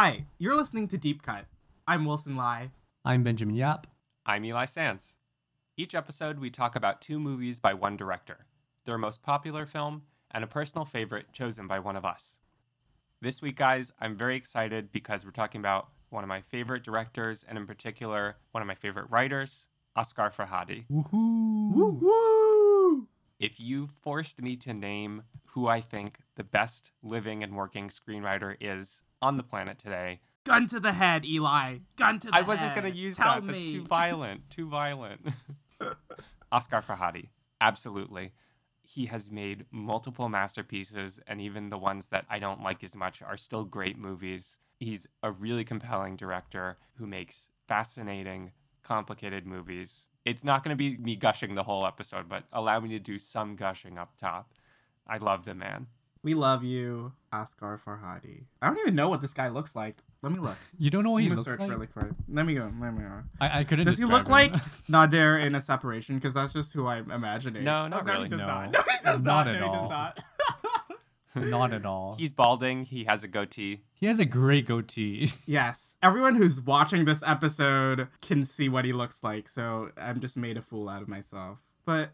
[0.00, 1.46] Hi, you're listening to Deep Cut.
[1.84, 2.70] I'm Wilson Lai.
[3.04, 3.88] I'm Benjamin Yap.
[4.24, 5.14] I'm Eli Sands.
[5.76, 8.46] Each episode, we talk about two movies by one director,
[8.84, 12.38] their most popular film, and a personal favorite chosen by one of us.
[13.20, 17.44] This week, guys, I'm very excited because we're talking about one of my favorite directors,
[17.48, 20.86] and in particular, one of my favorite writers, Asghar Farhadi.
[20.86, 21.72] Woohoo!
[21.72, 23.08] Woo woo!
[23.40, 28.54] If you forced me to name who I think the best living and working screenwriter
[28.60, 31.78] is on the planet today, Gun to the head, Eli.
[31.96, 33.46] Gun to the I wasn't going to use Tell that.
[33.46, 34.48] That's too violent.
[34.48, 35.28] Too violent.
[36.52, 37.28] Asghar Farhadi.
[37.60, 38.32] Absolutely.
[38.82, 43.20] He has made multiple masterpieces, and even the ones that I don't like as much
[43.20, 44.58] are still great movies.
[44.80, 50.06] He's a really compelling director who makes fascinating, complicated movies.
[50.24, 53.18] It's not going to be me gushing the whole episode, but allow me to do
[53.18, 54.54] some gushing up top.
[55.06, 55.88] I love the man.
[56.28, 58.42] We love you, Asghar Farhadi.
[58.60, 59.96] I don't even know what this guy looks like.
[60.20, 60.58] Let me look.
[60.78, 61.70] You don't know what I'm he looks search like?
[61.70, 62.10] really quick.
[62.28, 62.70] Let me go.
[62.78, 63.10] Let me go.
[63.40, 63.86] I, I couldn't.
[63.86, 64.60] Does he describe look like him.
[64.90, 66.16] Nader in a separation?
[66.16, 67.64] Because that's just who I'm imagining.
[67.64, 68.24] No, not Oh, no, really.
[68.24, 68.46] He does No.
[68.46, 68.72] not.
[68.74, 69.54] No, he does Not not.
[69.54, 69.88] at no, all.
[69.88, 70.24] Not.
[71.34, 72.14] Not at all.
[72.18, 73.84] He's balding, he has a goatee.
[73.94, 75.32] he has a great goatee.
[75.46, 79.48] yes, everyone who's watching this episode can see what he looks like.
[79.48, 81.62] So I'm just made a fool out of myself.
[81.86, 82.10] But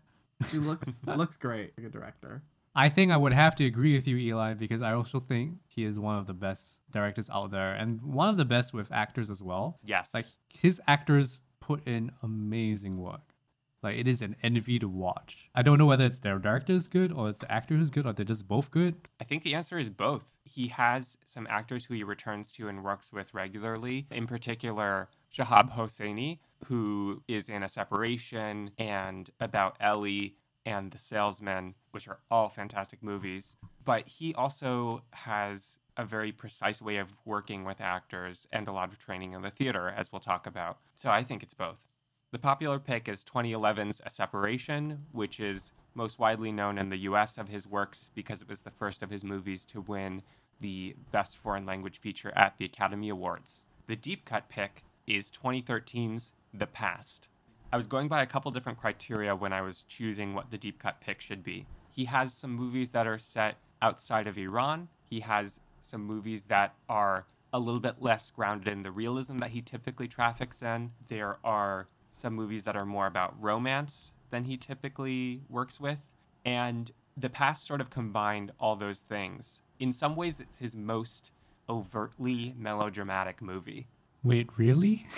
[0.53, 1.73] he looks looks great.
[1.77, 2.43] Like a director.
[2.77, 5.85] I think I would have to agree with you, Eli, because I also think he
[5.85, 9.31] is one of the best directors out there, and one of the best with actors
[9.31, 9.79] as well.
[9.85, 10.13] Yes.
[10.13, 13.35] Like his actors put in amazing work.
[13.83, 15.51] Like it is an envy to watch.
[15.55, 18.07] I don't know whether it's their director is good or it's the actor who's good
[18.07, 18.97] or they're just both good.
[19.21, 20.33] I think the answer is both.
[20.43, 24.07] He has some actors who he returns to and works with regularly.
[24.11, 30.37] In particular, Shahab Hosseini, who is in A Separation and About Ellie
[30.67, 33.57] and The Salesman, which are all fantastic movies.
[33.85, 38.93] But he also has a very precise way of working with actors and a lot
[38.93, 40.79] of training in the theater, as we'll talk about.
[40.97, 41.87] So I think it's both.
[42.33, 47.39] The popular pick is 2011's A Separation, which is most widely known in the US
[47.39, 50.23] of his works because it was the first of his movies to win
[50.61, 53.67] the Best Foreign Language Feature at the Academy Awards.
[53.87, 57.29] The deep cut pick is 2013's The Past.
[57.75, 60.79] I was going by a couple different criteria when I was choosing what the deep
[60.79, 61.67] cut pick should be.
[61.91, 64.87] He has some movies that are set outside of Iran.
[65.11, 69.51] He has some movies that are a little bit less grounded in the realism that
[69.51, 70.93] he typically traffics in.
[71.09, 76.03] There are some movies that are more about romance than he typically works with.
[76.45, 79.63] And The Past sort of combined all those things.
[79.81, 81.33] In some ways, it's his most
[81.69, 83.89] overtly melodramatic movie.
[84.23, 85.09] Wait, really?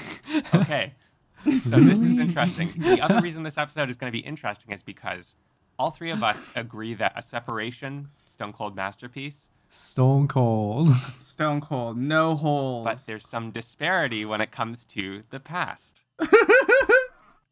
[0.54, 0.94] Okay.
[1.44, 2.72] So this is interesting.
[2.78, 5.36] The other reason this episode is going to be interesting is because
[5.78, 10.90] all three of us agree that a separation, Stone Cold masterpiece, Stone Cold.
[11.20, 12.84] Stone cold, no holes.
[12.84, 16.02] but there's some disparity when it comes to the past.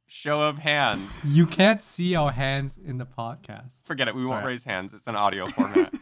[0.07, 1.25] Show of hands.
[1.27, 3.85] you can't see our hands in the podcast.
[3.85, 4.15] Forget it.
[4.15, 4.95] We won't raise hands.
[4.95, 5.93] It's an audio format.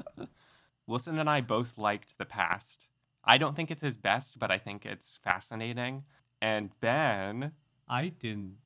[0.87, 2.89] Wilson and I both liked the past.
[3.27, 6.05] I don't think it's his best, but I think it's fascinating.
[6.43, 7.53] And Ben,
[7.89, 8.57] I didn't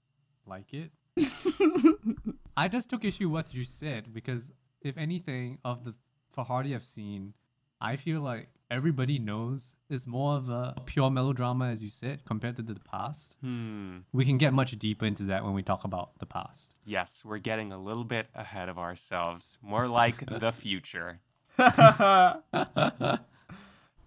[0.46, 0.90] like it.
[2.56, 4.50] I just took issue with what you said because
[4.82, 5.94] if anything of the
[6.36, 7.34] Farhadi I've seen,
[7.80, 12.56] I feel like everybody knows it's more of a pure melodrama as you said compared
[12.56, 13.36] to the past.
[13.40, 16.74] hmm, We can get much deeper into that when we talk about the past.
[16.84, 19.58] yes, we're getting a little bit ahead of ourselves.
[19.62, 21.20] More like the future.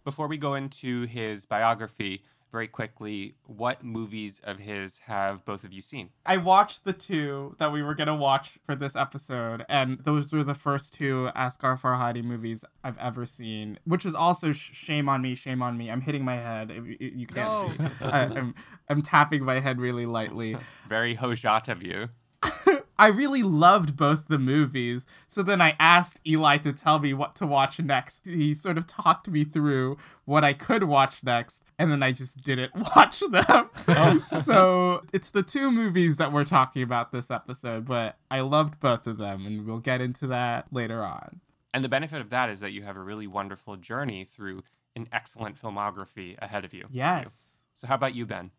[0.03, 5.71] Before we go into his biography, very quickly, what movies of his have both of
[5.71, 6.09] you seen?
[6.25, 10.43] I watched the two that we were gonna watch for this episode, and those were
[10.43, 13.79] the first two Asghar Farhadi movies I've ever seen.
[13.85, 15.89] Which was also sh- shame on me, shame on me.
[15.89, 16.71] I'm hitting my head.
[16.71, 18.05] You, you can't see.
[18.05, 18.55] I, I'm
[18.89, 20.57] I'm tapping my head really lightly.
[20.89, 22.09] Very Hojat of you.
[23.01, 25.07] I really loved both the movies.
[25.27, 28.25] So then I asked Eli to tell me what to watch next.
[28.25, 32.43] He sort of talked me through what I could watch next, and then I just
[32.43, 33.71] didn't watch them.
[33.87, 34.23] Oh.
[34.45, 39.07] so it's the two movies that we're talking about this episode, but I loved both
[39.07, 41.41] of them, and we'll get into that later on.
[41.73, 44.61] And the benefit of that is that you have a really wonderful journey through
[44.95, 46.85] an excellent filmography ahead of you.
[46.91, 47.63] Yes.
[47.73, 48.51] So, how about you, Ben?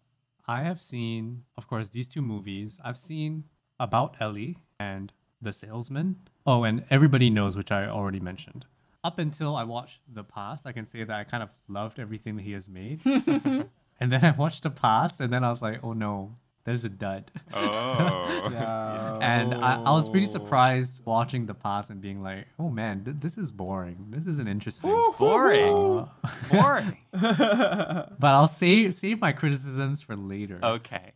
[0.48, 2.80] I have seen, of course, these two movies.
[2.82, 3.44] I've seen
[3.82, 6.14] About Ellie and The Salesman.
[6.46, 8.64] Oh, and Everybody Knows, which I already mentioned.
[9.02, 12.36] Up until I watched The Past, I can say that I kind of loved everything
[12.36, 13.00] that he has made.
[13.04, 16.30] and then I watched The Past, and then I was like, oh no,
[16.64, 17.32] There's a dud.
[17.52, 18.48] Oh.
[19.22, 23.16] And I, I was pretty surprised watching the past and being like, oh man, th-
[23.20, 24.06] this is boring.
[24.10, 24.90] This isn't interesting.
[25.18, 26.06] Boring.
[26.22, 26.98] Uh, Boring.
[27.12, 30.58] but I'll save save my criticisms for later.
[30.62, 31.12] Okay.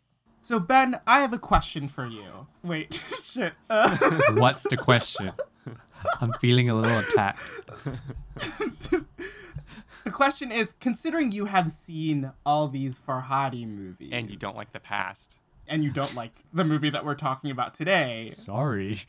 [0.47, 2.47] So Ben, I have a question for you.
[2.63, 3.55] Wait, shit.
[3.69, 3.97] Uh,
[4.35, 5.33] What's the question?
[6.21, 7.41] I'm feeling a little attacked.
[10.05, 14.73] the question is, considering you have seen all these Farhadi movies, And you don't like
[14.73, 15.39] the past.
[15.67, 19.03] and you don't like the movie that we're talking about today, Sorry.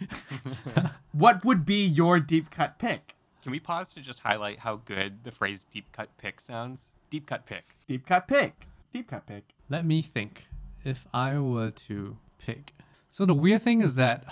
[1.12, 3.14] what would be your deep cut pick?
[3.44, 6.94] Can we pause to just highlight how good the phrase deep cut pick sounds?
[7.12, 7.76] Deep cut pick.
[7.86, 8.66] Deep cut pick.
[8.92, 9.44] Deep cut pick.
[9.70, 10.48] Let me think.
[10.84, 12.74] If I were to pick.
[13.12, 14.26] So the weird thing is that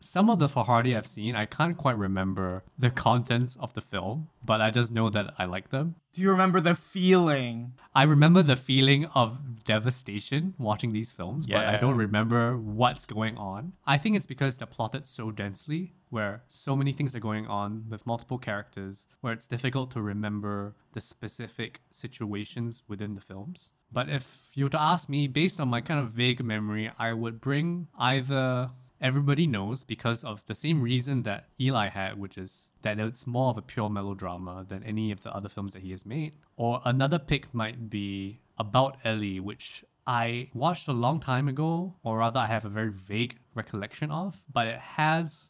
[0.00, 4.28] some of the Farhadi I've seen, I can't quite remember the contents of the film,
[4.42, 5.96] but I just know that I like them.
[6.12, 7.74] Do you remember the feeling?
[7.94, 13.36] I remember the feeling of devastation watching these films, but I don't remember what's going
[13.36, 13.74] on.
[13.86, 17.84] I think it's because they're plotted so densely, where so many things are going on
[17.90, 23.70] with multiple characters, where it's difficult to remember the specific situations within the films.
[23.92, 27.12] But if you were to ask me, based on my kind of vague memory, I
[27.12, 28.70] would bring either
[29.00, 33.48] Everybody Knows because of the same reason that Eli had, which is that it's more
[33.50, 36.32] of a pure melodrama than any of the other films that he has made.
[36.56, 42.18] Or another pick might be About Ellie, which I watched a long time ago, or
[42.18, 45.48] rather, I have a very vague recollection of, but it has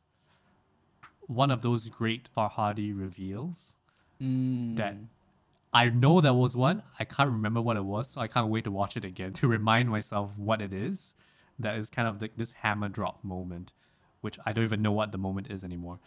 [1.26, 3.74] one of those great Farhadi reveals
[4.22, 4.76] Mm.
[4.76, 4.96] that
[5.72, 6.82] I know there was one.
[6.98, 9.48] I can't remember what it was, so I can't wait to watch it again to
[9.48, 11.14] remind myself what it is.
[11.58, 13.72] That is kind of like this hammer drop moment,
[14.20, 16.00] which I don't even know what the moment is anymore.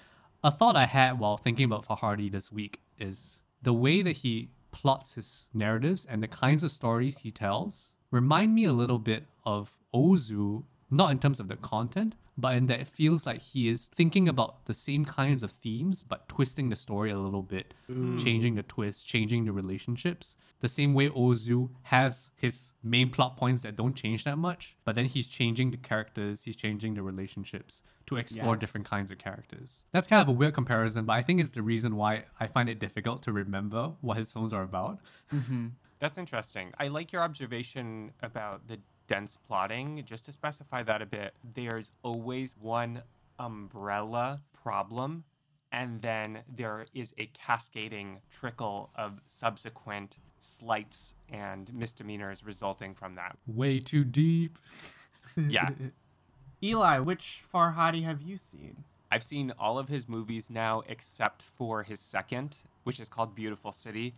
[0.44, 4.50] A thought I had while thinking about Farhadi this week is the way that he
[4.72, 9.26] plots his narratives and the kinds of stories he tells remind me a little bit
[9.46, 13.70] of Ozu, not in terms of the content, but in that it feels like he
[13.70, 17.74] is thinking about the same kinds of themes, but twisting the story a little bit,
[17.92, 18.24] mm.
[18.24, 20.36] changing the twist, changing the relationships.
[20.62, 24.96] The same way Ozu has his main plot points that don't change that much, but
[24.96, 28.62] then he's changing the characters, he's changing the relationships to explore Yes.
[28.62, 29.84] different kinds of characters.
[29.92, 32.70] That's kind of a weird comparison, but I think it's the reason why I find
[32.70, 35.00] it difficult to remember what his films are about.
[35.34, 35.68] Mm-hmm.
[36.00, 36.74] That's interesting.
[36.80, 38.80] I like your observation about the
[39.14, 40.04] dense plotting.
[40.06, 43.04] Just to specify that a bit, there's always one
[43.38, 45.24] umbrella problem,
[45.72, 53.38] and then there is a cascading trickle of subsequent slights and misdemeanors resulting from that.
[53.48, 54.58] Way too deep.
[55.36, 55.70] Yeah.
[56.62, 58.84] Eli, which Farhadi have you seen?
[59.12, 63.72] I've seen all of his movies now except for his second, which is called Beautiful
[63.72, 64.14] City.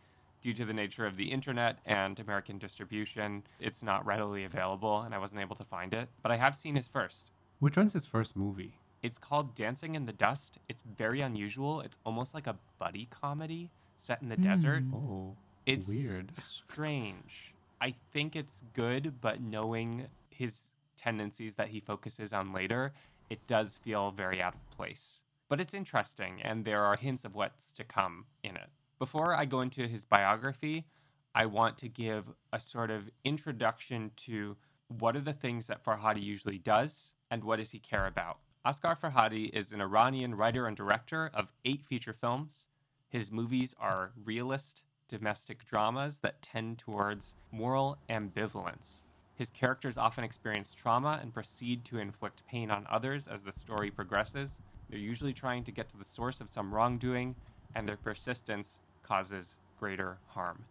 [0.46, 5.16] Due to the nature of the internet and American distribution, it's not readily available and
[5.16, 6.08] I wasn't able to find it.
[6.22, 7.32] But I have seen his first.
[7.58, 8.76] Which one's his first movie?
[9.02, 10.60] It's called Dancing in the Dust.
[10.70, 11.82] It's very unusual.
[11.82, 14.44] It's almost like a buddy comedy set in the hmm.
[14.44, 14.84] desert.
[14.94, 16.38] Oh, It's weird.
[16.40, 17.56] strange.
[17.82, 22.94] I think it's good, but knowing his tendencies that he focuses on later,
[23.32, 25.24] it does feel very out of place.
[25.50, 28.70] But it's interesting, and there are hints of what's to come in it.
[28.98, 30.86] Before I go into his biography,
[31.34, 34.56] I want to give a sort of introduction to
[34.88, 38.38] what are the things that Farhadi usually does and what does he care about.
[38.66, 42.68] Asghar Farhadi is an Iranian writer and director of eight feature films.
[43.10, 49.02] His movies are realist domestic dramas that tend towards moral ambivalence.
[49.36, 53.92] His characters often experience trauma and proceed to inflict pain on others as the story
[53.92, 54.62] progresses.
[54.90, 57.36] They're usually trying to get to the source of some wrongdoing,
[57.76, 60.66] and their persistence causes greater harm.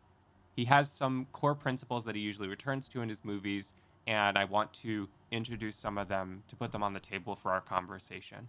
[0.54, 3.74] He has some core principles that he usually returns to in his movies,
[4.06, 7.50] and I want to introduce some of them to put them on the table for
[7.50, 8.48] our conversation.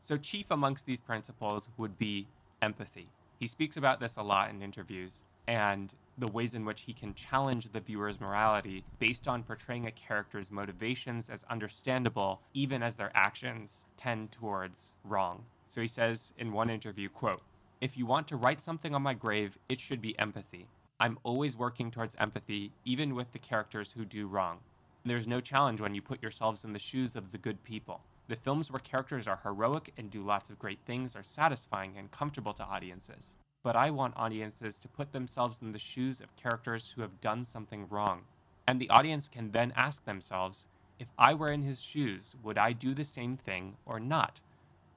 [0.00, 2.26] So, chief amongst these principles would be
[2.60, 3.08] empathy.
[3.38, 7.14] He speaks about this a lot in interviews and the ways in which he can
[7.14, 13.10] challenge the viewer's morality based on portraying a character's motivations as understandable even as their
[13.14, 15.44] actions tend towards wrong.
[15.68, 17.42] So he says in one interview, quote,
[17.82, 20.68] "If you want to write something on my grave, it should be empathy.
[21.00, 24.60] I'm always working towards empathy even with the characters who do wrong.
[25.04, 28.04] There's no challenge when you put yourselves in the shoes of the good people.
[28.28, 32.12] The films where characters are heroic and do lots of great things are satisfying and
[32.12, 33.34] comfortable to audiences.
[33.64, 37.42] But I want audiences to put themselves in the shoes of characters who have done
[37.42, 38.26] something wrong.
[38.64, 40.68] And the audience can then ask themselves,
[41.00, 44.40] if I were in his shoes, would I do the same thing or not?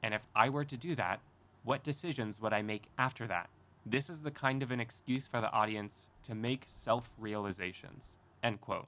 [0.04, 1.20] And if I were to do that,
[1.66, 3.50] what decisions would I make after that?
[3.86, 8.18] This is the kind of an excuse for the audience to make self realizations.
[8.42, 8.88] End quote.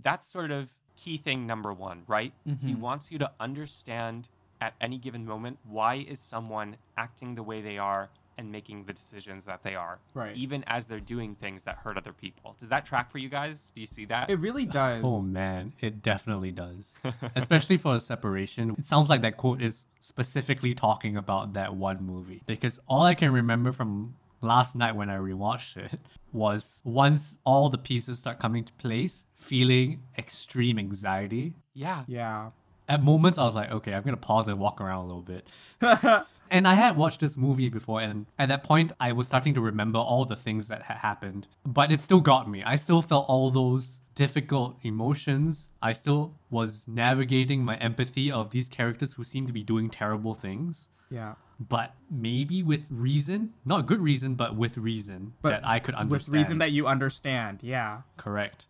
[0.00, 2.32] That's sort of key thing number one, right?
[2.44, 2.80] He mm-hmm.
[2.80, 4.28] wants you to understand
[4.60, 8.92] at any given moment why is someone acting the way they are and making the
[8.92, 10.34] decisions that they are, Right.
[10.36, 12.56] even as they're doing things that hurt other people.
[12.60, 13.72] Does that track for you guys?
[13.74, 14.30] Do you see that?
[14.30, 15.02] It really does.
[15.04, 16.98] Oh man, it definitely does.
[17.36, 18.76] Especially for a separation.
[18.78, 22.42] It sounds like that quote is specifically talking about that one movie.
[22.46, 26.00] Because all I can remember from last night when I rewatched it
[26.32, 31.54] was once all the pieces start coming to place, feeling extreme anxiety.
[31.74, 32.04] yeah.
[32.06, 32.50] yeah.
[32.90, 35.46] At moments I was like, okay, I'm gonna pause and walk around a little bit.
[36.50, 39.60] And I had watched this movie before, and at that point, I was starting to
[39.60, 41.46] remember all the things that had happened.
[41.64, 42.62] But it still got me.
[42.62, 45.68] I still felt all those difficult emotions.
[45.80, 50.34] I still was navigating my empathy of these characters who seem to be doing terrible
[50.34, 50.88] things.
[51.10, 51.34] Yeah.
[51.60, 56.32] But maybe with reason, not good reason, but with reason But that I could understand.
[56.32, 57.60] With reason that you understand.
[57.62, 58.02] Yeah.
[58.16, 58.66] correct.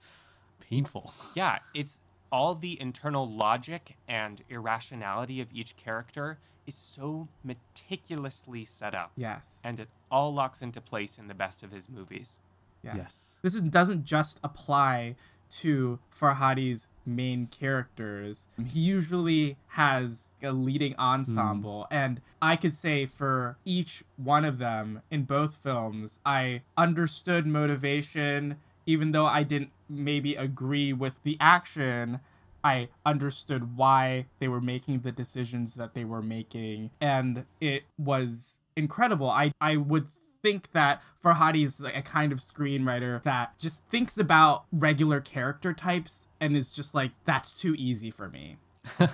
[0.61, 1.15] Painful.
[1.35, 6.39] Yeah, it's all the internal logic and irrationality of each character
[6.69, 9.11] is so meticulously set up.
[9.17, 9.45] Yes.
[9.65, 12.41] And it all locks into place in the best of his movies.
[12.85, 12.97] Yeah.
[12.97, 13.37] Yes.
[13.43, 15.17] This is, doesn't just apply
[15.51, 18.47] to Farhadi's main characters.
[18.67, 21.97] He usually has a leading ensemble, hmm.
[21.97, 28.57] and I could say for each one of them in both films, I understood motivation,
[28.85, 32.21] even though I didn't maybe agree with the action.
[32.63, 38.59] I understood why they were making the decisions that they were making, and it was
[38.77, 39.31] incredible.
[39.31, 40.09] I I would
[40.43, 45.73] think that Farhadi is like a kind of screenwriter that just thinks about regular character
[45.73, 48.59] types and is just like that's too easy for me.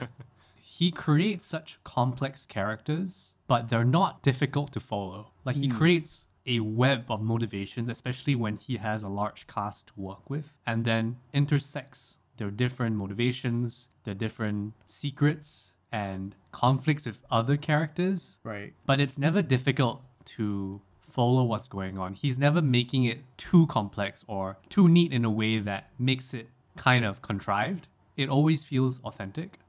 [0.63, 5.33] he creates such complex characters, but they're not difficult to follow.
[5.45, 5.77] Like he hmm.
[5.77, 10.53] creates a web of motivations, especially when he has a large cast to work with,
[10.67, 18.39] and then intersects their different motivations, their different secrets and conflicts with other characters.
[18.43, 18.75] Right.
[18.87, 20.05] But it's never difficult
[20.37, 22.15] to follow what's going on.
[22.15, 26.49] He's never making it too complex or too neat in a way that makes it
[26.77, 27.87] kind of contrived.
[28.17, 29.61] It always feels authentic.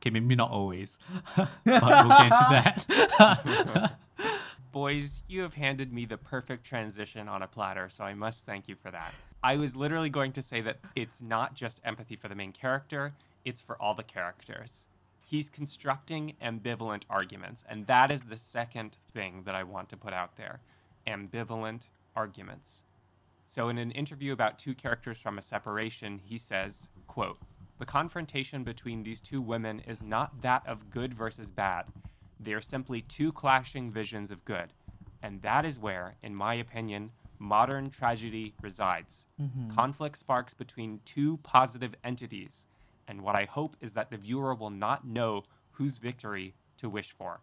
[0.00, 0.98] Okay, maybe not always,
[1.36, 2.46] but we'll get into
[3.18, 3.98] that.
[4.72, 8.68] Boys, you have handed me the perfect transition on a platter, so I must thank
[8.68, 9.14] you for that.
[9.44, 13.12] I was literally going to say that it's not just empathy for the main character,
[13.44, 14.86] it's for all the characters.
[15.20, 20.14] He's constructing ambivalent arguments, and that is the second thing that I want to put
[20.14, 20.60] out there
[21.06, 22.84] ambivalent arguments.
[23.46, 27.38] So in an interview about two characters from a separation, he says, quote,
[27.78, 31.84] "The confrontation between these two women is not that of good versus bad.
[32.40, 34.72] They are simply two clashing visions of good.
[35.22, 39.26] And that is where, in my opinion, modern tragedy resides.
[39.40, 39.70] Mm-hmm.
[39.70, 42.66] Conflict sparks between two positive entities,
[43.06, 47.12] and what I hope is that the viewer will not know whose victory to wish
[47.12, 47.40] for."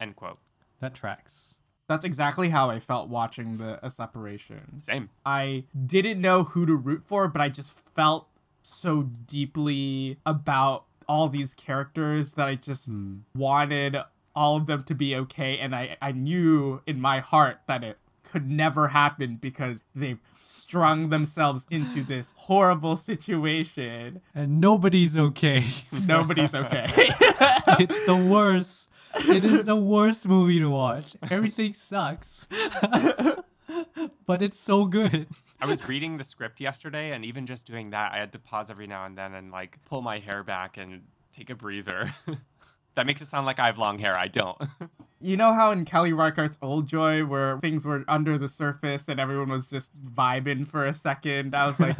[0.00, 0.38] End quote.
[0.80, 1.58] that tracks.
[1.88, 4.80] That's exactly how I felt watching the a separation.
[4.80, 5.10] Same.
[5.24, 8.28] I didn't know who to root for, but I just felt
[8.62, 13.18] so deeply about all these characters that I just hmm.
[13.34, 13.98] wanted
[14.34, 15.58] all of them to be okay.
[15.58, 21.08] And I, I knew in my heart that it could never happen because they've strung
[21.10, 24.20] themselves into this horrible situation.
[24.34, 25.64] And nobody's okay.
[25.92, 26.90] Nobody's okay.
[26.96, 28.88] it's the worst.
[29.16, 31.16] It is the worst movie to watch.
[31.30, 32.46] Everything sucks.
[34.26, 35.28] but it's so good.
[35.60, 38.70] I was reading the script yesterday, and even just doing that, I had to pause
[38.70, 41.02] every now and then and like pull my hair back and
[41.32, 42.14] take a breather.
[42.96, 44.18] that makes it sound like I have long hair.
[44.18, 44.60] I don't.
[45.24, 49.18] You know how in Kelly Reichardt's Old Joy, where things were under the surface and
[49.18, 51.54] everyone was just vibing for a second?
[51.54, 51.96] I was like,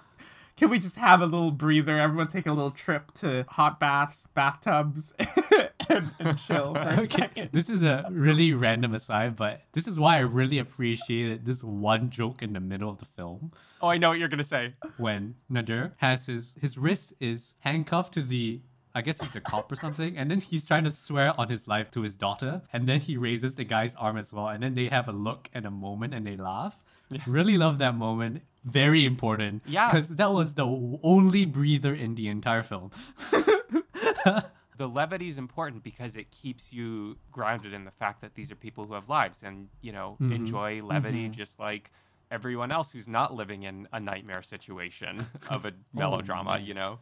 [0.56, 1.96] can we just have a little breather?
[1.96, 5.14] Everyone take a little trip to hot baths, bathtubs,
[5.88, 7.50] and, and chill for a second.
[7.52, 12.10] This is a really random aside, but this is why I really appreciated this one
[12.10, 14.74] joke in the middle of the film oh, I know what you're gonna say.
[14.96, 18.60] when Nader has his his wrist is handcuffed to the
[18.94, 21.68] I guess he's a cop or something, and then he's trying to swear on his
[21.68, 24.74] life to his daughter, and then he raises the guy's arm as well, and then
[24.74, 26.84] they have a look and a moment and they laugh.
[27.26, 28.42] Really love that moment.
[28.64, 29.62] Very important.
[29.66, 29.90] Yeah.
[29.90, 30.66] Because that was the
[31.02, 32.90] only breather in the entire film.
[34.78, 38.54] The levity is important because it keeps you grounded in the fact that these are
[38.54, 40.32] people who have lives and you know mm-hmm.
[40.32, 41.32] enjoy levity mm-hmm.
[41.32, 41.90] just like
[42.30, 46.60] everyone else who's not living in a nightmare situation of a oh, melodrama.
[46.60, 47.00] You know,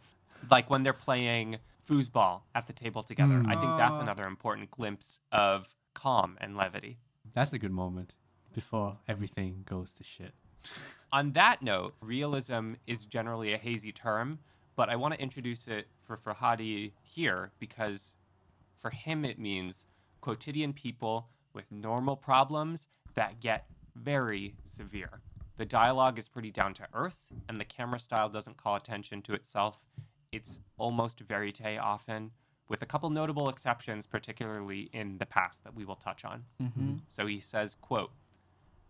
[0.50, 3.42] like when they're playing foosball at the table together.
[3.46, 4.02] I think that's Oh.
[4.02, 6.98] another important glimpse of calm and levity.
[7.32, 8.14] That's a good moment
[8.52, 10.34] before everything goes to shit.
[11.12, 14.40] On that note, realism is generally a hazy term,
[14.74, 18.16] but I want to introduce it for Farhadi here because
[18.76, 19.86] for him it means
[20.20, 25.20] quotidian people with normal problems that get very severe.
[25.56, 29.32] The dialogue is pretty down to earth, and the camera style doesn't call attention to
[29.32, 29.82] itself.
[30.36, 32.32] It's almost verite often,
[32.68, 36.44] with a couple notable exceptions, particularly in the past that we will touch on.
[36.62, 36.94] Mm-hmm.
[37.08, 38.10] So he says, quote,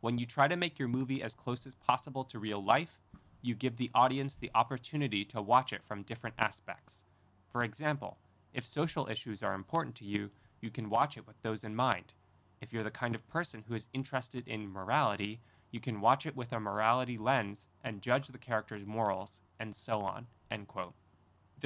[0.00, 2.98] when you try to make your movie as close as possible to real life,
[3.42, 7.04] you give the audience the opportunity to watch it from different aspects.
[7.48, 8.18] For example,
[8.52, 12.12] if social issues are important to you, you can watch it with those in mind.
[12.60, 16.34] If you're the kind of person who is interested in morality, you can watch it
[16.34, 20.26] with a morality lens and judge the character's morals, and so on.
[20.50, 20.94] End quote.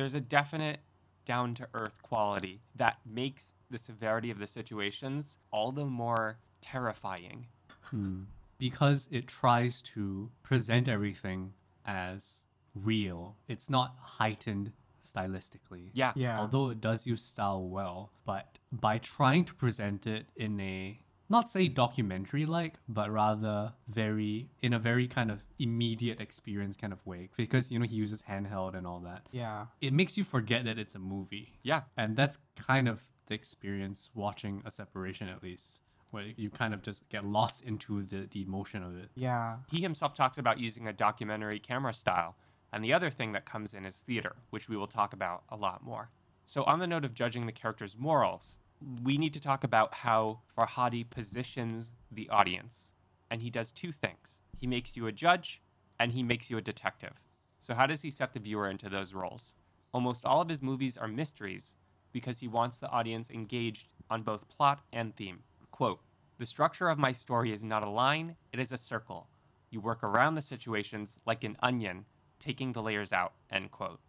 [0.00, 0.78] There's a definite
[1.26, 7.49] down to earth quality that makes the severity of the situations all the more terrifying.
[7.83, 8.23] Hmm.
[8.57, 11.52] because it tries to present everything
[11.85, 13.37] as real.
[13.47, 14.73] It's not heightened
[15.07, 15.90] stylistically.
[15.92, 16.12] Yeah.
[16.16, 16.40] Yeah.
[16.40, 20.99] Although it does use style well, but by trying to present it in a
[21.30, 26.92] not say documentary like, but rather very in a very kind of immediate experience kind
[26.92, 27.30] of way.
[27.37, 29.26] Because you know he uses handheld and all that.
[29.30, 29.66] Yeah.
[29.80, 31.54] It makes you forget that it's a movie.
[31.62, 31.82] Yeah.
[31.96, 35.78] And that's kind of the experience watching a separation at least.
[36.10, 39.10] Where you kind of just get lost into the, the emotion of it.
[39.14, 39.58] Yeah.
[39.70, 42.34] He himself talks about using a documentary camera style.
[42.72, 45.56] And the other thing that comes in is theater, which we will talk about a
[45.56, 46.10] lot more.
[46.46, 48.58] So, on the note of judging the character's morals,
[49.02, 52.92] we need to talk about how Farhadi positions the audience.
[53.30, 55.62] And he does two things he makes you a judge,
[55.99, 57.14] and he makes you a detective.
[57.58, 59.54] So, how does he set the viewer into those roles?
[59.92, 61.75] Almost all of his movies are mysteries
[62.12, 65.40] because he wants the audience engaged on both plot and theme.
[65.70, 66.00] Quote
[66.38, 69.28] The structure of my story is not a line, it is a circle.
[69.70, 72.04] You work around the situations like an onion,
[72.38, 73.32] taking the layers out.
[73.50, 74.00] End quote.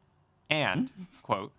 [0.49, 0.91] And,
[1.23, 1.53] quote,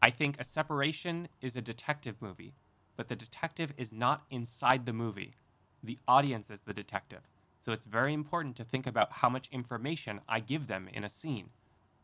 [0.00, 2.54] I think a separation is a detective movie,
[2.96, 5.34] but the detective is not inside the movie.
[5.82, 7.22] The audience is the detective.
[7.60, 11.08] So it's very important to think about how much information I give them in a
[11.08, 11.50] scene.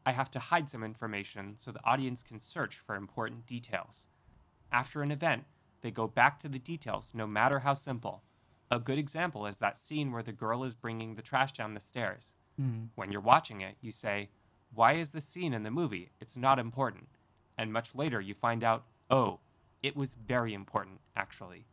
[0.06, 4.06] I have to hide some information so the audience can search for important details.
[4.70, 5.44] After an event,
[5.82, 8.22] they go back to the details, no matter how simple.
[8.70, 11.80] A good example is that scene where the girl is bringing the trash down the
[11.80, 12.34] stairs.
[12.56, 12.86] Hmm.
[12.94, 14.30] When you're watching it, you say,
[14.72, 16.10] Why is this scene in the movie?
[16.20, 17.08] It's not important.
[17.58, 19.40] And much later, you find out, Oh,
[19.82, 21.66] it was very important, actually.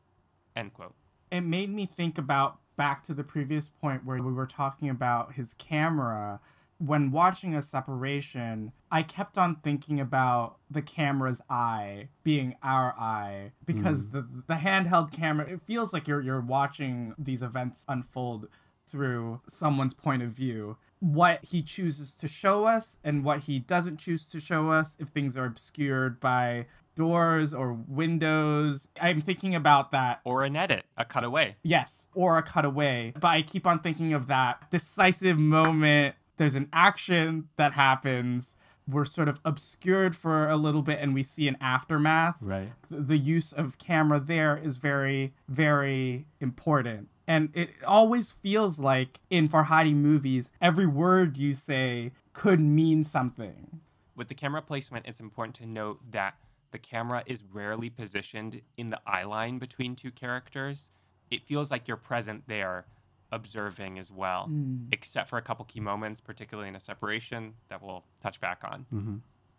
[0.56, 0.96] End quote.
[1.32, 5.34] it made me think about back to the previous point where we were talking about
[5.34, 6.40] his camera.
[6.78, 13.52] When watching a separation, I kept on thinking about the camera's eye being our eye
[13.66, 14.18] because mm-hmm.
[14.18, 18.48] the the handheld camera it feels like you're you're watching these events unfold
[18.88, 20.78] through someone's point of view.
[21.06, 25.10] What he chooses to show us and what he doesn't choose to show us if
[25.10, 26.66] things are obscured by
[26.96, 28.88] doors or windows.
[29.00, 31.58] I'm thinking about that Or an edit, a cutaway.
[31.62, 33.14] Yes, or a cutaway.
[33.20, 36.16] But I keep on thinking of that decisive moment.
[36.38, 38.56] There's an action that happens.
[38.88, 42.38] We're sort of obscured for a little bit and we see an aftermath.
[42.42, 42.72] Right.
[42.90, 47.10] The- use of camera there is very, very important.
[47.28, 53.82] And it always feels like in Farhadi movies, every word you say could mean something.
[54.16, 56.36] With the camera placement, it's important to note that
[56.72, 60.92] the camera is rarely positioned in the eye line between two characters.
[61.32, 62.86] It feels like you're present there,
[63.32, 64.50] observing as well,
[64.92, 68.86] except for a couple key moments, particularly in a separation that we'll touch back on.
[68.94, 69.16] Mm-hmm.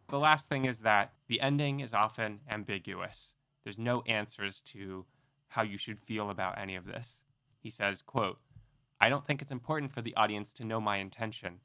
[0.09, 3.35] The last thing is that the ending is often ambiguous.
[3.65, 5.05] There's no answers to
[5.49, 7.26] how you should feel about any of this.
[7.67, 8.39] He says, quote,
[9.01, 11.59] I don't think it's important for the audience to know my intention.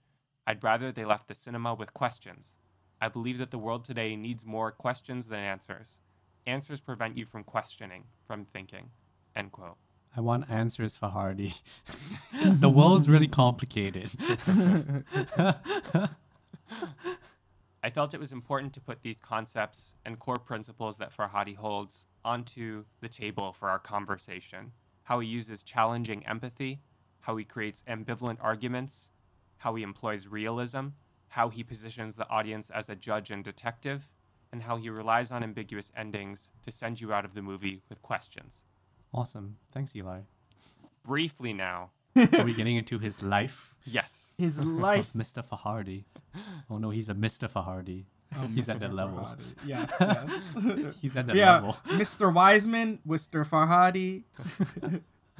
[0.47, 2.57] I'd rather they left the cinema with questions.
[2.99, 5.99] I believe that the world today needs more questions than answers.
[6.47, 8.89] Answers prevent you from questioning, from thinking.
[9.35, 9.77] End quote.
[10.17, 11.57] I want answers for Hardy.
[12.43, 14.09] the world's really complicated.
[17.83, 22.07] I felt it was important to put these concepts and core principles that Farhadi holds
[22.25, 24.71] onto the table for our conversation.
[25.03, 26.81] How he uses challenging empathy,
[27.21, 29.11] how he creates ambivalent arguments,
[29.57, 30.87] how he employs realism,
[31.29, 34.09] how he positions the audience as a judge and detective,
[34.51, 38.01] and how he relies on ambiguous endings to send you out of the movie with
[38.01, 38.65] questions.
[39.13, 39.57] awesome.
[39.71, 40.21] Thanks, Eli.
[41.03, 45.11] Briefly now, Are we getting into his life yes, His life.
[45.15, 45.43] Mr.
[45.45, 46.03] Fahardi?
[46.69, 47.49] Oh no, he's a Mr.
[47.49, 48.05] Fahardi.
[48.37, 49.27] Um, he's at that level.
[49.65, 49.85] Yeah.
[49.99, 50.95] yes.
[51.01, 51.55] He's at that yeah.
[51.55, 51.77] level.
[51.87, 52.33] Mr.
[52.33, 53.45] Wiseman, Mr.
[53.45, 54.23] Farhadi,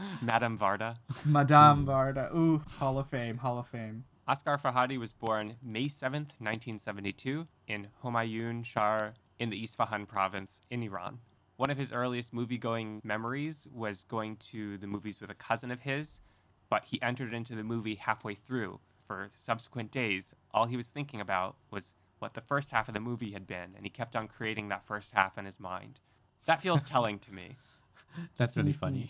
[0.21, 0.97] Madame Varda.
[1.25, 1.89] Madame hmm.
[1.89, 2.35] Varda.
[2.35, 4.05] Ooh, Hall of Fame, Hall of Fame.
[4.27, 10.83] Asghar Farhadi was born May 7th, 1972, in Humayun Shahar in the Isfahan province in
[10.83, 11.19] Iran.
[11.57, 15.71] One of his earliest movie going memories was going to the movies with a cousin
[15.71, 16.21] of his,
[16.69, 18.79] but he entered into the movie halfway through.
[19.05, 22.99] For subsequent days, all he was thinking about was what the first half of the
[22.99, 25.99] movie had been, and he kept on creating that first half in his mind.
[26.45, 27.57] That feels telling to me.
[28.37, 29.09] That's really funny.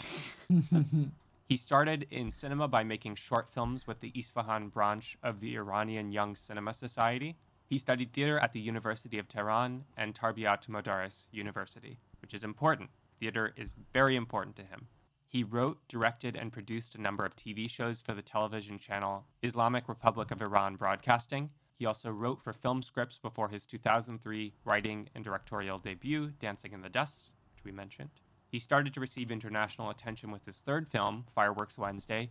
[0.52, 1.04] Mm-hmm.
[1.52, 6.13] He started in cinema by making short films with the Isfahan branch of the Iranian
[6.13, 7.36] Young Cinema Society.
[7.65, 12.91] He studied theater at the University of Tehran and Tarbiat Modares University, which is important.
[13.19, 14.88] Theater is very important to him.
[15.28, 19.89] He wrote, directed, and produced a number of TV shows for the television channel Islamic
[19.89, 21.50] Republic of Iran Broadcasting.
[21.77, 26.81] He also wrote for film scripts before his 2003 writing and directorial debut, Dancing in
[26.81, 28.12] the Dust, which we mentioned.
[28.47, 32.29] He started to receive international attention with his third film, Fireworks Wednesday,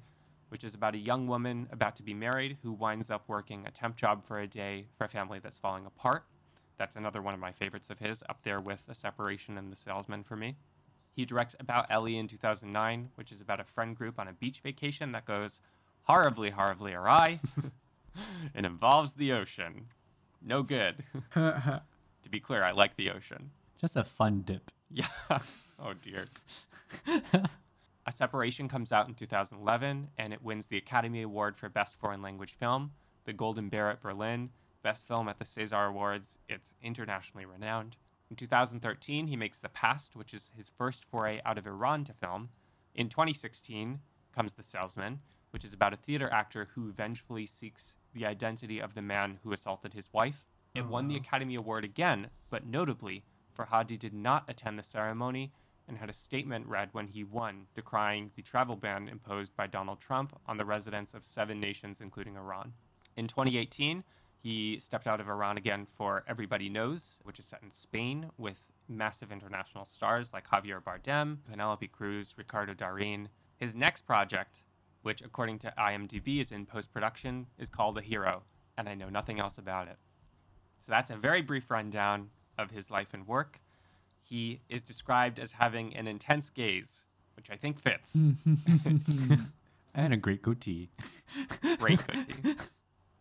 [0.51, 3.71] which is about a young woman about to be married who winds up working a
[3.71, 6.25] temp job for a day for a family that's falling apart.
[6.77, 9.77] That's another one of my favorites of his, up there with A Separation and The
[9.77, 10.57] Salesman for me.
[11.13, 14.61] He directs About Ellie in 2009, which is about a friend group on a beach
[14.61, 15.59] vacation that goes
[16.05, 17.41] horribly, horribly awry.
[18.55, 19.87] it involves the ocean.
[20.43, 21.05] No good.
[21.35, 21.83] to
[22.31, 23.51] be clear, I like the ocean.
[23.81, 24.71] Just a fun dip.
[24.91, 25.07] Yeah.
[25.79, 26.27] oh dear.
[28.07, 32.23] A Separation comes out in 2011 and it wins the Academy Award for Best Foreign
[32.23, 32.93] Language Film,
[33.25, 34.51] the Golden Bear at Berlin,
[34.83, 36.39] Best Film at the César Awards.
[36.49, 37.97] It's internationally renowned.
[38.31, 42.13] In 2013, he makes The Past, which is his first foray out of Iran to
[42.13, 42.49] film.
[42.95, 44.01] In 2016
[44.35, 45.21] comes The Salesman,
[45.51, 49.53] which is about a theater actor who vengefully seeks the identity of the man who
[49.53, 50.47] assaulted his wife.
[50.75, 51.19] It won the oh.
[51.19, 53.25] Academy Award again, but notably,
[53.57, 55.53] Farhadi did not attend the ceremony
[55.89, 60.01] and had a statement read when he won, decrying the travel ban imposed by Donald
[60.01, 62.75] Trump on the residents of seven nations, including Iran.
[63.17, 64.05] In 2018,
[64.39, 68.69] he stepped out of Iran again for Everybody Knows, which is set in Spain with
[68.89, 73.29] massive international stars like Javier Bardem, Penelope Cruz, Ricardo Darin.
[73.57, 74.65] His next project,
[75.03, 78.43] which according to IMDb is in post production, is called A Hero,
[78.77, 79.97] and I know nothing else about it.
[80.79, 83.61] So that's a very brief rundown of his life and work.
[84.23, 87.05] He is described as having an intense gaze,
[87.37, 88.17] which I think fits.
[89.95, 90.91] And a great goatee.
[91.79, 92.57] Great goatee.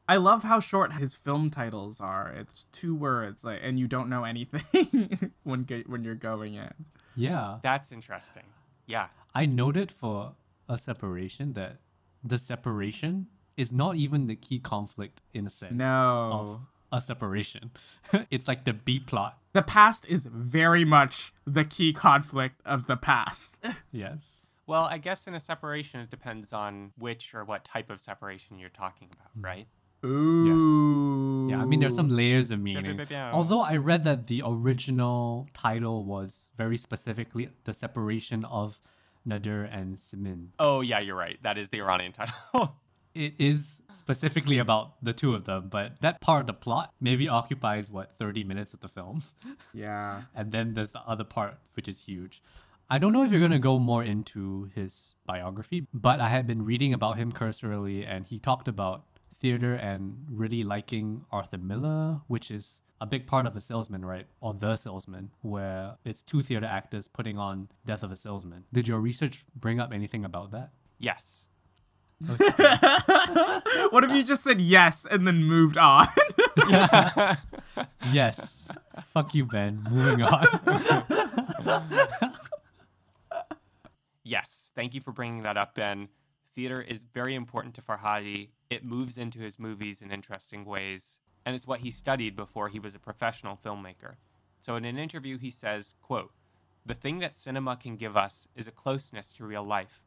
[0.07, 2.31] I love how short his film titles are.
[2.31, 6.73] It's two words, like, and you don't know anything when ge- when you're going in.
[7.15, 7.59] Yeah.
[7.63, 8.43] That's interesting.
[8.85, 9.07] Yeah.
[9.35, 10.33] I noted for
[10.69, 11.79] a separation that
[12.23, 13.27] the separation
[13.57, 16.31] is not even the key conflict in a sense No.
[16.31, 16.59] of
[16.91, 17.71] a separation.
[18.31, 19.37] it's like the B plot.
[19.53, 23.57] The past is very much the key conflict of the past.
[23.91, 24.45] Yes.
[24.67, 28.59] Well, I guess in a separation, it depends on which or what type of separation
[28.59, 29.43] you're talking about, mm.
[29.43, 29.67] right?
[30.05, 31.47] Ooh.
[31.49, 32.95] Yeah, I mean, there's some layers of meaning.
[32.95, 33.31] meow, meow.
[33.33, 38.79] Although I read that the original title was very specifically the separation of
[39.29, 40.51] Nader and Simin.
[40.59, 41.37] Oh, yeah, you're right.
[41.43, 42.77] That is the Iranian title.
[43.15, 47.27] It is specifically about the two of them, but that part of the plot maybe
[47.27, 49.23] occupies, what, 30 minutes of the film?
[49.73, 50.21] Yeah.
[50.35, 52.41] and then there's the other part, which is huge.
[52.87, 56.45] I don't know if you're going to go more into his biography, but I had
[56.45, 59.03] been reading about him cursorily, and he talked about
[59.41, 64.27] theater and really liking Arthur Miller, which is a big part of a salesman, right?
[64.41, 68.65] Or the salesman, where it's two theater actors putting on Death of a Salesman.
[68.73, 70.71] Did your research bring up anything about that?
[70.99, 71.45] yes.
[73.91, 76.07] What if you just said yes and then moved on?
[78.11, 78.67] Yes.
[79.13, 79.87] Fuck you, Ben.
[79.89, 80.47] Moving on.
[84.23, 84.71] Yes.
[84.75, 86.09] Thank you for bringing that up, Ben.
[86.55, 88.49] Theater is very important to Farhadi.
[88.69, 92.79] It moves into his movies in interesting ways, and it's what he studied before he
[92.79, 94.15] was a professional filmmaker.
[94.59, 96.33] So in an interview he says, quote,
[96.85, 100.03] "The thing that cinema can give us is a closeness to real life,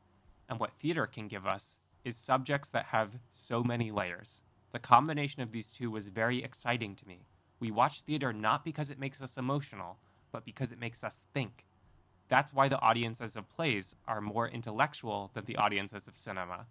[0.49, 4.43] and what theater can give us is subjects that have so many layers.
[4.73, 7.27] The combination of these two was very exciting to me.
[7.61, 9.99] We watch theater not because it makes us emotional,
[10.33, 11.67] but because it makes us think.
[12.29, 16.67] That's why the audiences of plays are more intellectual than the audiences of cinema.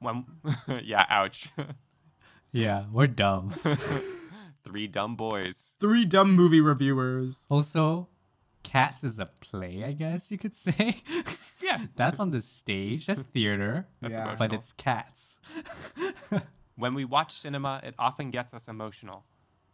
[0.00, 0.24] When,
[0.82, 1.50] yeah, ouch.
[2.52, 3.54] yeah, we're dumb.
[4.64, 5.74] Three dumb boys.
[5.80, 7.46] Three dumb movie reviewers.
[7.50, 8.08] Also,
[8.62, 11.02] Cats is a play, I guess you could say.
[11.62, 11.86] Yeah.
[11.94, 13.06] That's on the stage.
[13.06, 13.86] That's theater.
[14.00, 14.34] That's Yeah.
[14.36, 15.38] But it's cats.
[16.74, 19.24] When we watch cinema, it often gets us emotional.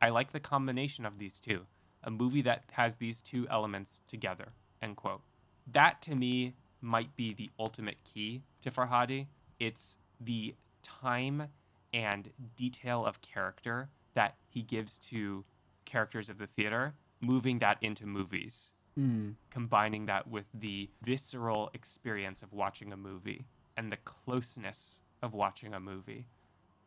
[0.02, 1.62] I like the combination of these two,
[2.04, 4.48] a movie that has these two elements together.
[4.82, 5.22] End quote.
[5.66, 9.28] That to me might be the ultimate key to Farhadi.
[9.58, 11.48] It's the time
[11.92, 15.44] and detail of character that he gives to
[15.84, 19.36] characters of the theater, moving that into movies, Mm.
[19.50, 23.46] combining that with the visceral experience of watching a movie
[23.76, 26.26] and the closeness of watching a movie.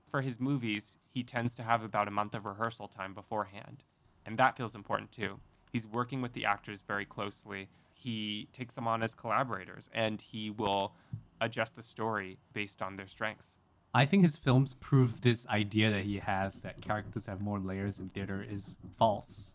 [0.09, 3.85] For his movies, he tends to have about a month of rehearsal time beforehand,
[4.25, 5.39] and that feels important too.
[5.71, 7.69] He's working with the actors very closely.
[7.93, 10.93] He takes them on as collaborators, and he will
[11.39, 13.57] adjust the story based on their strengths.
[13.93, 17.99] I think his films prove this idea that he has that characters have more layers
[17.99, 19.53] in theater is false.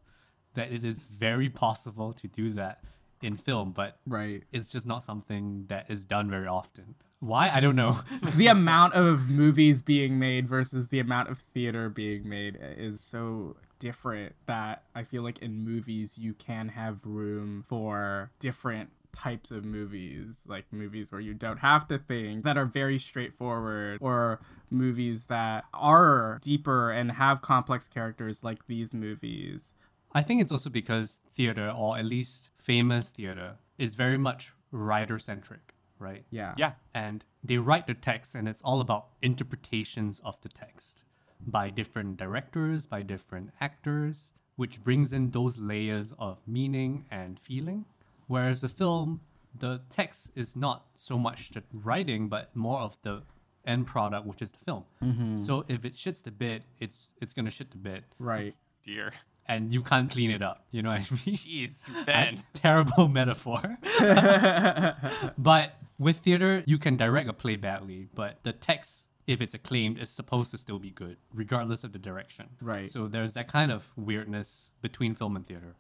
[0.54, 2.80] That it is very possible to do that
[3.22, 4.44] in film, but Right.
[4.52, 6.96] it's just not something that is done very often.
[7.20, 7.48] Why?
[7.48, 8.00] I don't know.
[8.36, 13.56] the amount of movies being made versus the amount of theater being made is so
[13.78, 19.64] different that I feel like in movies you can have room for different types of
[19.64, 24.38] movies like movies where you don't have to think that are very straightforward or
[24.70, 29.72] movies that are deeper and have complex characters like these movies.
[30.12, 35.18] I think it's also because theater, or at least famous theater, is very much writer
[35.18, 36.24] centric, right?
[36.30, 36.54] yeah.
[36.56, 41.04] Yeah, and they write the text and it's all about interpretations of the text
[41.46, 47.84] by different directors by different actors which brings in those layers of meaning and feeling
[48.26, 49.20] whereas the film
[49.58, 53.22] the text is not so much the writing but more of the
[53.66, 55.36] end product which is the film mm-hmm.
[55.36, 59.12] so if it shits the bed it's it's gonna shit the bed right dear.
[59.46, 62.42] and you can't clean it up you know what i mean Jeez, Ben.
[62.54, 63.78] terrible metaphor.
[65.38, 69.98] but with theater, you can direct a play badly, but the text, if it's acclaimed,
[69.98, 72.46] is supposed to still be good, regardless of the direction.
[72.60, 72.88] Right.
[72.88, 75.76] So there's that kind of weirdness between film and theater.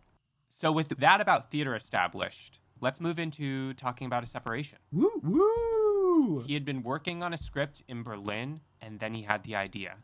[0.48, 4.78] So, with that about theater established, let's move into talking about a separation.
[4.92, 9.42] woo woo He had been working on a script in Berlin, and then he had
[9.44, 9.96] the idea.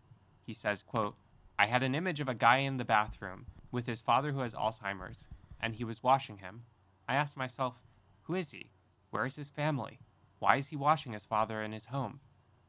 [0.45, 1.17] He says, quote,
[1.59, 4.55] I had an image of a guy in the bathroom with his father who has
[4.55, 5.29] Alzheimer's,
[5.61, 6.63] and he was washing him.
[7.09, 7.81] I asked myself,
[8.23, 8.71] who is he?
[9.11, 10.01] Where is his family?
[10.39, 12.21] Why is he washing his father in his home?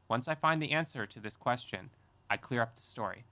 [0.08, 1.90] Once I find the answer to this question,
[2.30, 3.24] I clear up the story.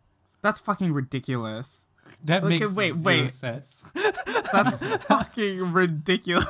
[0.42, 1.86] that's fucking ridiculous
[2.24, 3.32] That Okay, makes wait, zero wait.
[3.32, 3.82] sense.
[4.52, 6.46] that's fucking ridiculous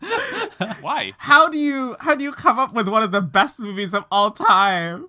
[0.80, 1.12] Why?
[1.18, 4.04] how do you how do you come up with one of the best movies of
[4.10, 5.08] all time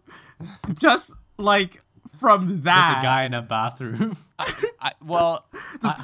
[0.74, 1.84] just like
[2.20, 4.18] from There's that a guy in a bathroom.
[4.40, 5.46] I, well,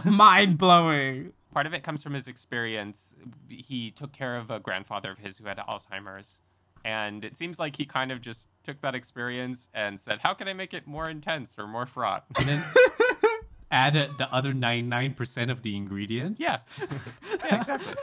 [0.03, 3.13] mind blowing part of it comes from his experience.
[3.49, 6.39] He took care of a grandfather of his who had Alzheimer's.
[6.86, 10.47] And it seems like he kind of just took that experience and said, How can
[10.47, 12.25] I make it more intense or more fraught?
[12.38, 12.63] and then
[13.73, 16.39] added the other 99% of the ingredients.
[16.39, 16.59] yeah.
[17.45, 17.95] yeah, exactly.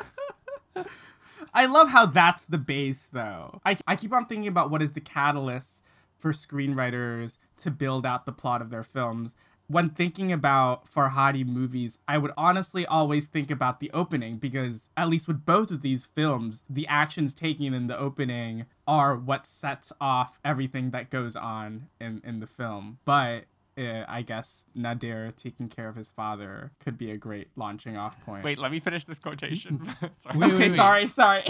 [1.55, 4.93] i love how that's the base though I, I keep on thinking about what is
[4.93, 5.83] the catalyst
[6.17, 9.35] for screenwriters to build out the plot of their films
[9.71, 15.09] when thinking about Farhadi movies, I would honestly always think about the opening because, at
[15.09, 19.93] least with both of these films, the actions taken in the opening are what sets
[20.01, 22.99] off everything that goes on in, in the film.
[23.05, 23.45] But
[23.81, 28.23] uh, I guess Nader taking care of his father could be a great launching off
[28.25, 28.45] point.
[28.45, 29.81] Wait, let me finish this quotation.
[30.19, 30.39] Sorry.
[30.39, 30.77] Wait, okay, wait, wait.
[30.77, 31.45] sorry, sorry.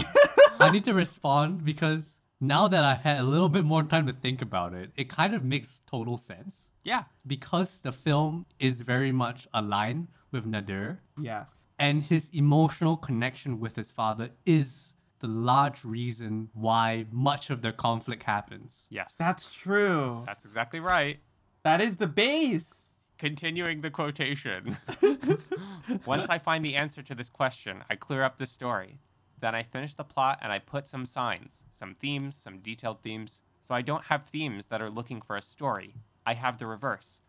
[0.61, 4.13] I need to respond because now that I've had a little bit more time to
[4.13, 6.71] think about it, it kind of makes total sense.
[6.85, 7.05] Yeah.
[7.27, 11.49] Because the film is very much aligned with Nader, yes.
[11.79, 17.73] and his emotional connection with his father is the large reason why much of the
[17.73, 18.87] conflict happens.
[18.91, 19.17] Yes.
[19.19, 20.23] That's true.
[20.27, 21.19] That's exactly right.
[21.63, 22.73] That is the base.
[23.19, 24.79] Continuing the quotation.
[26.07, 28.99] Once I find the answer to this question, I clear up the story.
[29.39, 33.43] Then I finish the plot and I put some signs, some themes, some detailed themes.
[33.61, 35.97] So I don't have themes that are looking for a story.
[36.27, 37.21] I have the reverse.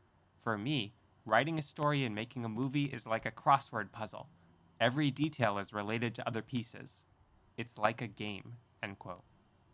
[0.41, 0.93] For me,
[1.25, 4.29] writing a story and making a movie is like a crossword puzzle.
[4.79, 7.03] Every detail is related to other pieces.
[7.57, 8.53] It's like a game.
[8.81, 9.23] End quote.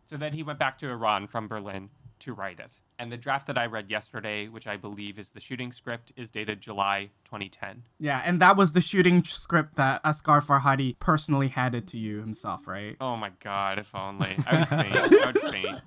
[0.05, 2.79] So then he went back to Iran from Berlin to write it.
[2.99, 6.31] And the draft that I read yesterday, which I believe is the shooting script, is
[6.31, 7.83] dated July 2010.
[7.99, 12.67] Yeah, and that was the shooting script that Asghar Farhadi personally handed to you himself,
[12.67, 12.95] right?
[12.99, 14.35] Oh my god, if only.
[14.47, 14.95] I would faint.
[14.95, 15.81] I would faint.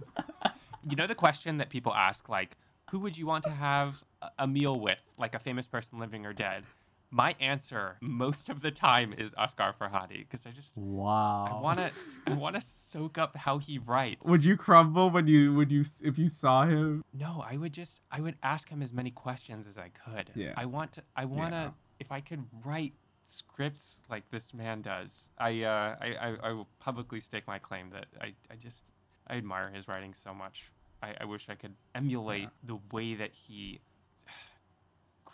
[0.88, 2.56] You know the question that people ask, like,
[2.90, 6.24] who would you want to have a- a meal with, like a famous person living
[6.26, 6.64] or dead?
[7.12, 11.58] My answer most of the time is Asghar Farhadi because I just Wow.
[11.58, 11.90] I want to
[12.26, 14.24] I want to soak up how he writes.
[14.26, 17.02] Would you crumble when you would you if you saw him?
[17.12, 20.30] No, I would just I would ask him as many questions as I could.
[20.36, 20.54] Yeah.
[20.56, 21.70] I want to I want to Yeah.
[21.98, 22.92] if I could write
[23.24, 25.30] scripts like this man does.
[25.38, 28.92] I uh I, I I will publicly stake my claim that I I just
[29.26, 30.70] I admire his writing so much.
[31.02, 33.80] I, I wish I could emulate the way that he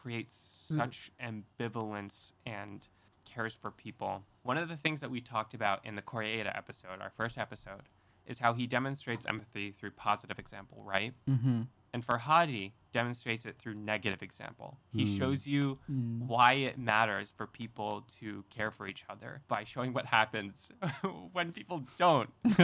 [0.07, 0.77] creates mm.
[0.77, 2.87] such ambivalence and
[3.25, 4.23] cares for people.
[4.45, 7.89] One of the things that we talked about in the Koreeda episode, our first episode,
[8.25, 11.13] is how he demonstrates empathy through positive example, right?
[11.29, 11.63] Mm-hmm.
[11.93, 14.79] And Farhadi demonstrates it through negative example.
[14.93, 15.19] He mm.
[15.19, 16.21] shows you mm.
[16.25, 20.71] why it matters for people to care for each other by showing what happens
[21.33, 22.31] when people don't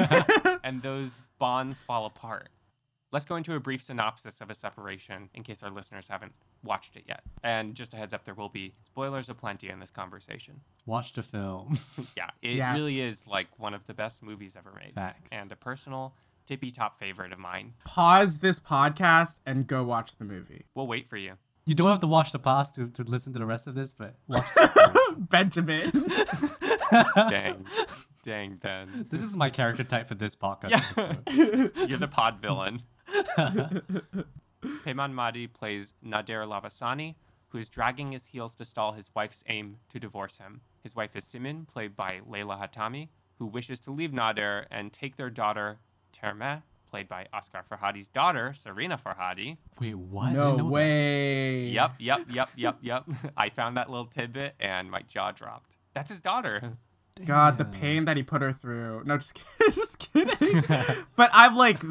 [0.62, 2.50] and those bonds fall apart.
[3.10, 6.96] Let's go into a brief synopsis of a separation in case our listeners haven't watched
[6.96, 7.22] it yet.
[7.42, 10.60] And just a heads up, there will be spoilers aplenty in this conversation.
[10.86, 11.78] Watch the film.
[12.16, 12.74] Yeah, it Yes.
[12.74, 14.94] really is like one of the best movies ever made.
[14.94, 15.32] Facts.
[15.32, 16.14] And a personal
[16.46, 17.74] tippy top favorite of mine.
[17.84, 20.66] Pause this podcast and go watch the movie.
[20.74, 21.34] We'll wait for you.
[21.64, 23.92] You don't have to watch the past to, to listen to the rest of this,
[23.96, 25.90] but watch the Benjamin.
[27.30, 27.64] Dang.
[28.24, 29.06] Dang, Ben.
[29.10, 30.70] This is my character type for this podcast.
[31.30, 31.86] Yeah.
[31.86, 32.82] You're the pod villain.
[34.62, 37.16] Peyman Moaadi plays Nader Lavasani,
[37.48, 40.60] who is dragging his heels to stall his wife's aim to divorce him.
[40.82, 45.16] His wife is Simin, played by Leila Hatami, who wishes to leave Nader and take
[45.16, 45.78] their daughter,
[46.16, 49.56] Termeh, played by Asghar Farhadi's daughter, Sarina Farhadi.
[49.80, 50.26] Wait, what?
[50.26, 50.72] I no didn't that.
[50.72, 51.66] way.
[51.68, 53.04] Yep, yep, yep, yep, yep.
[53.36, 55.76] I found that little tidbit and my jaw dropped.
[55.94, 56.76] That's his daughter.
[57.24, 59.02] God, the pain that he put her through.
[59.04, 59.74] No, just kidding.
[59.74, 60.64] just kidding.
[61.16, 61.82] but I'm like,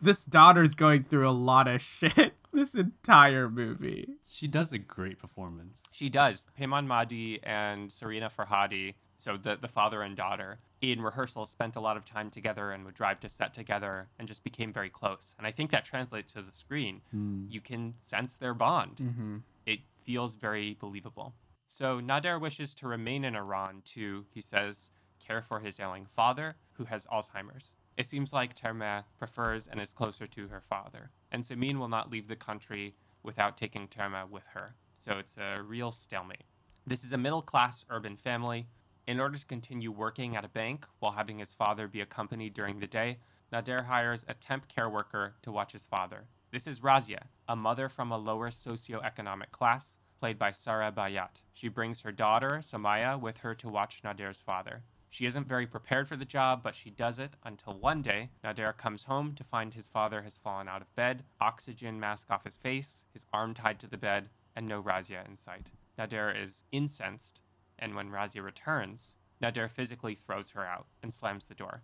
[0.00, 4.08] this daughter's going through a lot of shit this entire movie.
[4.26, 5.84] She does a great performance.
[5.92, 6.48] She does.
[6.58, 11.80] Peyman Moaadi and Sarina Farhadi, so the, the father and daughter, in rehearsals spent a
[11.80, 15.34] lot of time together and would drive to set together and just became very close.
[15.38, 17.00] And I think that translates to the screen.
[17.48, 18.96] You can sense their bond.
[18.96, 19.36] Mm-hmm.
[19.64, 21.34] It feels very believable.
[21.68, 26.56] So Nader wishes to remain in Iran to, he says, care for his ailing father,
[26.74, 27.74] who has Alzheimer's.
[27.96, 32.10] It seems like Termeh prefers and is closer to her father, and Simin will not
[32.10, 34.74] leave the country without taking Termeh with her.
[34.98, 36.44] So it's a real stalemate.
[36.86, 38.68] This is a middle class urban family.
[39.06, 42.80] In order to continue working at a bank while having his father be accompanied during
[42.80, 43.18] the day,
[43.52, 46.26] Nader hires a temp care worker to watch his father.
[46.52, 51.42] This is Razia, a mother from a lower socioeconomic class, played by Sareh Bayat.
[51.52, 54.82] She brings her daughter, Samaya, with her to watch Nader's father.
[55.08, 58.76] She isn't very prepared for the job, but she does it until one day Nader
[58.76, 62.58] comes home to find his father has fallen out of bed, oxygen mask off his
[62.58, 65.70] face, his arm tied to the bed, and no Razia in sight.
[65.98, 67.40] Nader is incensed,
[67.78, 71.82] and when Razia returns, Nader physically throws her out and slams the door.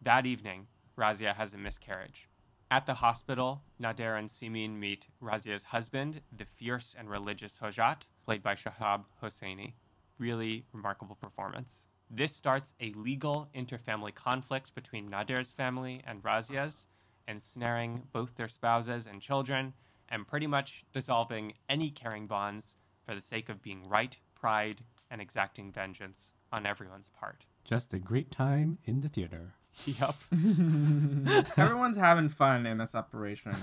[0.00, 2.29] That evening, Razia has a miscarriage.
[2.72, 8.44] At the hospital, Nader and Simin meet Razia's husband, the fierce and religious Hojat, played
[8.44, 9.72] by Shahab Hosseini.
[10.18, 11.88] Really remarkable performance.
[12.08, 16.86] This starts a legal interfamily conflict between Nader's family and Razia's,
[17.26, 19.74] ensnaring both their spouses and children,
[20.08, 25.20] and pretty much dissolving any caring bonds for the sake of being right, pride, and
[25.20, 27.46] exacting vengeance on everyone's part.
[27.64, 29.54] Just a great time in the theater.
[29.86, 30.14] Yep.
[31.56, 33.54] Everyone's having fun in this operation.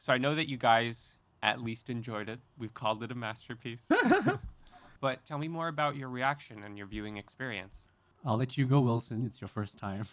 [0.00, 2.40] So I know that you guys at least enjoyed it.
[2.58, 3.90] We've called it a masterpiece.
[5.00, 7.88] but tell me more about your reaction and your viewing experience.
[8.24, 9.24] I'll let you go, Wilson.
[9.26, 10.06] It's your first time.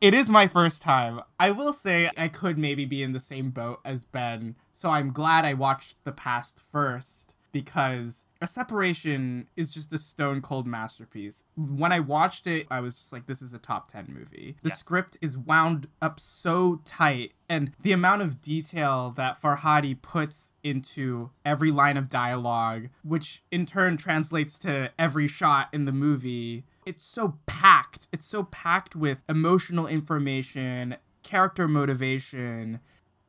[0.00, 1.20] it is my first time.
[1.38, 5.12] I will say I could maybe be in the same boat as Ben, so I'm
[5.12, 11.42] glad I watched the past first because a separation is just a stone cold masterpiece.
[11.56, 14.56] When I watched it, I was just like, this is a top 10 movie.
[14.62, 14.78] The Yes.
[14.78, 21.30] script is wound up so tight, and the amount of detail that Farhadi puts into
[21.44, 27.04] every line of dialogue, which in turn translates to every shot in the movie, it's
[27.04, 28.06] so packed.
[28.12, 32.80] It's so packed with emotional information, character motivation.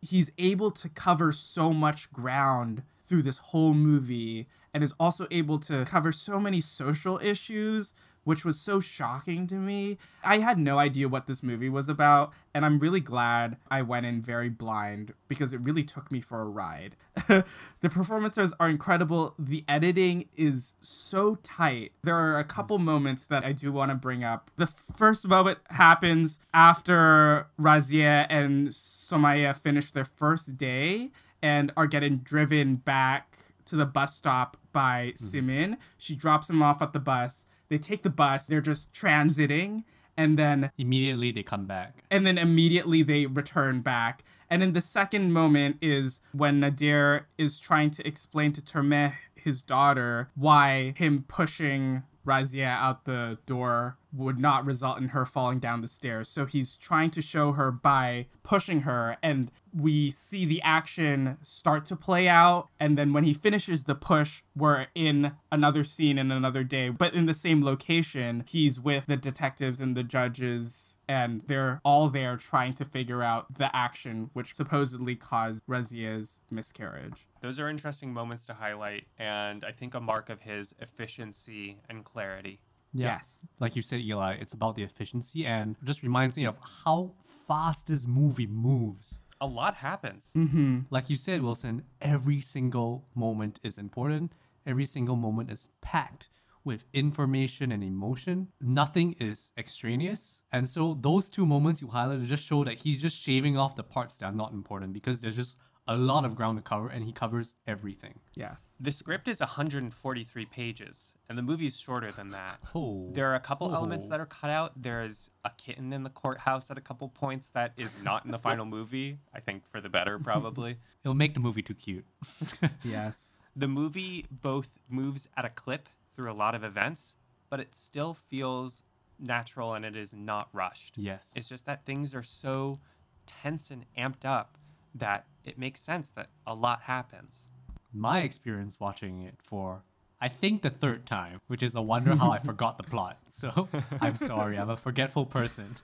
[0.02, 5.58] He's able to cover so much ground through this whole movie and is also able
[5.58, 9.98] to cover so many social issues which was so shocking to me.
[10.24, 14.06] I had no idea what this movie was about, and I'm really glad I went
[14.06, 16.96] in very blind because it really took me for a ride.
[17.28, 17.44] the
[17.90, 19.34] performances are incredible.
[19.40, 21.94] The editing is so tight.
[22.04, 24.52] There are a couple moments that I do want to bring up.
[24.58, 31.10] The first moment happens after Razia and Somaya finish their first day
[31.42, 33.37] and are getting driven back
[33.68, 35.28] to the bus stop by mm-hmm.
[35.28, 35.78] Simin.
[35.98, 37.46] She drops him off at the bus.
[37.70, 38.46] They take the bus.
[38.46, 39.84] They're just transiting,
[40.16, 42.04] and then Immediately they come back.
[42.10, 44.24] and then immediately they return back.
[44.50, 49.62] And then the second moment is when Nader is trying to explain to Termeh, his
[49.62, 55.82] daughter, why him pushing Razia out the door would not result in her falling down
[55.82, 56.28] the stairs.
[56.28, 61.86] So he's trying to show her by pushing her, and we see the action start
[61.86, 62.68] to play out.
[62.80, 67.14] And then when he finishes the push, we're in another scene in another day, but
[67.14, 68.44] in the same location.
[68.48, 73.58] He's with the detectives and the judges and they're all there trying to figure out
[73.58, 77.28] the action which supposedly caused Razia's miscarriage.
[77.42, 82.04] Those are interesting moments to highlight, and I think a mark of his efficiency and
[82.04, 82.60] clarity.
[82.94, 83.18] Yeah.
[83.18, 83.46] Yes.
[83.60, 87.14] Like you said, Eli, it's about the efficiency and just reminds me of how
[87.48, 89.22] fast this movie moves.
[89.40, 90.32] A lot happens.
[90.36, 90.80] Mm-hmm.
[90.90, 94.34] Like you said, Wilson, every single moment is important.
[94.66, 96.28] Every single moment is packed
[96.68, 98.50] with information and emotion.
[98.62, 100.42] Nothing is extraneous.
[100.52, 103.84] And so those two moments you highlighted just show that he's just shaving off the
[103.84, 105.58] parts that are not important because there's just
[105.90, 108.16] a lot of ground to cover and he covers everything.
[108.36, 108.74] Yes.
[108.78, 112.60] The script is 143 pages, and the movie's shorter than that.
[112.76, 113.10] Oh.
[113.14, 113.76] There are a couple oh.
[113.76, 114.10] elements Oh.
[114.10, 114.74] that are cut out.
[114.76, 118.38] There's a kitten in the courthouse at a couple points that is not in the
[118.40, 119.20] final movie.
[119.34, 120.76] I think for the better, probably.
[121.06, 122.06] It'll make the movie too cute.
[122.84, 123.16] Yes.
[123.56, 125.88] the movie both moves at a clip
[126.18, 127.16] through a lot of events,
[127.50, 128.84] but it still feels
[129.20, 130.98] natural and it is not rushed.
[130.98, 131.32] yes.
[131.36, 132.80] It's just that things are so
[133.26, 134.58] tense and amped up
[134.94, 137.48] that it makes sense that a lot happens.
[137.94, 139.84] my experience watching it for
[140.20, 143.20] I think the third time, which is a wonder how I forgot the plot.
[143.30, 143.70] So
[144.02, 145.76] I'm sorry, I'm a forgetful person.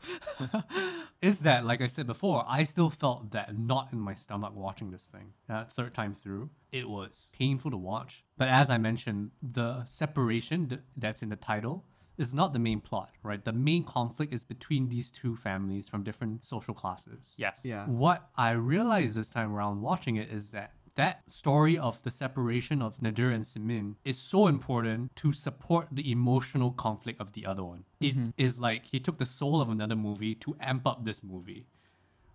[1.21, 4.89] is that like I said before, I still felt that knot in my stomach watching
[4.89, 5.33] this thing.
[5.47, 8.23] That third time through, it was painful to watch.
[8.35, 11.85] But as I mentioned, the separation that's in the title
[12.17, 13.43] is not the main plot, right?
[13.43, 17.33] The main conflict is between these two families from different social classes.
[17.37, 17.61] Yes.
[17.63, 17.85] Yeah.
[17.85, 22.81] What I realized this time around watching it is that that story of the separation
[22.81, 27.63] of Nader and Simin is so important to support the emotional conflict of the other
[27.63, 27.85] one.
[27.99, 28.29] It mm-hmm.
[28.37, 31.65] is like he took the soul of another movie to amp up this movie,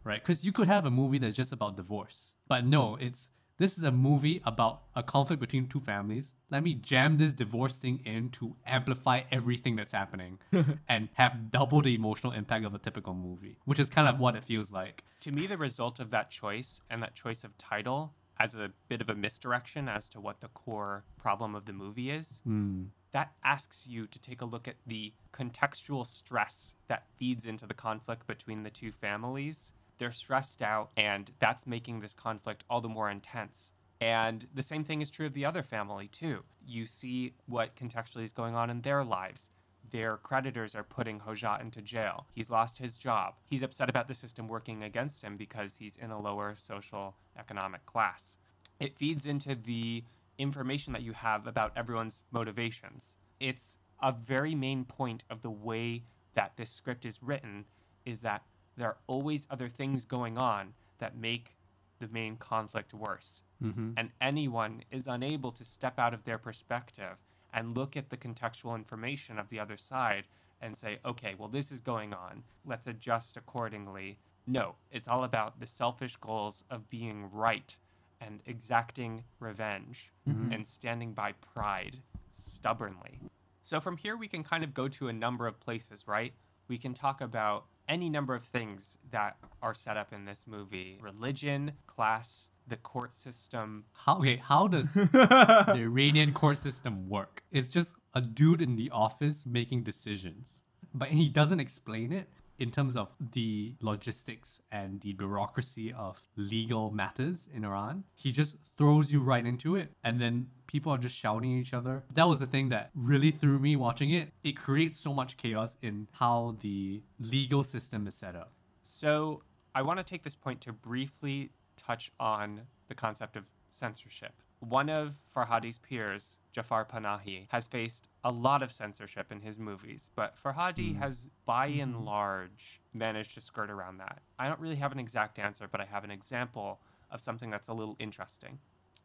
[0.04, 0.20] right?
[0.20, 3.28] Because you could have a movie that's just about divorce, but no, it's
[3.58, 6.32] this is a movie about a conflict between two families.
[6.48, 10.38] Let me jam this divorce thing in to amplify everything that's happening
[10.88, 14.36] and have double the emotional impact of a typical movie, which is kind of what
[14.36, 15.02] it feels like.
[15.22, 19.00] To me, the result of that choice and that choice of title as a bit
[19.00, 22.84] of a misdirection as to what the core problem of the movie is, hmm.
[23.12, 27.74] that asks you to take a look at the contextual stress that feeds into the
[27.74, 29.72] conflict between the two families.
[29.98, 33.72] They're stressed out, and that's making this conflict all the more intense.
[34.00, 36.44] And the same thing is true of the other family, too.
[36.64, 39.50] You see what contextually is going on in their lives.
[39.90, 42.26] Their creditors are putting Hojat into jail.
[42.34, 43.34] He's lost his job.
[43.48, 47.86] He's upset about the system working against him because he's in a lower social economic
[47.86, 48.38] class.
[48.80, 50.04] It feeds into the
[50.38, 53.16] information that you have about everyone's motivations.
[53.40, 57.64] It's a very main point of the way that this script is written
[58.04, 58.42] is that
[58.76, 61.56] there are always other things going on that make
[61.98, 63.42] the main conflict worse.
[63.62, 63.92] Mm-hmm.
[63.96, 67.16] And anyone is unable to step out of their perspective
[67.52, 70.24] and look at the contextual information of the other side
[70.60, 72.42] and say, okay, well, this is going on.
[72.64, 74.18] Let's adjust accordingly.
[74.46, 77.76] No, it's all about the selfish goals of being right
[78.20, 80.52] and exacting revenge mm-hmm.
[80.52, 81.98] and standing by pride
[82.32, 83.20] stubbornly.
[83.62, 86.32] So from here, we can kind of go to a number of places, right?
[86.68, 90.98] We can talk about any number of things that are set up in this movie
[91.00, 93.84] religion, class, the court system.
[94.04, 94.36] How okay?
[94.36, 97.42] How does the Iranian court system work?
[97.50, 102.28] It's just a dude in the office making decisions, but he doesn't explain it
[102.58, 108.04] in terms of the logistics and the bureaucracy of legal matters in Iran.
[108.14, 111.74] He just throws you right into it, and then people are just shouting at each
[111.74, 112.04] other.
[112.14, 114.32] That was the thing that really threw me watching it.
[114.44, 118.52] It creates so much chaos in how the legal system is set up.
[118.84, 119.42] So
[119.74, 124.34] I want to take this point to briefly touch on the concept of censorship.
[124.60, 130.10] One of Farhadi's peers, Jafar Panahi, has faced a lot of censorship in his movies,
[130.16, 130.98] but Farhadi mm.
[130.98, 132.04] has, by and mm-hmm.
[132.04, 134.22] large, managed to skirt around that.
[134.38, 137.68] I don't really have an exact answer, but I have an example of something that's
[137.68, 138.58] a little interesting.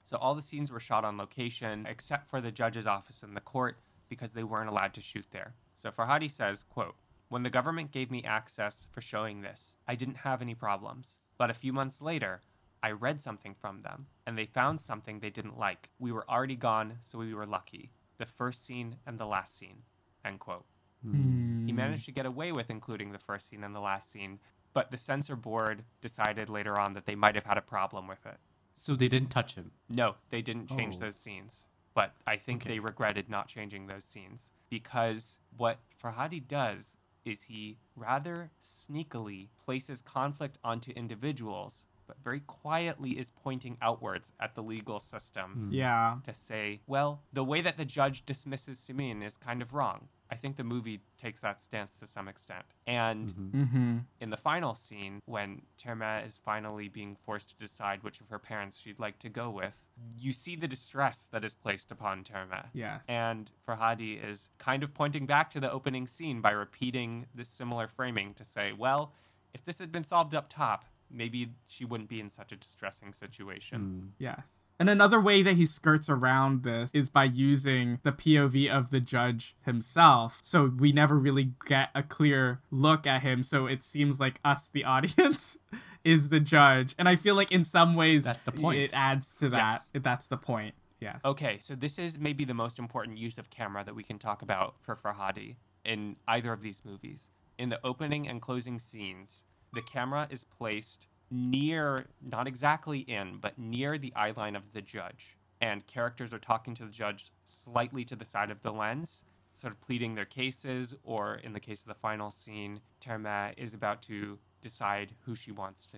[0.04, 3.42] So all the scenes were shot on location, except for the judge's office in the
[3.42, 3.78] court,
[4.10, 5.56] because they weren't allowed to shoot there.
[5.76, 6.96] So Farhadi says, quote,
[7.30, 11.20] When the government gave me access for showing this, I didn't have any problems.
[11.38, 12.42] But a few months later,
[12.82, 15.90] I read something from them, and they found something they didn't like.
[16.00, 17.92] We were already gone, so we were lucky.
[18.18, 19.84] The first scene and the last scene.
[20.26, 20.66] End quote.
[21.02, 21.66] Hmm.
[21.66, 24.40] He managed to get away with including the first scene and the last scene,
[24.74, 28.26] but the censor board decided later on that they might have had a problem with
[28.26, 28.38] it.
[28.76, 29.72] So they didn't touch him.
[29.90, 31.00] No, they didn't change Oh.
[31.00, 31.68] those scenes.
[31.94, 32.74] But I think Okay.
[32.76, 40.02] they regretted not changing those scenes because what Farhadi does is he rather sneakily places
[40.02, 45.72] conflict onto individuals, but very quietly is pointing outwards at the legal system hmm.
[45.72, 46.18] Yeah.
[46.26, 50.10] to say, well, the way that the judge dismisses Simin is kind of wrong.
[50.34, 52.66] I think the movie takes that stance to some extent.
[52.88, 53.98] And Mm-hmm.
[54.20, 58.40] in the final scene, when Termeh is finally being forced to decide which of her
[58.40, 59.84] parents she'd like to go with,
[60.18, 62.66] you see the distress that is placed upon Termeh.
[62.74, 63.04] Yes.
[63.08, 67.88] And Farhadi is kind of pointing back to the opening scene by repeating this similar
[67.88, 69.14] framing to say, well,
[69.54, 73.14] if this had been solved up top, maybe she wouldn't be in such a distressing
[73.14, 74.14] situation.
[74.18, 74.48] Yes.
[74.84, 79.00] And another way that he skirts around this is by using the POV of the
[79.00, 80.40] judge himself.
[80.44, 83.44] So we never really get a clear look at him.
[83.44, 85.58] So it seems like us, the audience,
[86.04, 86.96] is the judge.
[86.98, 88.80] And I feel like in some ways, That's the point.
[88.80, 89.84] It adds to that.
[89.94, 90.04] Yes.
[90.04, 90.76] That's the point.
[91.00, 91.22] Yes.
[91.24, 94.42] Okay, so this is maybe the most important use of camera that we can talk
[94.42, 95.56] about for Farhadi
[95.86, 97.30] in either of these movies.
[97.58, 103.58] In the opening and closing scenes, the camera is placed near, not exactly in, but
[103.58, 105.36] near the eye line of the judge.
[105.60, 109.24] And characters are talking to the judge slightly to the side of the lens,
[109.54, 113.74] sort of pleading their cases, or in the case of the final scene, Termeh is
[113.74, 115.98] about to decide who she wants to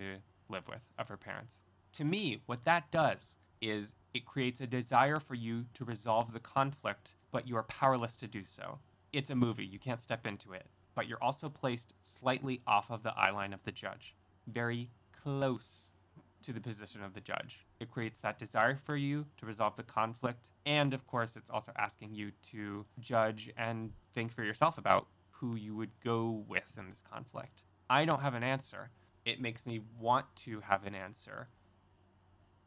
[0.49, 1.61] live with of her parents.
[1.93, 6.39] To me, what that does is it creates a desire for you to resolve the
[6.39, 8.79] conflict, but you are powerless to do so.
[9.11, 13.03] It's a movie, you can't step into it, but you're also placed slightly off of
[13.03, 14.15] the eye line of the judge,
[14.47, 14.89] very
[15.25, 15.89] close
[16.43, 17.65] to the position of the judge.
[17.79, 21.71] It creates that desire for you to resolve the conflict, and of course, it's also
[21.77, 26.89] asking you to judge and think for yourself about who you would go with in
[26.89, 27.63] this conflict.
[27.89, 28.91] I don't have an answer.
[29.25, 31.49] It makes me want to have an answer,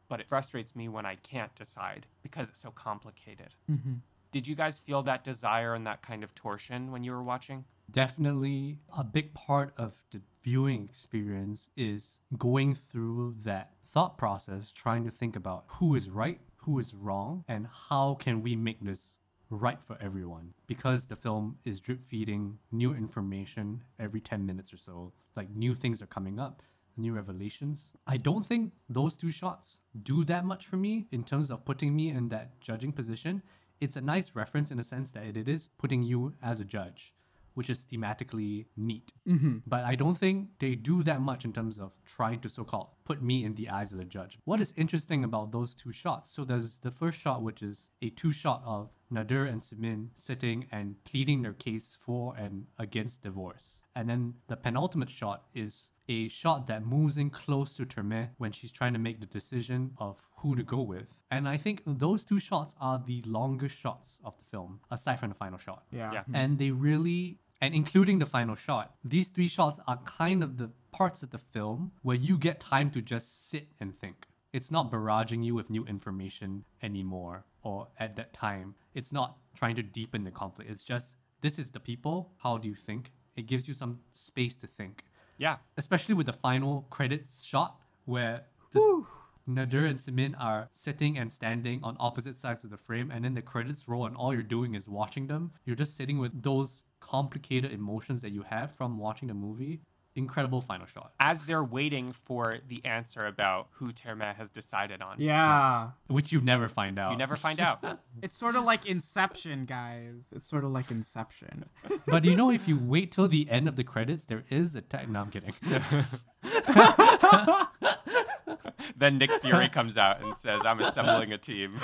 [0.09, 3.55] but it frustrates me when I can't decide because it's so complicated.
[3.71, 3.93] Mm-hmm.
[4.33, 7.63] Did you guys feel that desire and that kind of torsion when you were watching?
[7.89, 15.03] Definitely a big part of the viewing experience is going through that thought process, trying
[15.03, 19.15] to think about who is right, who is wrong, and how can we make this
[19.49, 20.53] right for everyone.
[20.67, 25.73] Because the film is drip feeding new information every 10 minutes or so, like new
[25.73, 26.61] things are coming up,
[26.95, 27.91] new revelations.
[28.05, 31.95] I don't think those two shots do that much for me in terms of putting
[31.95, 33.41] me in that judging position.
[33.81, 37.13] It's a nice reference in the sense that it is putting you as a judge
[37.53, 39.13] which is thematically neat.
[39.27, 39.57] Mm-hmm.
[39.67, 42.89] But I don't think they do that much in terms of trying to so called
[43.09, 44.37] put me in the eyes of the judge.
[44.45, 46.29] What is interesting about those two shots?
[46.29, 50.67] So there's the first shot, which is a two shot of Nader and Simin sitting
[50.71, 53.81] and pleading their case for and against divorce.
[53.95, 58.51] And then the penultimate shot is a shot that moves in close to Termeh when
[58.51, 61.07] she's trying to make the decision of who to go with.
[61.31, 65.29] And I think those two shots are the longest shots of the film, aside from
[65.29, 65.83] the final shot.
[65.91, 66.11] Yeah.
[66.11, 66.19] Yeah.
[66.21, 66.35] Mm-hmm.
[66.35, 70.69] and they really and including the final shot these three shots are kind of the
[70.91, 74.25] parts of the film where you get time to just sit and think.
[74.51, 78.73] It's not barraging you with new information anymore or at that time.
[78.95, 80.71] It's not trying to deepen the conflict.
[80.71, 82.31] It's just this is the people.
[82.43, 83.11] How do you think?
[83.35, 85.03] It gives you some space to think
[85.39, 85.57] Yeah.
[85.77, 89.05] especially with the final credits shot where the,
[89.49, 93.33] Nader and Simin are sitting and standing on opposite sides of the frame, and then
[93.33, 95.51] the credits roll, and all you're doing is watching them.
[95.65, 99.81] You're just sitting with those complicated emotions that you have from watching the movie.
[100.15, 101.13] Incredible final shot.
[101.19, 105.15] As they're waiting for the answer about who Termeh has decided on.
[105.19, 105.91] Yeah.
[106.07, 107.11] Which you never find out.
[107.11, 107.83] You never find out.
[108.21, 110.25] It's sort of like Inception, guys.
[110.35, 111.69] It's sort of like Inception.
[112.05, 114.81] but you know, if you wait till the end of the credits, there is a
[114.81, 115.09] tag.
[115.09, 115.53] No, I'm kidding.
[118.97, 121.79] then Nick Fury comes out and says, I'm assembling a team.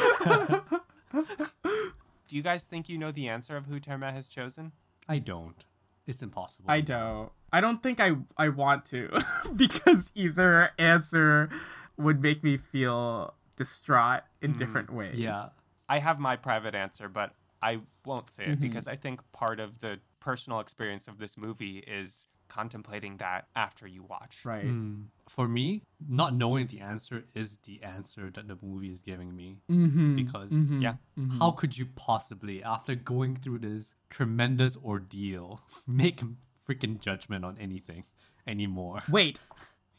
[1.14, 4.74] Do you guys think you know the answer of who Termeh has chosen?
[5.08, 5.64] I don't.
[6.08, 6.66] It's impossible.
[6.70, 7.32] I don't.
[7.56, 9.18] I don't think I I want to
[9.56, 11.50] because either answer
[11.96, 15.18] would make me feel distraught in different ways.
[15.18, 15.50] Yeah.
[15.88, 19.80] I have my private answer, but I won't say it because I think part of
[19.80, 24.40] the personal experience of this movie is contemplating that after you watch.
[24.44, 24.66] Right.
[24.66, 25.06] Mm.
[25.30, 29.62] For me, not knowing the answer is the answer that the movie is giving me.
[29.72, 30.16] Mm-hmm.
[30.16, 30.96] Because Yeah.
[31.40, 36.28] how could you possibly, after going through this tremendous ordeal, make a
[36.68, 38.06] freaking judgment on anything
[38.48, 39.04] anymore?
[39.10, 39.40] Wait,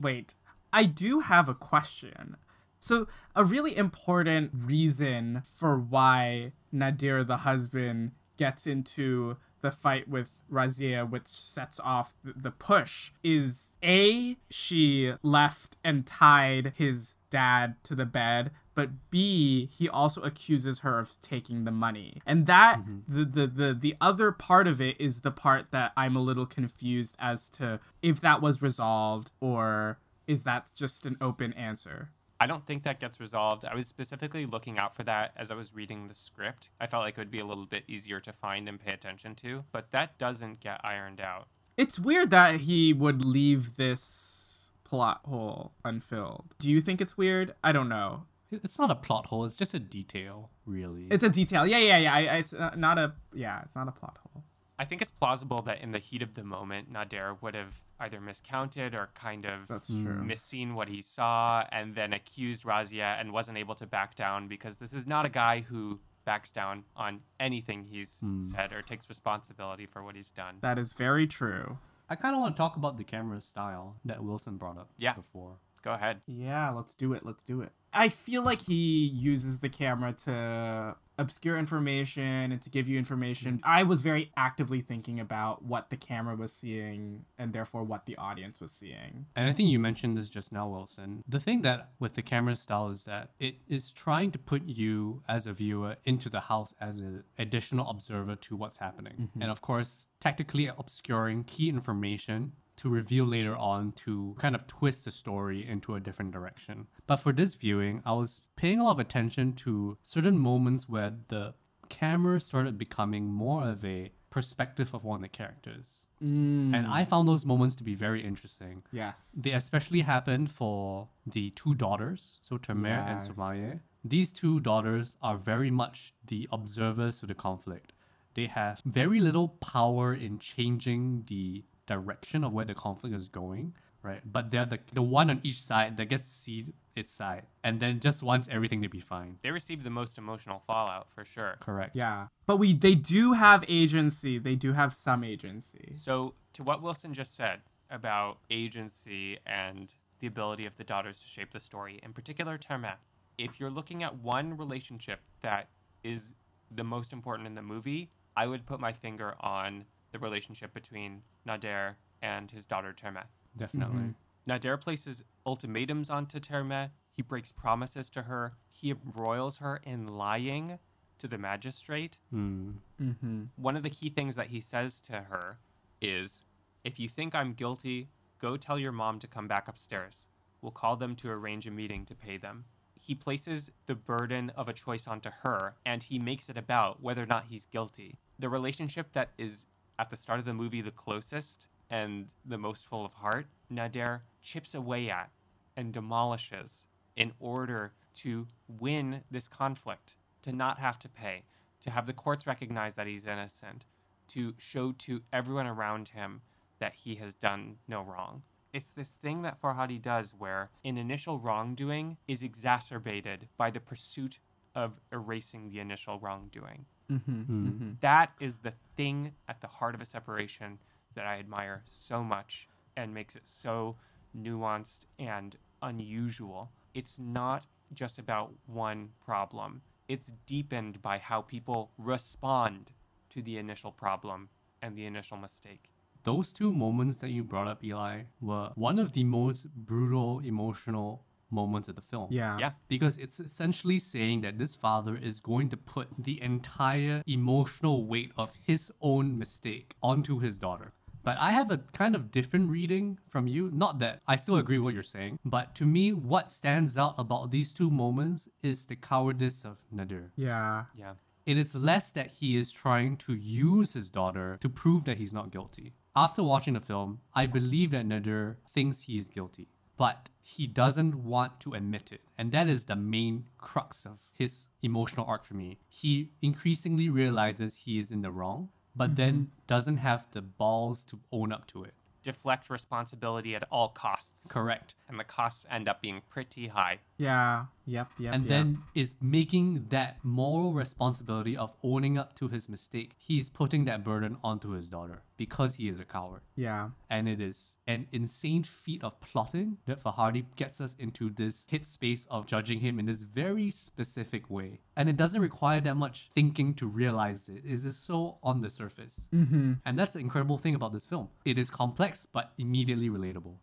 [0.01, 0.35] wait.
[0.73, 2.37] I do have a question.
[2.79, 10.43] So, a really important reason for why Nader, the husband, gets into the fight with
[10.53, 17.95] Razia, which sets off the push, is A, she left and tied his dad to
[17.95, 22.20] the bed but B, he also accuses her of taking the money.
[22.24, 22.99] And that mm-hmm.
[23.09, 26.47] the, the the the other part of it is the part that I'm a little
[26.47, 29.99] confused as to if that was resolved or
[30.29, 32.11] is that just an open answer.
[32.39, 33.64] I don't think that gets resolved.
[33.64, 36.68] I was specifically looking out for that as I was reading the script.
[36.79, 39.35] I felt like it would be a little bit easier to find and pay attention
[39.37, 41.49] to, but that doesn't get ironed out.
[41.79, 46.55] It's weird that he would leave this plot hole unfilled.
[46.59, 47.55] Do you think it's weird?
[47.64, 48.24] I don't know.
[48.51, 49.45] It- It's not a plot hole.
[49.45, 51.07] It's just a detail, really.
[51.11, 51.67] It's a detail.
[51.67, 52.15] Yeah, yeah, yeah.
[52.15, 53.61] I, I- it's not not a yeah.
[53.63, 54.45] It's not a plot hole.
[54.79, 58.21] I think it's plausible that in the heat of the moment, Nader would have either
[58.21, 60.23] miscounted or kind of That's true.
[60.23, 64.77] misseen what he saw and then accused Razia and wasn't able to back down because
[64.77, 68.43] this is not a guy who backs down on anything he's hmm.
[68.43, 70.57] said or takes responsibility for what he's done.
[70.61, 71.79] That is very true.
[72.11, 75.15] I kind of want to talk about the camera style that Wilson brought up Yeah.
[75.15, 75.57] before.
[75.83, 76.21] Go ahead.
[76.27, 77.25] Yeah, let's do it.
[77.25, 77.71] Let's do it.
[77.97, 83.59] I feel like he uses the camera to obscure information and to give you information.
[83.59, 83.71] Mm-hmm.
[83.71, 88.17] I was very actively thinking about what the camera was seeing and therefore what the
[88.17, 89.27] audience was seeing.
[89.35, 91.23] And I think you mentioned this just now, Wilson.
[91.27, 95.23] The thing that with the camera style is that it is trying to put you
[95.29, 99.15] as a viewer into the house as an additional observer to what's happening.
[99.15, 99.43] Mm-hmm.
[99.43, 105.05] And of course, tactically obscuring key information to reveal later on to kind of twist
[105.05, 106.87] the story into a different direction.
[107.07, 111.12] But for this viewing, I was paying a lot of attention to certain moments where
[111.29, 111.55] the
[111.89, 116.05] camera started becoming more of a perspective of one of the characters.
[116.22, 116.74] Mm.
[116.74, 118.83] And I found those moments to be very interesting.
[118.93, 119.18] Yes.
[119.35, 123.29] They especially happened for the two daughters, so Termeh and Yes.
[123.29, 123.81] Sumaye.
[124.05, 127.93] These two daughters are very much the observers to the conflict.
[128.35, 133.74] They have very little power in changing the direction of where the conflict is going,
[134.03, 134.20] right?
[134.24, 137.80] But they're the, the one on each side that gets to see its side and
[137.80, 139.39] then just wants everything to be fine.
[139.43, 141.57] They receive the most emotional fallout for sure.
[141.61, 141.95] Correct.
[141.95, 142.28] Yeah.
[142.47, 144.39] But we they do have agency.
[144.39, 145.93] They do have some agency.
[145.95, 147.61] So, to what Wilson just said
[147.91, 152.95] about agency and the ability of the daughters to shape the story, in particular Termeh,
[153.37, 155.68] if you're looking at one relationship that
[156.03, 156.32] is
[156.70, 159.84] the most important in the movie, I would put my finger on
[160.17, 163.25] the relationship between Nader and his daughter Termeh.
[163.57, 164.14] Definitely.
[164.49, 166.91] Nader places ultimatums onto Termeh.
[167.12, 168.53] He breaks promises to her.
[168.71, 170.79] He embroils her in lying
[171.19, 172.19] to the magistrate.
[172.31, 172.73] Hmm.
[173.01, 173.43] Mm-hmm.
[173.57, 175.59] One of the key things that he says to her
[176.01, 176.45] is
[176.85, 178.09] if you think I'm guilty,
[178.41, 180.27] go tell your mom to come back upstairs.
[180.61, 182.64] We'll call them to arrange a meeting to pay them.
[182.99, 187.23] He places the burden of a choice onto her and he makes it about whether
[187.23, 188.19] or not he's guilty.
[188.39, 189.67] The relationship that is
[189.99, 194.23] at the start of the movie the closest and the most full of heart, Nader
[194.43, 195.31] chips away at
[195.77, 196.87] and demolishes
[197.17, 201.45] in order to win this conflict, to not have to pay,
[201.81, 203.85] to have the courts recognize that he's innocent,
[204.29, 206.41] to show to everyone around him
[206.79, 208.43] that he has done no wrong.
[208.73, 214.41] It's this thing that Farhadi does where an initial wrongdoing is exacerbated by the pursuit
[214.75, 216.85] of erasing the initial wrongdoing.
[217.11, 217.41] Mm-hmm.
[217.41, 217.91] Mm-hmm.
[218.01, 220.79] That is the thing at the heart of a separation
[221.15, 223.97] that I admire so much and makes it so
[224.37, 226.73] nuanced and unusual.
[226.95, 232.93] It's not just about one problem, it's deepened by how people respond
[233.31, 234.49] to the initial problem
[234.83, 235.91] and the initial mistake.
[236.25, 241.26] Those two moments that you brought up, Eli, were one of the most brutal, emotional
[241.51, 242.29] moments of the film.
[242.31, 242.59] Yeah.
[242.59, 242.71] Yeah.
[242.89, 248.33] Because it's essentially saying that this father is going to put the entire emotional weight
[248.37, 250.93] of his own mistake onto his daughter.
[251.23, 253.69] But I have a kind of different reading from you.
[253.73, 257.51] Not that I still agree what you're saying, but to me, what stands out about
[257.51, 260.31] these two moments is the cowardice of Nader.
[260.37, 260.85] Yeah.
[260.97, 261.15] Yeah.
[261.45, 265.33] It is less that he is trying to use his daughter to prove that he's
[265.33, 265.95] not guilty.
[266.15, 271.25] After watching the film, I believe that Nader thinks he is guilty, but he doesn't
[271.25, 272.21] want to admit it.
[272.39, 275.79] And that is the main crux of his emotional arc for me.
[275.89, 279.45] He increasingly realizes he is in the wrong, but then mm-hmm.
[279.67, 281.95] doesn't have the balls to own up to it.
[282.23, 284.51] Deflect responsibility at all costs.
[284.51, 284.95] Correct.
[285.09, 286.99] And the costs end up being pretty high.
[287.19, 287.67] Yeah.
[287.87, 288.09] Yep.
[288.18, 288.34] Yep.
[288.34, 288.49] and yep.
[288.49, 293.12] then is making that moral responsibility of owning up to his mistake.
[293.16, 296.43] He's putting that burden onto his daughter because he is a coward.
[296.57, 296.91] Yeah.
[297.09, 301.87] And it is an insane feat of plotting that Farhadi gets us into this hit
[301.87, 304.80] space of judging him in this very specific way.
[304.97, 307.62] And it doesn't require that much thinking to realize it.
[307.64, 309.26] It is so on the surface.
[309.34, 309.74] Mm-hmm.
[309.84, 311.28] And that's the incredible thing about this film.
[311.45, 313.57] It is complex but immediately relatable.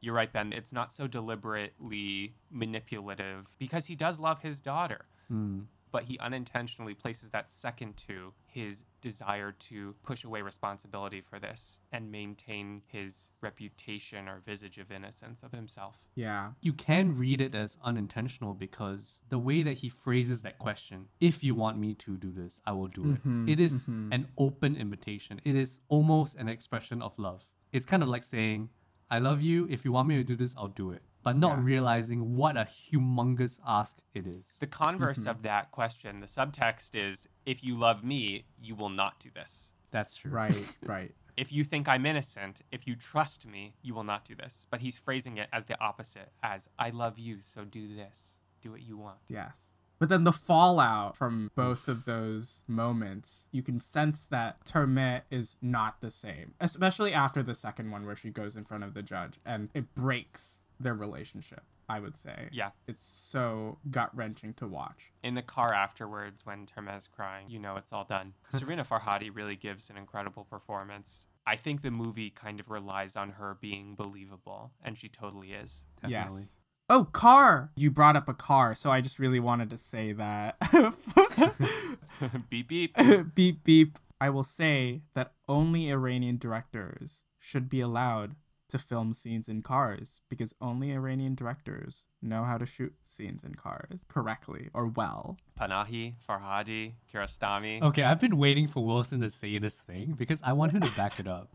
[0.00, 0.52] You're right, Ben.
[0.52, 5.62] It's not so deliberately manipulative because he does love his daughter, Hmm.
[5.90, 11.78] but he unintentionally places that second to his desire to push away responsibility for this
[11.90, 15.96] and maintain his reputation or visage of innocence of himself.
[16.14, 16.52] Yeah.
[16.60, 21.42] You can read it as unintentional because the way that he phrases that question, if
[21.42, 23.52] you want me to do this, I will do Mhm, it.
[23.52, 24.12] It is mhm.
[24.14, 25.40] an open invitation.
[25.44, 27.46] It is almost an expression of love.
[27.72, 28.70] It's kind of like saying,
[29.10, 29.66] I love you.
[29.70, 31.02] If you want me to do this, I'll do it.
[31.22, 31.64] But not Yes.
[31.64, 34.56] realizing what a humongous ask it is.
[34.60, 35.28] The converse mm-hmm.
[35.28, 39.72] of that question, the subtext is if you love me, you will not do this.
[39.90, 40.30] That's true.
[40.30, 40.76] Right.
[40.82, 41.14] right.
[41.36, 44.66] If you think I'm innocent, if you trust me, you will not do this.
[44.70, 48.36] But he's phrasing it as the opposite, as I love you, so do this.
[48.60, 49.18] Do what you want.
[49.28, 49.56] Yes.
[49.98, 55.56] But then the fallout from both of those moments, you can sense that Termeh is
[55.60, 59.02] not the same, especially after the second one where she goes in front of the
[59.02, 62.48] judge and it breaks their relationship, I would say.
[62.52, 62.70] Yeah.
[62.86, 65.12] It's so gut wrenching to watch.
[65.22, 68.34] In the car afterwards, when Termeh's crying, you know it's all done.
[68.52, 71.26] Sarina Farhadi really gives an incredible performance.
[71.46, 75.84] I think the movie kind of relies on her being believable, and she totally is.
[76.00, 76.42] Definitely.
[76.42, 76.58] Yes.
[76.90, 77.70] Oh, car!
[77.76, 80.56] You brought up a car, so I just really wanted to say that.
[82.50, 82.96] beep beep.
[83.34, 83.98] beep beep.
[84.20, 88.34] I will say that only Iranian directors should be allowed
[88.70, 93.54] to film scenes in cars because only Iranian directors know how to shoot scenes in
[93.54, 95.38] cars correctly or well.
[95.58, 97.82] Panahi, Farhadi, Kiarostami.
[97.82, 100.90] Okay, I've been waiting for Wilson to say this thing because I want him to
[100.92, 101.54] back it up.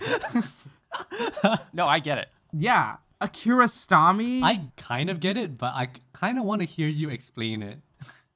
[1.72, 2.28] No, I get it.
[2.52, 2.96] Yeah,
[3.28, 4.42] Kiarostami.
[4.42, 7.80] I kind of get it, but I kind of want to hear you explain it.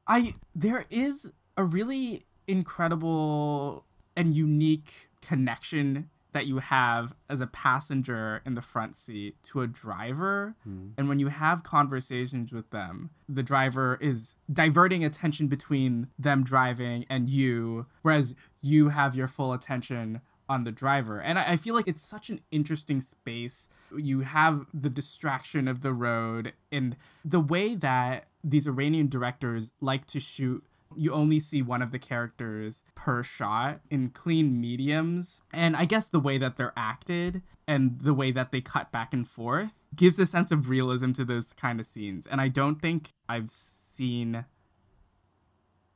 [0.07, 8.43] I there is a really incredible and unique connection that you have as a passenger
[8.45, 10.57] in the front seat to a driver.
[10.65, 10.89] Hmm.
[10.99, 17.07] And when you have conversations with them, the driver is diverting attention between them driving
[17.09, 21.21] and you, whereas you have your full attention on the driver.
[21.21, 23.69] And I, I feel like it's such an interesting space.
[23.97, 30.07] You have the distraction of the road and the way that these Iranian directors like
[30.07, 30.65] to shoot
[30.97, 35.43] you only see one of the characters per shot in clean mediums.
[35.53, 39.13] And I guess the way that they're acted and the way that they cut back
[39.13, 42.27] and forth gives a sense of realism to those kind of scenes.
[42.27, 44.45] And I don't think I've seen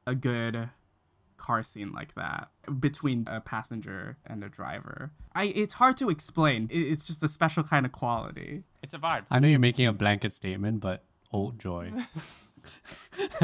[0.07, 0.71] a good
[1.39, 5.13] car scene like that between a passenger and a driver.
[5.35, 6.69] I it's hard to explain.
[6.71, 8.65] It, it's just a special kind of quality.
[8.83, 9.25] It's a vibe.
[9.31, 11.93] I know you're making a blanket statement, but old joy.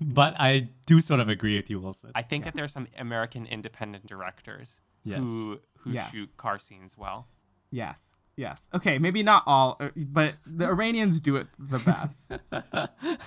[0.00, 2.12] but I do sort of agree with you, Wilson.
[2.14, 5.18] I think that there's some American independent directors Yes.
[5.20, 6.10] who who Yes.
[6.12, 7.26] shoot car scenes well.
[7.70, 7.98] Yes.
[8.40, 8.68] Yes.
[8.72, 12.26] Okay, maybe not all, uh, but the Iranians do it the best.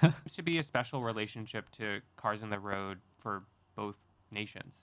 [0.01, 3.43] There should be a special relationship to cars in the road for
[3.75, 3.97] both
[4.31, 4.75] nations.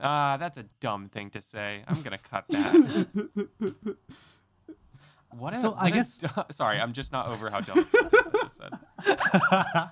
[0.00, 1.82] Ah, that's a dumb thing to say.
[1.86, 3.06] I'm gonna cut that.
[5.36, 7.78] What a, So, what I a guess- du- sorry, I'm just not over how dumb
[7.80, 9.90] it is, I just said.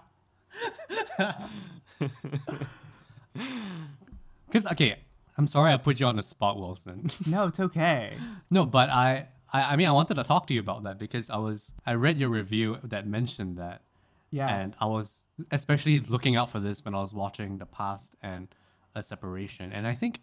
[4.46, 4.98] Because okay,
[5.38, 7.10] I'm sorry I put you on the spot, Wilson.
[7.26, 8.16] no, it's okay.
[8.50, 11.28] no, but I, I, I mean, I wanted to talk to you about that because
[11.30, 13.82] I was, I read your review that mentioned that,
[14.30, 14.50] Yes.
[14.50, 18.48] and I was especially looking out for this when I was watching The Past and
[18.94, 20.20] A Separation, and I think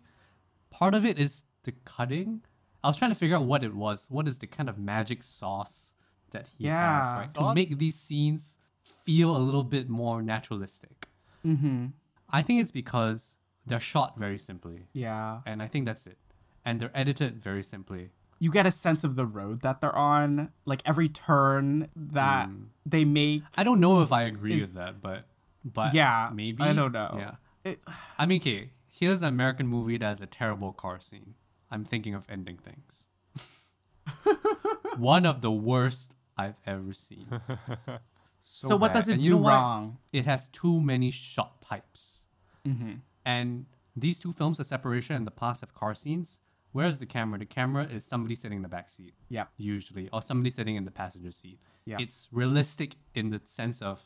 [0.71, 2.41] part of it is the cutting.
[2.83, 4.07] I was trying to figure out what it was.
[4.09, 5.93] What is the kind of magic sauce
[6.31, 7.09] that he Yeah.
[7.09, 7.29] has, right?
[7.35, 7.51] Sauce?
[7.51, 8.57] To make these scenes
[9.05, 11.07] feel a little bit more naturalistic.
[11.45, 11.87] mm-hmm.
[12.31, 15.41] I think it's because they're shot very simply, Yeah.
[15.45, 16.17] and I think that's it.
[16.65, 18.09] And they're edited very simply.
[18.39, 22.49] You get a sense of the road that they're on, like every turn that
[22.85, 23.43] they make.
[23.57, 25.25] I don't know if I agree Is- with that, but
[25.65, 27.15] but Yeah, maybe I don't know.
[27.19, 27.35] Yeah,
[27.69, 27.81] It,
[28.17, 31.35] I mean, okay, here's an American movie that has a terrible car scene.
[31.69, 33.05] I'm thinking of ending things.
[34.97, 37.27] One of the worst I've ever seen.
[38.41, 39.51] so what does it And do you know what?
[39.51, 39.97] wrong?
[40.11, 42.19] It has too many shot types.
[42.67, 42.93] Mm-hmm.
[43.25, 43.65] And
[43.95, 46.39] these two films, The Separation and The Past, have car scenes.
[46.71, 47.39] Where's the camera?
[47.39, 49.49] The camera is somebody sitting in the back seat, Yep.
[49.57, 51.59] usually, or somebody sitting in the passenger seat.
[51.85, 51.97] Yeah.
[51.99, 54.03] It's realistic in the sense of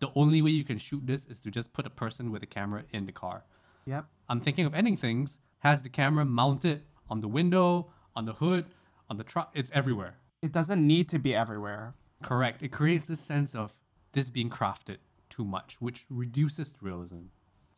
[0.00, 2.46] the only way you can shoot this is to just put a person with a
[2.46, 3.44] camera in the car.
[3.86, 4.06] Yep.
[4.28, 8.66] I'm thinking of ending things has the camera mounted on the window, on the hood,
[9.08, 9.50] on the truck.
[9.54, 10.16] It's everywhere.
[10.42, 11.94] It doesn't need to be everywhere.
[12.22, 12.62] Correct.
[12.62, 13.78] It creates this sense of
[14.12, 14.98] this being crafted
[15.30, 17.26] too much, which reduces the realism.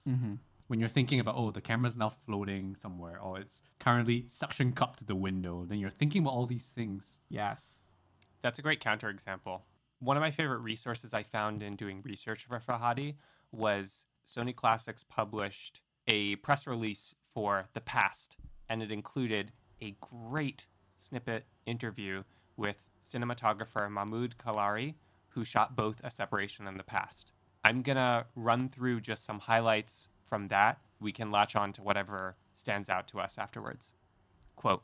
[0.08, 0.34] Mm-hmm.
[0.66, 4.98] When you're thinking about oh the camera's now floating somewhere or it's currently suction cupped
[4.98, 7.18] to the window, then you're thinking about all these things.
[7.28, 7.62] Yes.
[8.42, 9.62] That's a great counterexample.
[10.00, 13.14] One of my favorite resources I found in doing research for Farhadi
[13.52, 18.36] was Sony Classics published a press release for The Past,
[18.68, 20.66] and it included a great
[20.98, 22.22] snippet interview
[22.56, 24.94] with cinematographer Mahmoud Kalari,
[25.28, 27.32] who shot both A Separation and The Past.
[27.64, 30.78] I'm gonna run through just some highlights from that.
[31.00, 33.94] We can latch on to whatever stands out to us afterwards.
[34.56, 34.82] Quote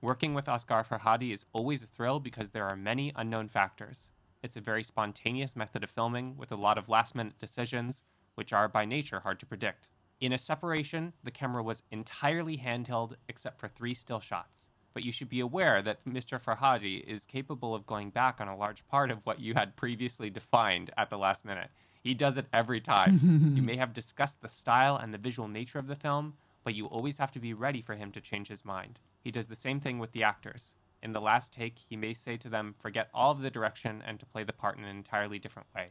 [0.00, 4.10] Working with Asghar Farhadi is always a thrill because there are many unknown factors.
[4.42, 8.02] It's a very spontaneous method of filming with a lot of last minute decisions,
[8.36, 9.88] which are by nature hard to predict.
[10.20, 14.68] In a separation, the camera was entirely handheld except for three still shots.
[14.94, 16.40] But you should be aware that Mr.
[16.40, 20.30] Farhadi is capable of going back on a large part of what you had previously
[20.30, 21.70] defined at the last minute.
[22.08, 23.52] He does it every time.
[23.54, 26.86] you may have discussed the style and the visual nature of the film, but you
[26.86, 28.98] always have to be ready for him to change his mind.
[29.20, 30.76] He does the same thing with the actors.
[31.02, 34.18] In the last take, he may say to them, forget all of the direction and
[34.20, 35.90] to play the part in an entirely different way.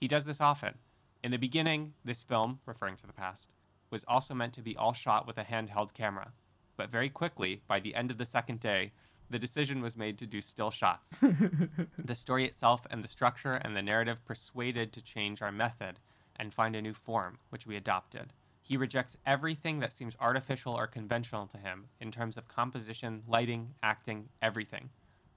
[0.00, 0.74] He does this often.
[1.24, 3.48] In the beginning, this film, referring to the past,
[3.90, 6.34] was also meant to be all shot with a handheld camera.
[6.76, 8.92] But very quickly, by the end of the second day,
[9.30, 11.14] the decision was made to do still shots.
[11.98, 16.00] the story itself and the structure and the narrative persuaded to change our method
[16.36, 18.32] and find a new form, which we adopted.
[18.62, 23.74] He rejects everything that seems artificial or conventional to him in terms of composition, lighting,
[23.82, 24.90] acting, everything.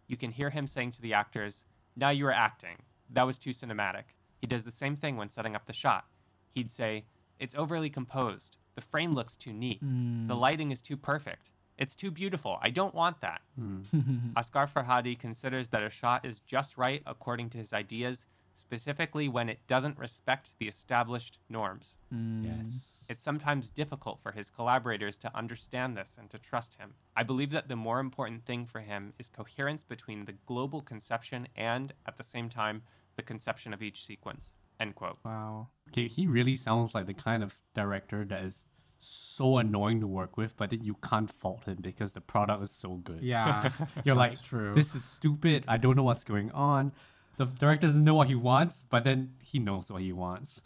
[0.07, 1.63] You can hear him saying to the actors,
[1.95, 2.83] Now you are acting.
[3.09, 4.15] That was too cinematic.
[4.39, 6.07] He does the same thing when setting up the shot.
[6.53, 7.05] He'd say,
[7.39, 8.57] It's overly composed.
[8.75, 9.79] The frame looks too neat.
[9.79, 10.27] Hmm.
[10.27, 11.51] The lighting is too perfect.
[11.77, 12.57] It's too beautiful.
[12.61, 13.41] I don't want that.
[13.57, 13.81] Hmm.
[14.35, 19.49] Asghar Farhadi considers that a shot is just right according to his ideas, specifically when
[19.49, 21.97] it doesn't respect the established norms.
[22.11, 22.43] Hmm.
[22.43, 23.05] Yes.
[23.09, 26.93] It's sometimes difficult for his collaborators to understand this and to trust him.
[27.15, 31.47] I believe that the more important thing for him is coherence between the global conception
[31.55, 32.83] and, at the same time,
[33.15, 34.55] the conception of each sequence.
[34.79, 35.17] End quote.
[35.23, 35.67] Wow.
[35.89, 38.65] Okay, he really sounds like the kind of director that is
[39.01, 42.71] so annoying to work with, but then you can't fault him because the product is
[42.71, 43.21] so good.
[43.21, 43.69] Yeah.
[44.03, 44.73] You're like, true.
[44.73, 45.63] this is stupid.
[45.67, 46.93] I don't know what's going on.
[47.37, 50.61] The director doesn't know what he wants, but then he knows what he wants.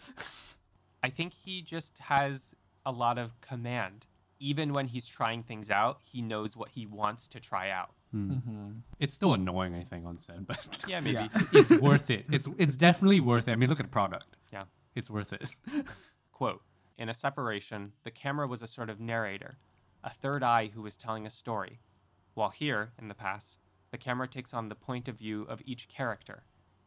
[1.01, 2.53] I think he just has
[2.86, 4.07] a lot of command.
[4.39, 7.91] Even when he's trying things out, he knows what he wants to try out.
[8.11, 8.31] Hmm.
[8.31, 8.69] Mm-hmm.
[8.99, 11.13] It's still annoying, I think, on set, but Yeah, maybe.
[11.13, 11.29] Yeah.
[11.53, 12.25] it's worth it.
[12.31, 13.51] It's it's definitely worth it.
[13.51, 14.36] I mean, look at the product.
[14.51, 14.63] Yeah.
[14.93, 15.49] It's worth it.
[16.31, 16.61] Quote
[16.97, 19.57] In a separation, the camera was a sort of narrator,
[20.03, 21.79] a third eye who was telling a story.
[22.33, 23.57] While here, in the past,
[23.91, 26.43] the camera takes on the point of view of each character.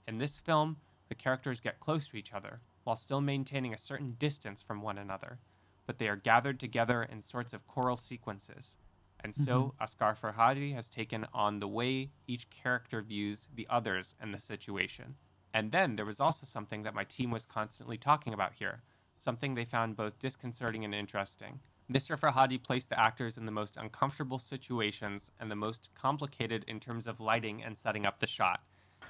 [0.07, 0.79] In this film,
[1.09, 4.97] the characters get close to each other, while still maintaining a certain distance from one
[4.97, 5.41] another,
[5.87, 8.77] but they are gathered together in sorts of choral sequences.
[9.21, 9.85] And so, mm-hmm.
[9.85, 15.17] Asghar Farhadi has taken on the way each character views the others and the situation.
[15.53, 18.83] And then there was also something that my team was constantly talking about here,
[19.19, 21.61] something they found both disconcerting and interesting.
[21.91, 22.19] Mr.
[22.19, 27.07] Farhadi placed the actors in the most uncomfortable situations and the most complicated in terms
[27.07, 28.61] of lighting and setting up the shot.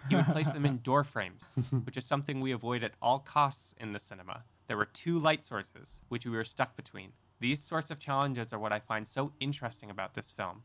[0.08, 1.46] He would place them in door frames,
[1.84, 4.44] which is something we avoid at all costs in the cinema.
[4.68, 7.12] There were two light sources, which we were stuck between.
[7.40, 10.62] These sorts of challenges are what I find so interesting about this film.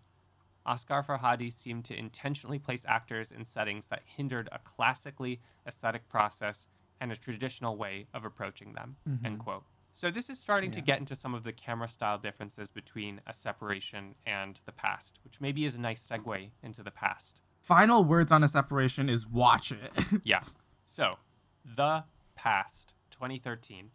[0.68, 6.68] Asghar Farhadi seemed to intentionally place actors in settings that hindered a classically aesthetic process
[7.04, 8.96] and a traditional way of approaching them.
[9.08, 9.26] Mm-hmm.
[9.26, 9.64] End quote.
[9.92, 13.34] So this is starting to get into some of the camera style differences between a
[13.34, 17.42] separation and the past, which maybe is a nice segue into the past.
[17.62, 19.92] Final words on a separation is watch it.
[20.24, 20.44] Yeah.
[20.86, 21.18] So,
[21.66, 23.92] the past, 2013.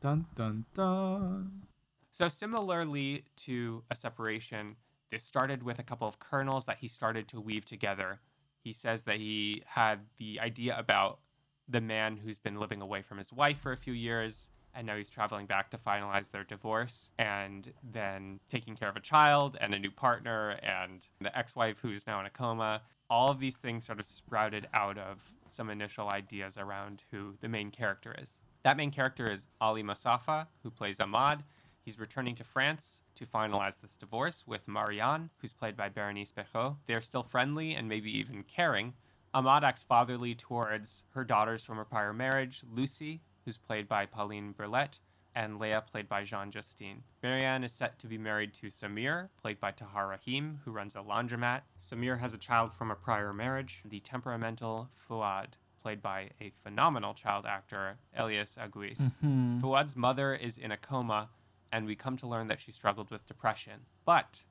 [0.00, 1.62] dun dun dun.
[2.10, 4.74] So similarly to a separation,
[5.12, 8.18] this started with a couple of kernels that he started to weave together.
[8.64, 11.20] He says that he had the idea about
[11.68, 14.96] the man who's been living away from his wife for a few years and now
[14.96, 19.74] he's traveling back to finalize their divorce and then taking care of a child and
[19.74, 22.82] a new partner and the ex-wife who's now in a coma.
[23.10, 27.48] All of these things sort of sprouted out of some initial ideas around who the
[27.48, 28.36] main character is.
[28.62, 31.42] That main character is Ali Mosaffa, who plays Ahmad.
[31.80, 36.76] He's returning to France to finalize this divorce with Marianne, who's played by Berenice Bejo.
[36.86, 38.92] They are still friendly and maybe even caring.
[39.34, 44.52] Ahmad acts fatherly towards her daughters from her prior marriage, Lucy, who's played by Pauline
[44.52, 44.98] Burlet,
[45.34, 47.02] and Leia, played by Jean Justine.
[47.22, 51.00] Marianne is set to be married to Samir, played by Tahar Rahim, who runs a
[51.00, 51.60] laundromat.
[51.80, 57.14] Samir has a child from a prior marriage, the temperamental Fuad, played by a phenomenal
[57.14, 58.98] child actor, Elias Aguis.
[58.98, 59.60] Mm-hmm.
[59.60, 61.28] Fuad's mother is in a coma,
[61.70, 63.82] and we come to learn that she struggled with depression.
[64.04, 64.42] But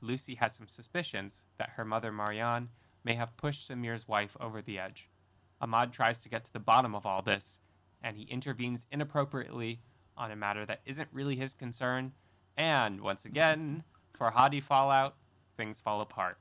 [0.00, 2.70] Lucy has some suspicions that her mother, Marianne,
[3.04, 5.08] may have pushed Samir's wife over the edge.
[5.60, 7.60] Ahmad tries to get to the bottom of all this,
[8.02, 9.80] and he intervenes inappropriately
[10.16, 12.12] on a matter that isn't really his concern.
[12.56, 13.84] And once again,
[14.18, 15.16] Farhadi fallout,
[15.56, 16.38] things fall apart.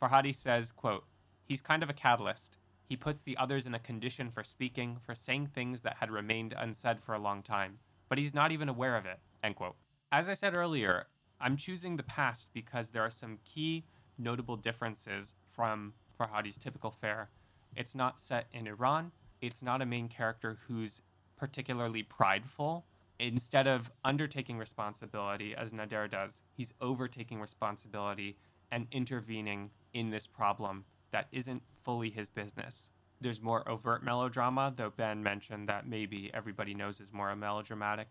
[0.00, 1.04] Farhadi says, quote,
[1.44, 2.56] He's kind of a catalyst.
[2.88, 6.54] He puts the others in a condition for speaking, for saying things that had remained
[6.56, 7.78] unsaid for a long time.
[8.08, 9.18] But he's not even aware of it.
[9.42, 9.76] End quote.
[10.10, 11.06] As I said earlier,
[11.40, 13.84] I'm choosing the past because there are some key
[14.18, 17.30] notable differences from Farhadi's typical fare.
[17.74, 19.12] It's not set in Iran.
[19.40, 21.02] It's not a main character who's
[21.36, 22.86] particularly prideful.
[23.18, 28.36] Instead of undertaking responsibility, as Nader does, he's overtaking responsibility
[28.70, 32.90] and intervening in this problem that isn't fully his business.
[33.20, 38.08] There's more overt melodrama, though Ben mentioned that maybe everybody knows is more melodramatic.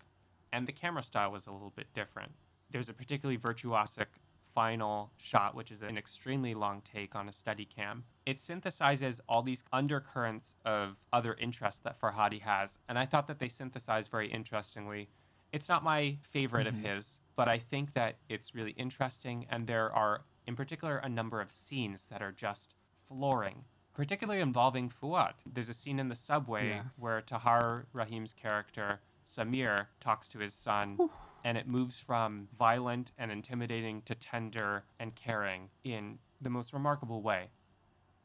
[0.52, 2.32] And the camera style was a little bit different.
[2.72, 4.08] There's a particularly virtuosic
[4.56, 8.04] final shot, which is an extremely long take on a Steadicam.
[8.26, 13.40] It synthesizes all these undercurrents of other interests that Farhadi has, and I thought that
[13.40, 15.10] they synthesized very interestingly.
[15.52, 16.86] It's not my favorite Mm-hmm.
[16.86, 21.10] of his, but I think that it's really interesting, and there are, in particular, a
[21.10, 22.74] number of scenes that are just
[23.08, 25.34] flooring, particularly involving Fuad.
[25.46, 26.96] There's a scene in the subway Yes.
[26.98, 30.98] where Tahar Rahim's character, Samir, talks to his son,
[31.46, 37.22] and it moves from violent and intimidating to tender and caring in the most remarkable
[37.22, 37.52] way.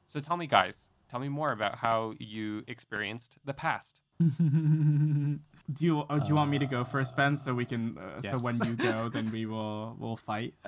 [0.08, 4.00] So tell me, guys, tell me more about how you experienced the past.
[4.20, 4.26] do
[5.80, 8.38] you uh, do you want me to go first, Ben, so we can uh, so
[8.38, 10.54] when you go, then we will we'll fight.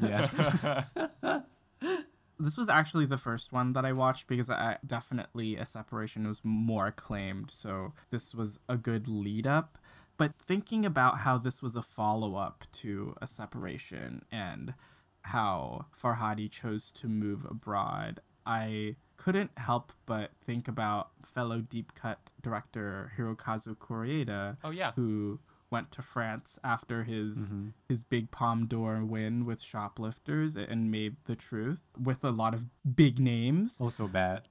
[0.00, 0.36] Yes.
[2.38, 6.38] this was actually the first one that I watched because I definitely a separation was
[6.44, 9.76] more acclaimed, so this was a good lead up.
[10.18, 14.74] But thinking about how this was a follow up to a separation and
[15.22, 22.30] how Farhadi chose to move abroad, I couldn't help but think about fellow deep cut
[22.42, 24.92] director Hirokazu Koreeda, oh, yeah.
[24.96, 25.38] who
[25.70, 27.72] went to France after his Mhm.
[27.88, 32.66] his big Palme d'Or win with Shoplifters and made The Truth with a lot of
[32.96, 33.76] big names.
[33.78, 34.48] Also bad.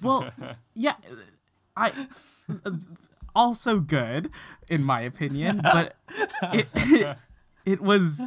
[0.00, 0.30] Well,
[0.74, 0.94] yeah,
[1.76, 1.92] I
[3.36, 4.30] also good
[4.68, 5.96] in my opinion, but
[6.52, 7.16] it, it
[7.64, 8.20] it was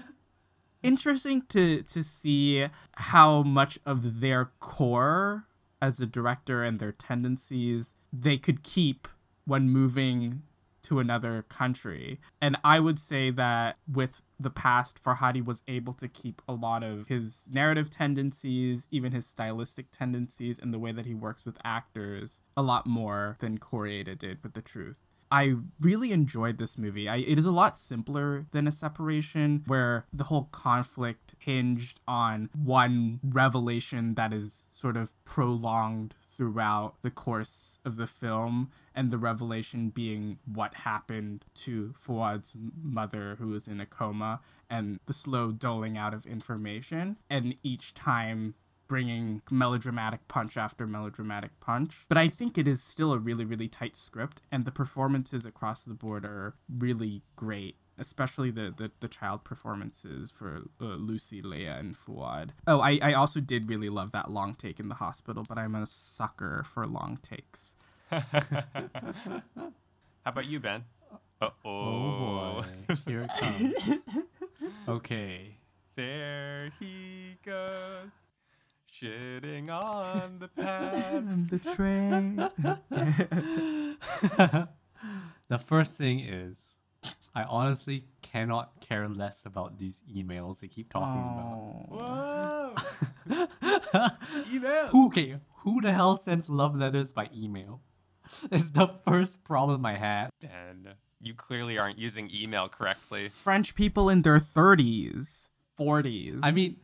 [0.81, 5.45] interesting to to see how much of their core
[5.81, 9.07] as a director and their tendencies they could keep
[9.45, 10.43] when moving
[10.89, 12.19] to another country.
[12.41, 16.83] And I would say that with the past, Farhadi was able to keep a lot
[16.83, 21.57] of his narrative tendencies, even his stylistic tendencies, and the way that he works with
[21.63, 25.07] actors a lot more than Koreeda did with The Truth.
[25.31, 27.07] I really enjoyed this movie.
[27.07, 32.49] I, it is a lot simpler than a separation where the whole conflict hinged on
[32.53, 39.17] one revelation that is sort of prolonged throughout the course of the film and the
[39.17, 45.51] revelation being what happened to Fuad's mother who was in a coma and the slow
[45.51, 48.55] doling out of information and each time
[48.89, 52.05] bringing melodramatic punch after melodramatic punch.
[52.09, 55.83] But I think it is still a really, really tight script, and the performances across
[55.83, 57.77] the board are really great.
[57.97, 62.51] Especially the, the, the child performances for uh, Lucy, Léa, and Fuad.
[62.65, 65.75] Oh, I, I also did really love that long take in the hospital, but I'm
[65.75, 67.75] a sucker for long takes.
[68.09, 68.23] How
[70.25, 70.85] about you, Ben?
[71.41, 72.63] Uh Oh oh.
[72.87, 72.95] boy.
[73.05, 73.99] Here it comes.
[74.87, 75.57] Okay.
[75.95, 78.23] There he goes,
[78.93, 81.49] shitting on the past.
[81.49, 82.35] the train.
[85.47, 86.75] the first thing is,
[87.35, 91.85] I honestly cannot care less about these emails they keep talking Oh.
[91.89, 92.75] Whoa!
[93.93, 94.11] about.
[94.51, 94.87] Email.
[94.87, 97.81] Who, okay, who the hell sends love letters by email?
[98.51, 100.29] It's the first problem I had.
[100.41, 103.29] And you clearly aren't using email correctly.
[103.29, 105.47] French people in their 30s,
[105.79, 106.39] 40s.
[106.43, 106.77] I mean,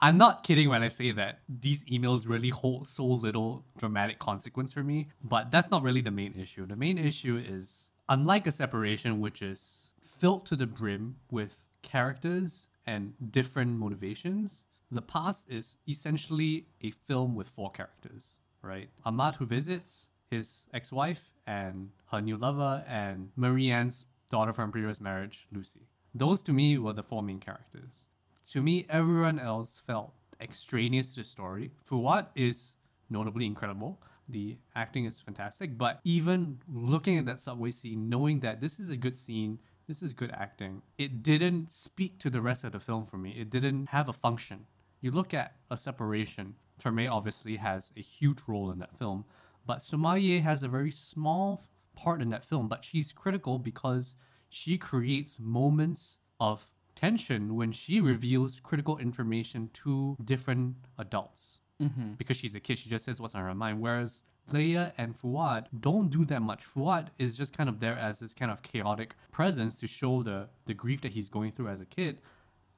[0.00, 4.72] I'm not kidding when I say that these emails really hold so little dramatic consequence
[4.72, 6.66] for me, but that's not really the main issue.
[6.66, 12.66] The main issue is unlike a separation, which is filled to the brim with characters
[12.86, 18.90] and different motivations, the past is essentially a film with four characters, right?
[19.04, 25.46] Ahmad who visits his ex-wife and her new lover and Marianne's daughter from previous marriage,
[25.52, 25.88] Lucy.
[26.14, 28.06] Those to me were the four main characters.
[28.52, 31.72] To me, everyone else felt extraneous to the story.
[31.84, 32.74] Fuad is
[33.10, 34.00] notably incredible.
[34.28, 38.88] The acting is fantastic, but even looking at that subway scene, knowing that this is
[38.88, 40.82] a good scene this is good acting.
[40.98, 43.30] It didn't speak to the rest of the film for me.
[43.38, 44.66] It didn't have a function.
[45.00, 46.56] You look at a separation.
[46.82, 49.24] Termeh obviously has a huge role in that film,
[49.64, 54.16] but Somayeh has a very small part in that film, but she's critical because
[54.48, 61.60] she creates moments of tension when she reveals critical information to different adults.
[61.80, 62.12] Mm-hmm.
[62.14, 63.80] Because she's a kid, she just says what's on her mind.
[63.80, 66.64] Whereas Léa and Fuad don't do that much.
[66.64, 70.48] Fuad is just kind of there as this kind of chaotic presence to show the,
[70.66, 72.18] the grief that he's going through as a kid.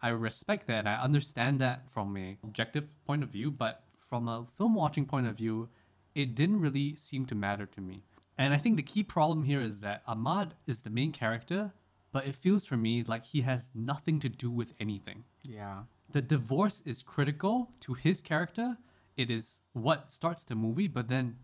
[0.00, 0.86] I respect that.
[0.86, 5.26] I understand that from a objective point of view, but from a film watching point
[5.26, 5.68] of view,
[6.14, 8.04] it didn't really seem to matter to me.
[8.36, 11.72] And I think the key problem here is that Ahmad is the main character,
[12.12, 15.24] but it feels for me like he has nothing to do with anything.
[15.48, 15.82] Yeah.
[16.10, 18.78] The divorce is critical to his character.
[19.16, 21.36] It is what starts the movie, but then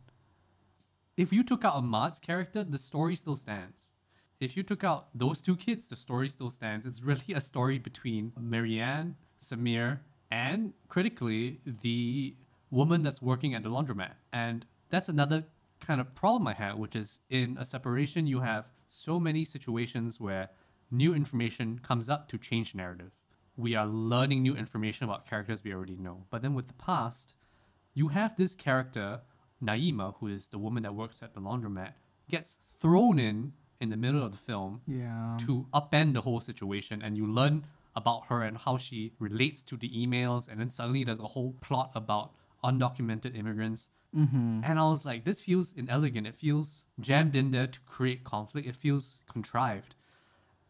[1.17, 3.91] if you took out Ahmad's character, the story still stands.
[4.41, 6.87] If you took out those two kids, the story still stands.
[6.87, 10.01] It's really a story between Marianne, Samir,
[10.31, 12.35] and critically, the
[12.71, 14.15] woman that's working at the laundromat.
[14.33, 15.45] And that's another
[15.81, 20.20] kind of problem I have, which is in a separation, you have so many situations
[20.20, 20.51] where
[20.90, 23.11] new information comes up to change narrative.
[23.57, 26.26] We are learning new information about characters we already know.
[26.30, 27.34] But then with the past,
[27.92, 29.20] you have this character,
[29.62, 31.92] Naima, who is the woman that works at the laundromat,
[32.30, 35.36] gets thrown in in the middle of the film Yeah.
[35.40, 37.66] to upend the whole situation and you learn
[37.97, 41.53] about her and how she relates to the emails and then suddenly there's a whole
[41.61, 42.32] plot about
[42.62, 44.61] undocumented immigrants Mm-hmm.
[44.65, 46.27] and i was like this feels inelegant.
[46.27, 48.69] It feels jammed in there to create conflict.
[48.69, 49.95] It feels contrived.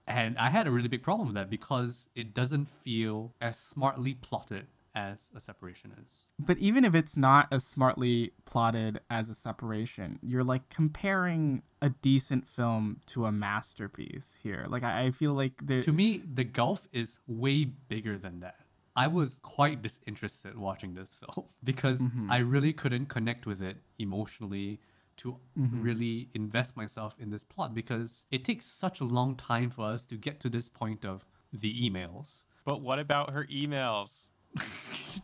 [0.06, 4.14] And i had a really big problem with that because it doesn't feel as smartly
[4.14, 6.26] plotted as a separation is.
[6.38, 11.90] But even if it's not as smartly plotted as a separation, you're like comparing a
[11.90, 14.66] decent film to a masterpiece here.
[14.68, 18.63] Like I, I feel like the to me the gulf is way bigger than that
[18.96, 22.30] i was quite disinterested watching this film because mm-hmm.
[22.30, 24.80] i really couldn't connect with it emotionally
[25.16, 25.80] to mm-hmm.
[25.80, 30.04] really invest myself in this plot because it takes such a long time for us
[30.04, 34.28] to get to this point of the emails But what about her emails?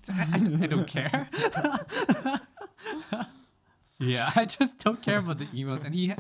[0.08, 1.28] I, I don't care.
[3.98, 5.84] yeah, I just don't care about the emails.
[5.84, 6.12] And he,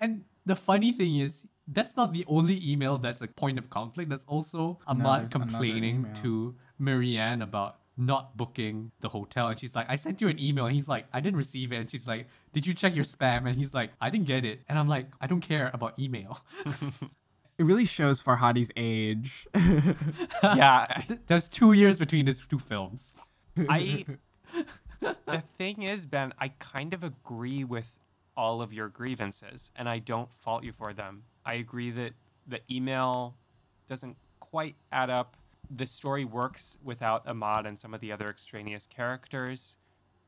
[0.00, 4.10] and the funny thing is, that's not the only email that's a point of conflict.
[4.10, 6.14] There's also Ahmad there's another complaining email.
[6.22, 9.48] to Marianne about not booking the hotel.
[9.48, 10.66] And she's like, I sent you an email.
[10.66, 11.76] And he's like, I didn't receive it.
[11.76, 13.46] And she's like, Did you check your spam?
[13.46, 14.60] And he's like, I didn't get it.
[14.68, 16.40] And I'm like, I don't care about email.
[17.58, 19.46] it really shows Farhadi's age.
[20.42, 23.14] yeah, There's two years between these two films.
[23.68, 24.04] I.
[25.00, 27.96] the thing is, Ben, I kind of agree with
[28.36, 31.24] all of your grievances, and I don't fault you for them.
[31.44, 32.14] I agree that
[32.46, 33.36] the email
[33.86, 35.36] doesn't quite add up.
[35.70, 39.76] The story works without Ahmad and some of the other extraneous characters.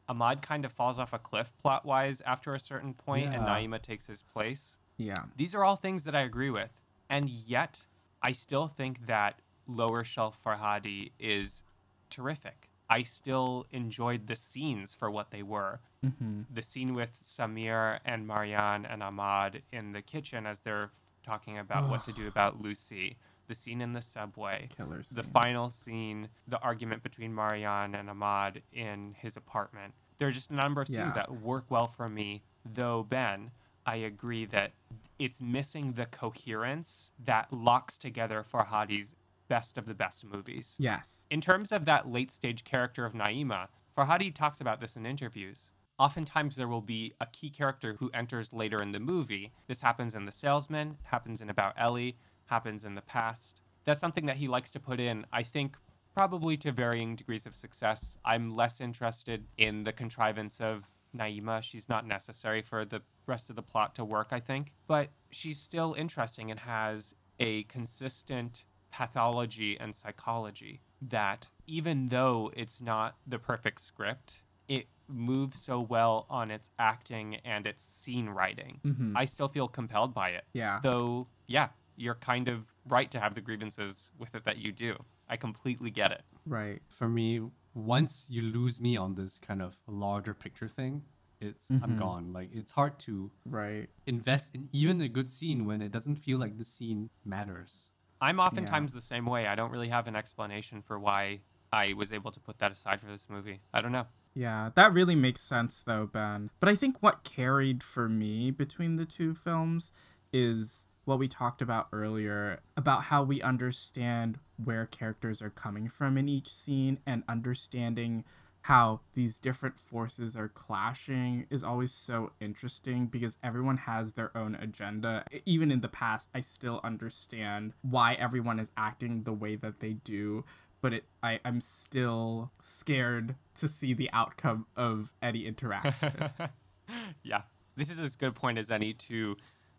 [0.08, 3.48] Ahmad kind of falls off a cliff plot wise after a certain point, and Yeah.
[3.48, 4.76] Naima takes his place.
[4.98, 5.24] yeah.
[5.36, 6.70] These are all things that I agree with.
[7.10, 7.86] And yet,
[8.22, 11.62] I still think that Lower Shelf Farhadi is
[12.08, 12.70] terrific.
[12.88, 15.80] I still enjoyed the scenes for what they were.
[16.04, 16.42] Mm-hmm.
[16.52, 20.90] The scene with Samir and Marianne and Ahmad in the kitchen as they're
[21.24, 23.16] talking about what to do about Lucy.
[23.48, 24.68] The scene in the subway.
[24.76, 29.94] The final scene, the argument between Marianne and Ahmad in his apartment.
[30.18, 31.12] There are just a number of scenes Yeah.
[31.14, 33.52] that work well for me, though, Ben,
[33.84, 34.72] I agree that
[35.18, 39.14] it's missing the coherence that locks together Farhadi's
[39.48, 40.74] best of the best movies.
[40.78, 41.26] Yes.
[41.30, 45.70] In terms of that late stage character of Naima, Farhadi talks about this in interviews.
[45.98, 49.52] Oftentimes, there will be a key character who enters later in the movie.
[49.66, 53.60] This happens in The Salesman, happens in About Elly, happens in the past.
[53.84, 55.76] That's something that he likes to put in, I think,
[56.14, 58.18] probably to varying degrees of success.
[58.24, 61.62] I'm less interested in the contrivance of Naima.
[61.62, 64.74] She's not necessary for the rest of the plot to work, I think.
[64.86, 72.80] But she's still interesting and has a consistent pathology and psychology that even though it's
[72.80, 78.80] not the perfect script, it moves so well on its acting and its scene writing.
[78.84, 79.12] Mhm.
[79.14, 80.44] I still feel compelled by it.
[80.52, 80.80] Yeah.
[80.82, 84.96] Though, yeah, you're kind of right to have the grievances with it that you do.
[85.28, 86.22] I completely get it.
[86.44, 86.80] Right.
[86.88, 87.42] for me,
[87.74, 91.02] once you lose me on this kind of larger picture thing,
[91.40, 91.98] it's I'm Mhm.
[91.98, 92.32] gone.
[92.32, 93.88] Like it's hard to Right.
[94.06, 97.88] invest in even a good scene when it doesn't feel like the scene matters.
[98.20, 99.44] I'm oftentimes the same way.
[99.46, 101.40] I don't really have an explanation for why
[101.72, 103.60] I was able to put that aside for this movie.
[103.74, 104.06] I don't know.
[104.32, 106.50] Yeah, that really makes sense though, Ben.
[106.60, 109.90] But I think what carried for me between the two films
[110.32, 116.18] is what we talked about earlier about how we understand where characters are coming from
[116.18, 118.24] in each scene and understanding
[118.62, 124.56] how these different forces are clashing is always so interesting because everyone has their own
[124.56, 125.24] agenda.
[125.44, 129.92] Even in the past, I still understand why everyone is acting the way that they
[129.92, 130.44] do,
[130.80, 136.30] but it I, I'm still scared to see the outcome of any interaction.
[137.22, 137.42] yeah.
[137.76, 139.36] This is as good a point as any to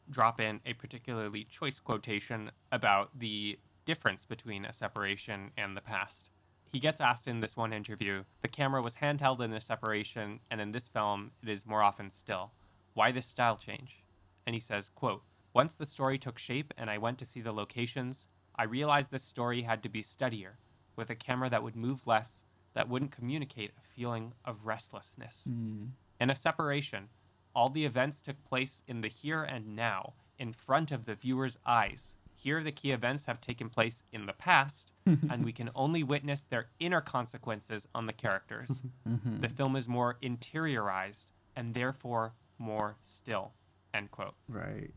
[0.10, 6.30] drop in a particularly choice quotation about the difference between a separation and the past.
[6.72, 10.60] He gets asked in this one interview the camera was handheld in the separation, and
[10.60, 12.52] in this film, it is more often still.
[12.94, 14.04] Why this style change?
[14.46, 15.24] And he says, quote,
[15.54, 19.24] Once the story took shape and I went to see the locations, I realized this
[19.24, 20.58] story had to be steadier,
[20.96, 22.44] with a camera that would move less,
[22.74, 25.44] that wouldn't communicate a feeling of restlessness.
[25.50, 25.90] Mm.
[26.20, 27.10] In a separation,
[27.58, 31.58] all the events took place in the here and now, in front of the viewer's
[31.66, 32.16] eyes.
[32.36, 36.44] Here, the key events have taken place in the past, and we can only witness
[36.44, 38.70] their inner consequences on the characters.
[39.08, 39.40] Mm-hmm.
[39.40, 43.54] The film is more interiorized and therefore more still.
[43.94, 44.36] End quote.
[44.50, 44.92] right.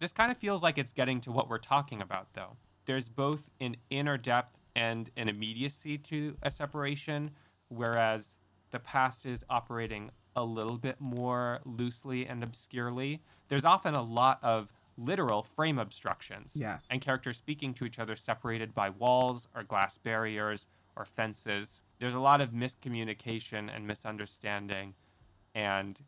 [0.00, 2.56] This kind of feels like it's getting to what we're talking about, though.
[2.86, 7.32] There's both an inner depth and an immediacy to a separation,
[7.68, 8.38] whereas
[8.70, 13.22] the past is operating a little bit more loosely and obscurely.
[13.48, 16.52] There's often a lot of literal frame obstructions.
[16.54, 16.86] Yes.
[16.90, 20.66] And characters speaking to each other separated by walls or glass barriers
[20.96, 21.82] or fences.
[21.98, 24.94] There's a lot of miscommunication and misunderstanding,
[25.54, 26.00] and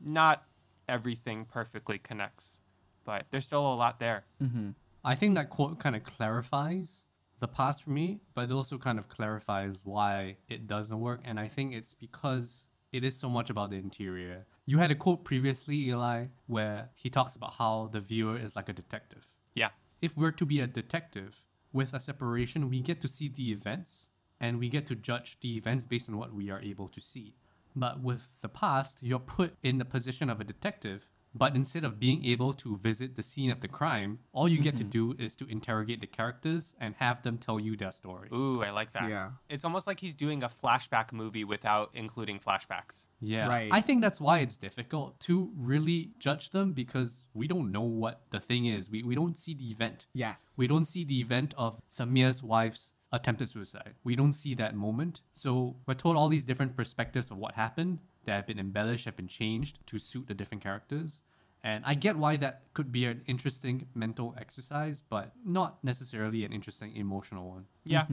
[0.00, 0.44] not
[0.88, 2.60] everything perfectly connects,
[3.04, 4.24] but there's still a lot there.
[4.42, 4.70] Mm-hmm.
[5.04, 7.04] I think that quote kind of clarifies
[7.40, 11.20] the past for me, but it also kind of clarifies why it doesn't work.
[11.24, 14.46] And I think it's because it is so much about the interior.
[14.64, 18.68] You had a quote previously, Eli, where he talks about how the viewer is like
[18.68, 19.26] a detective.
[19.54, 19.70] Yeah.
[20.00, 21.42] If we're to be a detective
[21.72, 24.08] with a separation, we get to see the events
[24.40, 27.34] and we get to judge the events based on what we are able to see.
[27.74, 31.08] But with the past, you're put in the position of a detective,
[31.38, 34.76] but instead of being able to visit the scene of the crime, all you get
[34.76, 35.14] to mm-hmm.
[35.14, 38.28] do is to interrogate the characters and have them tell you their story.
[38.32, 39.08] Ooh, I like that.
[39.08, 39.30] Yeah.
[39.48, 43.06] It's almost like he's doing a flashback movie without including flashbacks.
[43.20, 43.46] Yeah.
[43.46, 43.68] Right.
[43.72, 48.22] I think that's why it's difficult to really judge them because we don't know what
[48.30, 48.90] the thing is.
[48.90, 50.06] We, we don't see the event.
[50.12, 50.40] Yes.
[50.56, 53.94] We don't see the event of Samir's wife's attempted suicide.
[54.04, 55.22] We don't see that moment.
[55.34, 59.16] So we're told all these different perspectives of what happened that have been embellished, have
[59.16, 61.20] been changed to suit the different characters.
[61.62, 66.52] And I get why that could be an interesting mental exercise, but not necessarily an
[66.52, 67.66] interesting emotional one.
[67.84, 68.06] Yeah.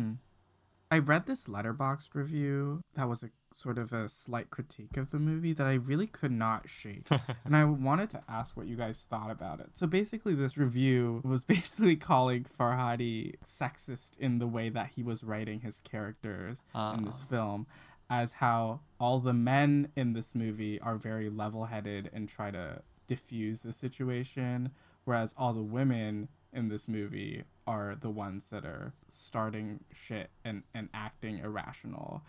[0.91, 5.17] I read this letterboxd review that was a sort of a slight critique of the
[5.19, 7.07] movie that I really could not shake.
[7.45, 9.69] and I wanted to ask what you guys thought about it.
[9.75, 15.23] So basically this review was basically calling Farhadi sexist in the way that he was
[15.23, 17.29] writing his characters in this Ah.
[17.29, 17.67] film
[18.09, 23.61] as how all the men in this movie are very level-headed and try to diffuse
[23.61, 24.71] the situation
[25.05, 30.63] whereas all the women in this movie are the ones that are starting shit and,
[30.73, 32.23] and acting irrational.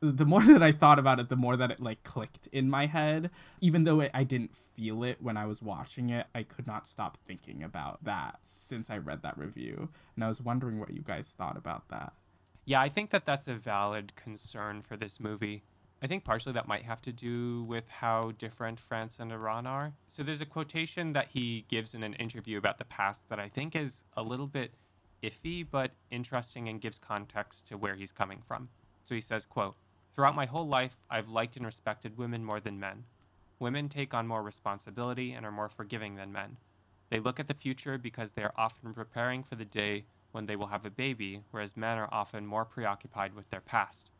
[0.00, 2.86] The more that I thought about it, the more that it like clicked in my
[2.86, 3.30] head.
[3.60, 6.86] Even though it, I didn't feel it when I was watching it, I could not
[6.86, 9.90] stop thinking about that since I read that review.
[10.14, 12.14] And I was wondering what you guys thought about that.
[12.64, 15.64] Yeah, I think that that's a valid concern for this movie.
[16.02, 19.92] I think partially that might have to do with how different France and Iran are.
[20.08, 23.48] So there's a quotation that he gives in an interview about the past that I
[23.48, 24.74] think is a little bit
[25.22, 28.70] iffy but interesting and gives context to where he's coming from.
[29.04, 29.76] So he says, quote,
[30.12, 33.04] "Throughout my whole life, I've liked and respected women more than men.
[33.60, 36.56] Women take on more responsibility and are more forgiving than men.
[37.10, 40.56] They look at the future because they are often preparing for the day when they
[40.56, 44.10] will have a baby, whereas men are often more preoccupied with their past.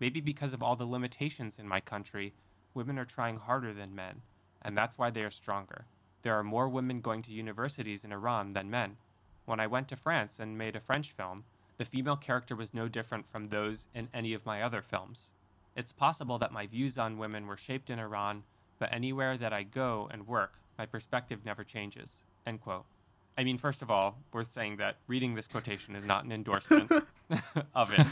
[0.00, 2.34] Maybe because of all the limitations in my country,
[2.74, 4.22] women are trying harder than men,
[4.62, 5.86] and that's why they are stronger.
[6.22, 8.96] There are more women going to universities in Iran than men.
[9.44, 11.44] When I went to France and made a French film,
[11.78, 15.30] the female character was no different from those in any of my other films.
[15.76, 18.44] It's possible that my views on women were shaped in Iran,
[18.78, 22.24] but anywhere that I go and work, my perspective never changes.
[22.46, 22.86] End quote.
[23.38, 26.90] I mean, first of all, worth saying that reading this quotation is not an endorsement
[27.74, 28.06] of it.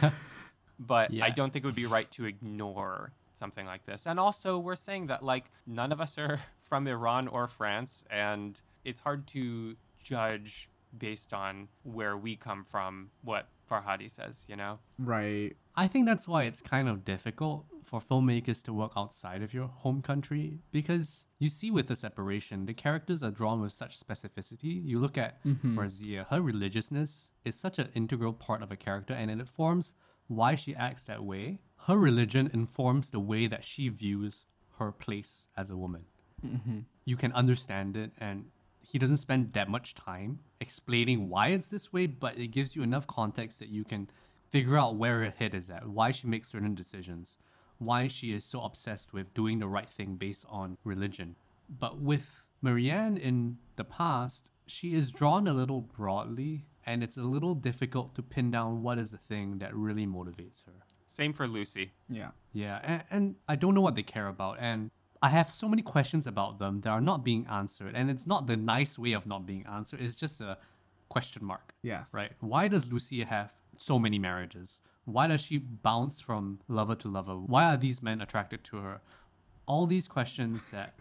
[0.79, 4.07] But I don't think it would be right to ignore something like this.
[4.07, 8.61] And also, we're saying that, like, none of us are from Iran or France, and
[8.85, 14.79] it's hard to judge based on where we come from what Farhadi says, you know?
[14.99, 15.57] Right.
[15.75, 19.67] I think that's why it's kind of difficult for filmmakers to work outside of your
[19.67, 24.85] home country because you see with the separation, the characters are drawn with such specificity.
[24.85, 25.79] You look at mm-hmm.
[25.79, 29.95] Marzia, her religiousness is such an integral part of a character and it informs
[30.29, 31.61] why she acts that way.
[31.87, 34.45] Her religion informs the way that she views
[34.79, 36.05] her place as a woman.
[36.45, 36.81] Mm-hmm.
[37.05, 38.47] You can understand it and
[38.81, 42.83] he doesn't spend that much time explaining why it's this way, but it gives you
[42.83, 44.09] enough context that you can
[44.51, 47.37] figure out where her head is at, why she makes certain decisions,
[47.79, 51.35] why she is so obsessed with doing the right thing based on religion.
[51.69, 57.23] But with Marianne in the past, she is drawn a little broadly, and it's a
[57.23, 60.73] little difficult to pin down what is the thing that really motivates her.
[61.09, 61.93] Same for Lucy.
[62.09, 62.31] Yeah.
[62.53, 64.91] Yeah, and, and I don't know what they care about, and
[65.23, 68.47] I have so many questions about them that are not being answered, and it's not
[68.47, 70.01] the nice way of not being answered.
[70.01, 70.59] It's just a
[71.09, 72.09] question mark, Yes.
[72.13, 72.33] right?
[72.41, 74.81] Why does Lucy have so many marriages?
[75.05, 77.35] Why does she bounce from lover to lover?
[77.37, 79.01] Why are these men attracted to her?
[79.67, 80.95] All these questions that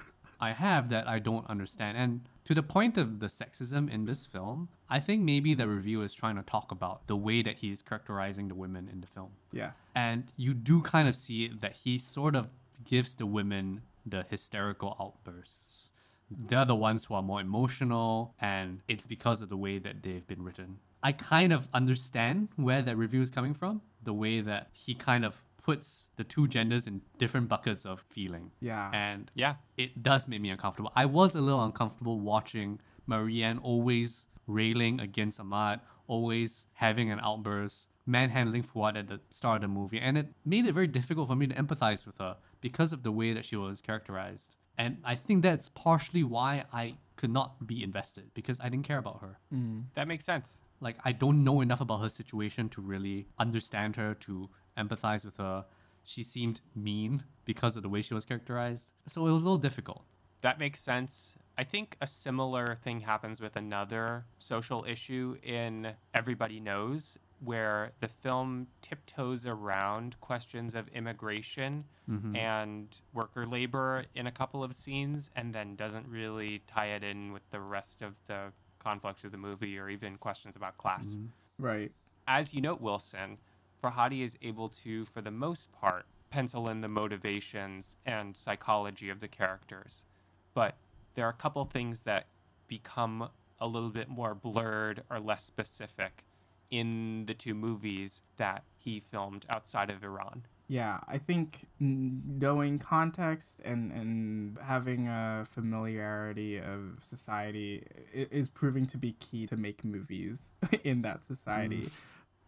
[0.43, 2.11] I have that I don't understand, and
[2.45, 6.13] to the point of the sexism in this film, I think maybe the review is
[6.13, 9.31] trying to talk about the way that he's characterizing the women in the film.
[9.51, 9.77] Yes.
[9.95, 12.49] And you do kind of see that he sort of
[12.83, 15.91] gives the women the hysterical outbursts.
[16.29, 20.27] They're the ones who are more emotional, and it's because of the way that they've
[20.27, 20.79] been written.
[21.01, 25.23] I kind of understand where that review is coming from, the way that he kind
[25.23, 28.51] of puts the two genders in different buckets of feeling.
[28.59, 28.91] Yeah.
[28.93, 29.55] And Yeah.
[29.77, 30.91] it does make me uncomfortable.
[30.95, 37.87] I was a little uncomfortable watching Marianne always railing against Ahmad, always having an outburst,
[38.05, 41.35] manhandling Fuad at the start of the movie, and it made it very difficult for
[41.35, 44.55] me to empathize with her because of the way that she was characterized.
[44.77, 48.97] And I think that's partially why I could not be invested because I didn't care
[48.97, 49.39] about her.
[49.53, 49.85] Mm.
[49.95, 50.57] That makes sense.
[50.81, 55.37] Like I don't know enough about her situation to really understand her, to empathize with
[55.37, 55.65] her.
[56.03, 58.91] She seemed mean because of the way she was characterized.
[59.07, 60.03] So it was a little difficult.
[60.41, 61.35] That makes sense.
[61.57, 68.07] I think a similar thing happens with another social issue in Everybody Knows, where the
[68.07, 72.35] film tiptoes around questions of immigration mm-hmm.
[72.35, 77.31] and worker labor in a couple of scenes and then doesn't really tie it in
[77.31, 81.05] with the rest of the conflicts of the movie or even questions about class.
[81.05, 81.25] Mm-hmm.
[81.63, 81.91] Right.
[82.27, 83.37] As you note, Wilson,
[83.83, 89.19] Farhadi is able to, for the most part, pencil in the motivations and psychology of
[89.19, 90.05] the characters.
[90.53, 90.77] But
[91.15, 92.27] there are a couple things that
[92.67, 93.29] become
[93.59, 96.23] a little bit more blurred or less specific
[96.71, 100.43] in the two movies that he filmed outside of Iran.
[100.67, 108.97] Yeah, I think knowing context and, and having a familiarity of society is proving to
[108.97, 110.51] be key to make movies
[110.83, 111.83] in that society.
[111.83, 111.91] Mm.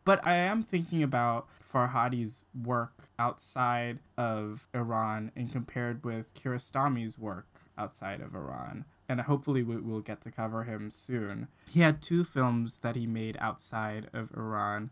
[0.05, 7.47] But I am thinking about Farhadi's work outside of Iran and compared with Kiarostami's work
[7.77, 8.85] outside of Iran.
[9.09, 11.47] And hopefully we- we'll get to cover him soon.
[11.67, 14.91] He had two films that he made outside of Iran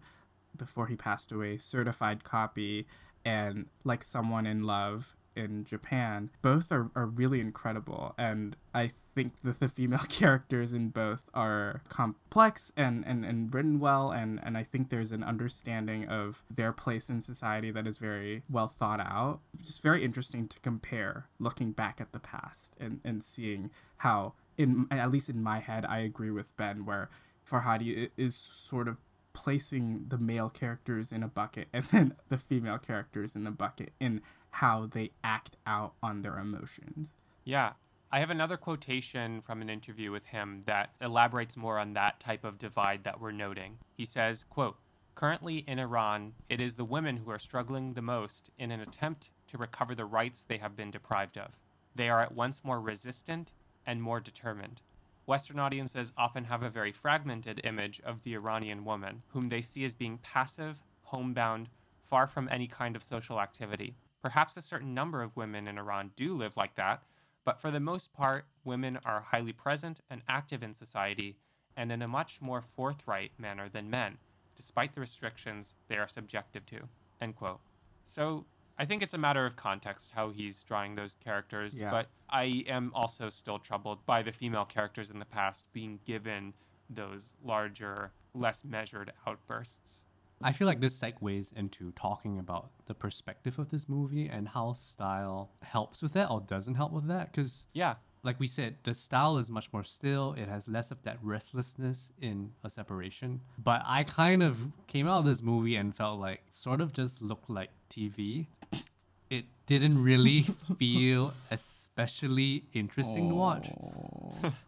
[0.57, 2.88] before he passed away Certified Copy
[3.23, 6.30] and Like Someone in Love in Japan.
[6.41, 8.14] Both are, are really incredible.
[8.18, 13.80] And I think that the female characters in both are complex and, and, and written
[13.80, 14.11] well.
[14.11, 18.43] And, and I think there's an understanding of their place in society that is very
[18.49, 19.39] well thought out.
[19.61, 24.88] Just very interesting to compare looking back at the past and, and seeing how, in
[24.91, 27.10] at least in my head, I agree with Ben, where
[27.49, 28.97] Farhadi is sort of
[29.34, 33.93] placing the male characters in a bucket and then the female characters in the bucket
[33.99, 37.15] in how they act out on their emotions.
[37.43, 37.73] Yeah.
[38.11, 42.43] I have another quotation from an interview with him that elaborates more on that type
[42.43, 43.80] of divide that we're noting.
[43.97, 44.77] He says, quote,
[45.15, 49.31] Currently in Iran, it is the women who are struggling the most in an attempt
[49.47, 51.57] to recover the rights they have been deprived of.
[51.95, 53.51] They are at once more resistant
[53.85, 54.81] and more determined.
[55.26, 59.86] Western audiences often have a very fragmented image of the Iranian woman, whom they see
[59.86, 61.70] as being passive, homebound,
[62.02, 63.95] far from any kind of social activity.
[64.22, 67.04] Perhaps a certain number of women in Iran do live like that,
[67.45, 71.38] but for the most part, women are highly present and active in society
[71.76, 74.18] and in a much more forthright manner than men,
[74.56, 76.88] despite the restrictions they are subjected to.
[77.20, 77.60] End quote.
[78.06, 78.45] So
[78.78, 81.91] I think it's a matter of context how he's drawing those characters, Yeah.
[81.91, 86.54] but I am also still troubled by the female characters in the past being given
[86.90, 90.06] those larger, less measured outbursts.
[90.41, 94.74] I feel like this segues into talking about the perspective of this movie and how
[94.74, 97.32] style helps with that or doesn't help with that.
[97.32, 100.34] Because, Yeah, like we said, the style is much more still.
[100.38, 103.41] It has less of that restlessness in a separation.
[103.62, 107.22] But I kind of came out of this movie and felt like sort of just
[107.22, 108.48] looked like TV.
[109.30, 110.44] it didn't really
[110.80, 113.70] feel especially interesting to watch.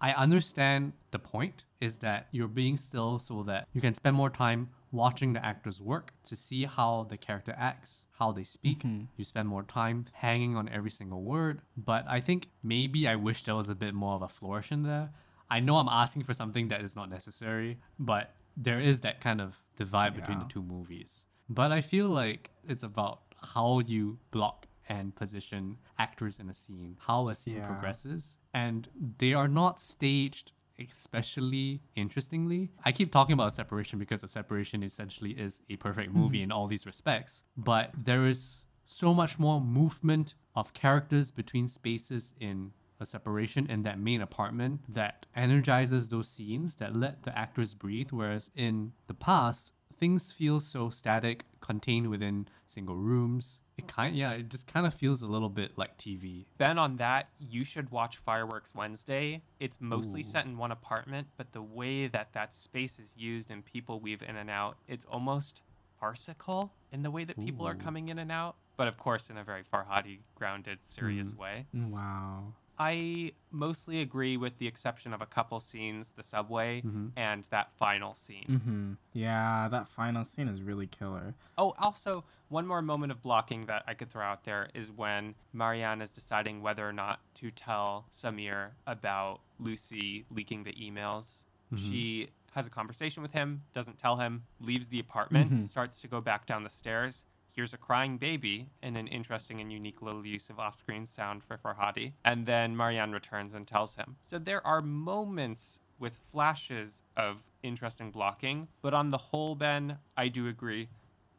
[0.02, 4.30] I understand the point is that you're being still so that you can spend more
[4.30, 8.80] time watching the actors work to see how the character acts, how they speak.
[8.80, 9.06] Mm-hmm.
[9.18, 11.62] You spend more time hanging on every single word.
[11.76, 14.84] But I think maybe I wish there was a bit more of a flourish in
[14.84, 15.10] there.
[15.50, 19.40] I know I'm asking for something that is not necessary, but there is that kind
[19.42, 21.26] of divide between the two movies.
[21.50, 23.20] But I feel like it's about
[23.54, 27.68] how you block and position actors in a scene, how a scene Yeah.
[27.68, 28.38] progresses.
[28.54, 28.88] And
[29.20, 32.72] they are not staged especially interestingly.
[32.84, 36.46] I keep talking about a separation because a separation essentially is a perfect movie mm-hmm.
[36.46, 37.44] in all these respects.
[37.56, 43.84] But there is so much more movement of characters between spaces in a separation in
[43.84, 49.14] that main apartment that energizes those scenes that let the actors breathe whereas in the
[49.14, 54.86] past things feel so static contained within single rooms it kind yeah it just kind
[54.86, 59.42] of feels a little bit like tv Ben, on that, you should watch Fireworks Wednesday.
[59.60, 60.24] It's mostly Ooh.
[60.24, 64.22] set in one apartment, but the way that that space is used and people weave
[64.22, 65.62] in and out, it's almost
[66.00, 68.56] farcical in the way that people are coming in and out.
[68.78, 71.38] But of course, in a very Farhadi grounded, serious Mm.
[71.38, 71.66] way.
[71.74, 72.54] Wow.
[72.78, 77.12] I mostly agree with the exception of a couple scenes, the subway Mhm.
[77.16, 78.46] and that final scene.
[78.50, 78.94] Mm-hmm.
[79.14, 81.36] Yeah, that final scene is really killer.
[81.58, 85.36] Oh, also, one more moment of blocking that I could throw out there is when
[85.54, 91.44] Marianne is deciding whether or not to tell Samir about Lucy leaking the emails.
[91.74, 91.78] Mhm.
[91.80, 95.68] She has a conversation with him, doesn't tell him, leaves the apartment, Mhm.
[95.68, 97.26] starts to go back down the stairs.
[97.56, 101.42] Here's a crying baby in an interesting and unique little use of off screen sound
[101.42, 102.12] for Farhadi.
[102.26, 104.18] And then Marianne returns and tells him.
[104.28, 110.28] So there are moments with flashes of interesting blocking, but on the whole, Ben, I
[110.28, 110.90] do agree.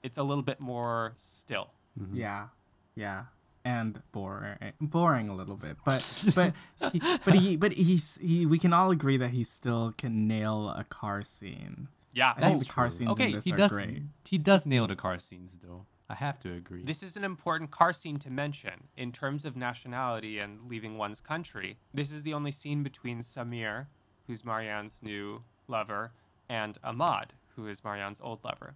[0.03, 1.73] It's a little bit more still.
[2.01, 2.09] Mhm.
[2.15, 2.49] Yeah,
[2.95, 3.25] yeah,
[3.63, 6.03] and boring, boring a little bit, but
[6.35, 6.55] but
[6.93, 8.47] he, but he but he's he.
[8.47, 11.89] We can all agree that he still can nail a car scene.
[12.15, 12.97] Yeah, I think that's the car true.
[12.99, 14.03] scenes Okay, in this he are does great.
[14.25, 17.71] he does nail the car scenes though i have to agree This is an important
[17.71, 21.79] car scene to mention in terms of nationality and leaving one's country.
[21.93, 23.87] This is the only scene between Samir,
[24.27, 26.13] who's Marianne's new lover,
[26.49, 28.75] and Ahmad, who is Marianne's old lover.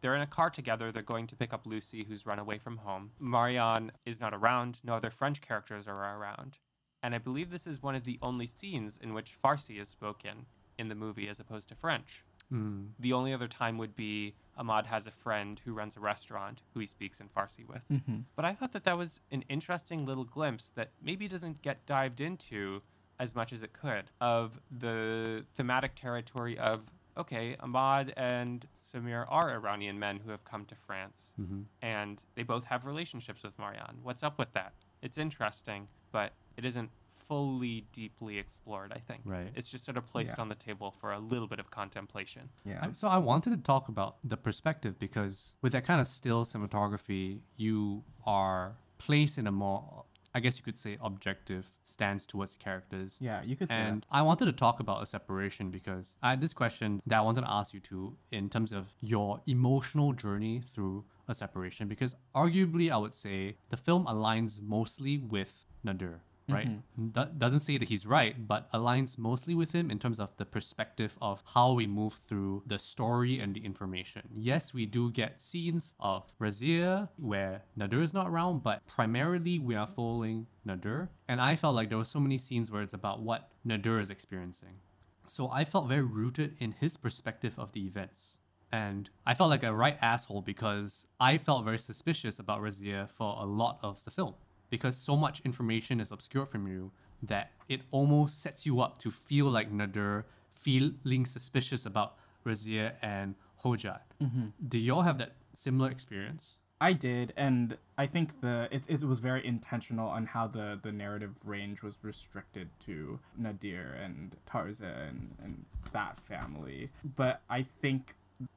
[0.00, 0.92] They're in a car together.
[0.92, 3.12] They're going to pick up Lucy, who's run away from home.
[3.18, 4.80] Marianne is not around.
[4.84, 6.58] No other French characters are around.
[7.02, 10.46] And I believe this is one of the only scenes in which Farsi is spoken
[10.78, 12.24] in the movie as opposed to French.
[12.52, 12.88] Mm.
[12.98, 16.80] The only other time would be Ahmad has a friend who runs a restaurant who
[16.80, 17.82] he speaks in Farsi with.
[17.92, 18.20] Mm-hmm.
[18.34, 22.20] But I thought that that was an interesting little glimpse that maybe doesn't get dived
[22.20, 22.80] into
[23.18, 29.50] as much as it could of the thematic territory of okay, Ahmad and Samir are
[29.50, 33.98] Iranian men who have come to France hmm and they both have relationships with Marianne.
[34.02, 34.74] What's up with that?
[35.00, 36.90] It's interesting, but it isn't
[37.26, 39.22] fully deeply explored, I think.
[39.24, 39.48] Right.
[39.54, 40.42] It's just sort of placed Yeah.
[40.42, 42.50] on the table for a little bit of contemplation.
[42.64, 42.92] Yeah.
[42.92, 47.40] So I wanted to talk about the perspective because with that kind of still cinematography,
[47.56, 50.04] you are placed in a more,
[50.34, 53.16] I guess you could say, objective stance towards the characters.
[53.20, 56.40] yeah, you could say And I wanted to talk about a separation because I had
[56.40, 60.60] this question that I wanted to ask you to in terms of your emotional journey
[60.74, 61.88] through a separation.
[61.88, 66.68] Because arguably, I would say the film aligns mostly with Nader, right?
[66.68, 67.08] Mm-hmm.
[67.08, 70.44] Do- doesn't say that he's right, but aligns mostly with him in terms of the
[70.44, 74.22] perspective of how we move through the story and the information.
[74.34, 79.74] Yes, we do get scenes of Razia where Nader is not around, but primarily we
[79.74, 81.08] are following Nader.
[81.28, 84.10] And I felt like there were so many scenes where it's about what Nader is
[84.10, 84.80] experiencing.
[85.26, 88.38] So I felt very rooted in his perspective of the events.
[88.72, 93.36] And I felt like a right asshole because I felt very suspicious about Razia for
[93.40, 94.34] a lot of the film.
[94.70, 99.10] Because so much information is obscured from you that it almost sets you up to
[99.10, 100.24] feel like Nader,
[100.54, 103.34] feeling suspicious about Razia and
[103.64, 104.00] Hojat.
[104.22, 104.46] Mm-hmm.
[104.68, 106.58] Do y'all have that similar experience?
[106.78, 110.92] I did, and I think the it, it was very intentional on how the, the
[110.92, 116.90] narrative range was restricted to Nader and Tarza and, and that family.
[117.02, 118.14] But I think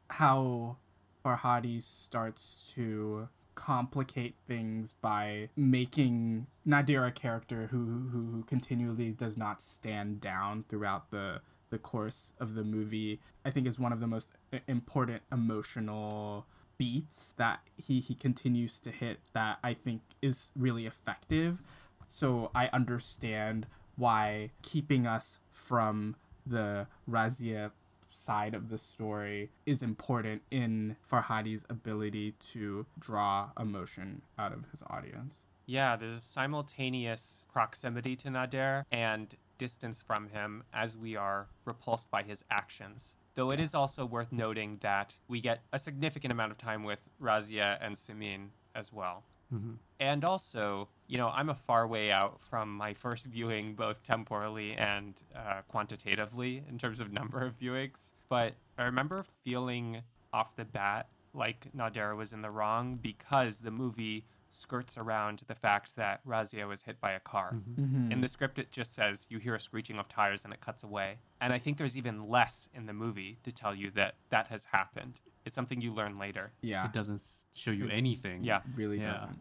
[0.10, 0.78] how
[1.24, 3.30] Farhadi starts to
[3.60, 10.64] complicate things by making Nader a character who, who who continually does not stand down
[10.70, 14.30] throughout the the course of the movie, I think is one of the most
[14.68, 16.46] important emotional
[16.78, 21.62] beats that he, he continues to hit that I think is really effective.
[22.08, 23.68] So I understand
[23.98, 26.16] why keeping us from
[26.46, 27.72] the Razia
[28.10, 34.84] side of the story is important in Farhadi's ability to draw emotion out of his
[34.90, 35.38] audience.
[35.66, 42.10] Yeah, there's a simultaneous proximity to Nader and distance from him as we are repulsed
[42.10, 43.16] by his actions.
[43.36, 47.08] Though it is also worth noting that we get a significant amount of time with
[47.22, 49.24] Razia and Simin as well.
[49.54, 49.74] Mm-hmm.
[50.00, 54.74] And also, you know, I'm a far way out from my first viewing, both temporally
[54.74, 58.12] and uh, quantitatively in terms of number of viewings.
[58.30, 63.72] But I remember feeling off the bat like Nadera was in the wrong because the
[63.72, 67.56] movie skirts around the fact that Razia was hit by a car.
[67.80, 68.12] Mm-hmm.
[68.12, 70.84] In the script, it just says you hear a screeching of tires and it cuts
[70.84, 71.20] away.
[71.40, 74.66] And I think there's even less in the movie to tell you that that has
[74.72, 75.22] happened.
[75.50, 76.52] It's something you learn later.
[76.62, 77.24] yeah, It doesn't
[77.54, 78.44] show you anything.
[78.44, 78.62] Yeah.
[78.76, 79.14] really Yeah.
[79.14, 79.40] doesn't.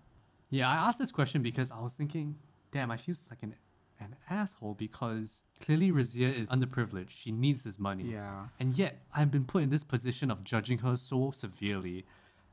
[0.49, 2.37] Yeah, I asked this question because I was thinking,
[2.73, 3.55] damn, I feel like an
[4.01, 7.11] an asshole because clearly Razia is underprivileged.
[7.11, 8.05] She needs this money.
[8.13, 8.47] Yeah.
[8.61, 12.07] And yet I've been put in this position of judging her so severely.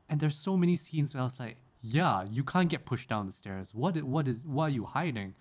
[0.10, 3.26] And there's so many scenes where I was like, yeah, you can't get pushed down
[3.28, 3.74] the stairs.
[3.74, 5.32] What what is what are you hiding?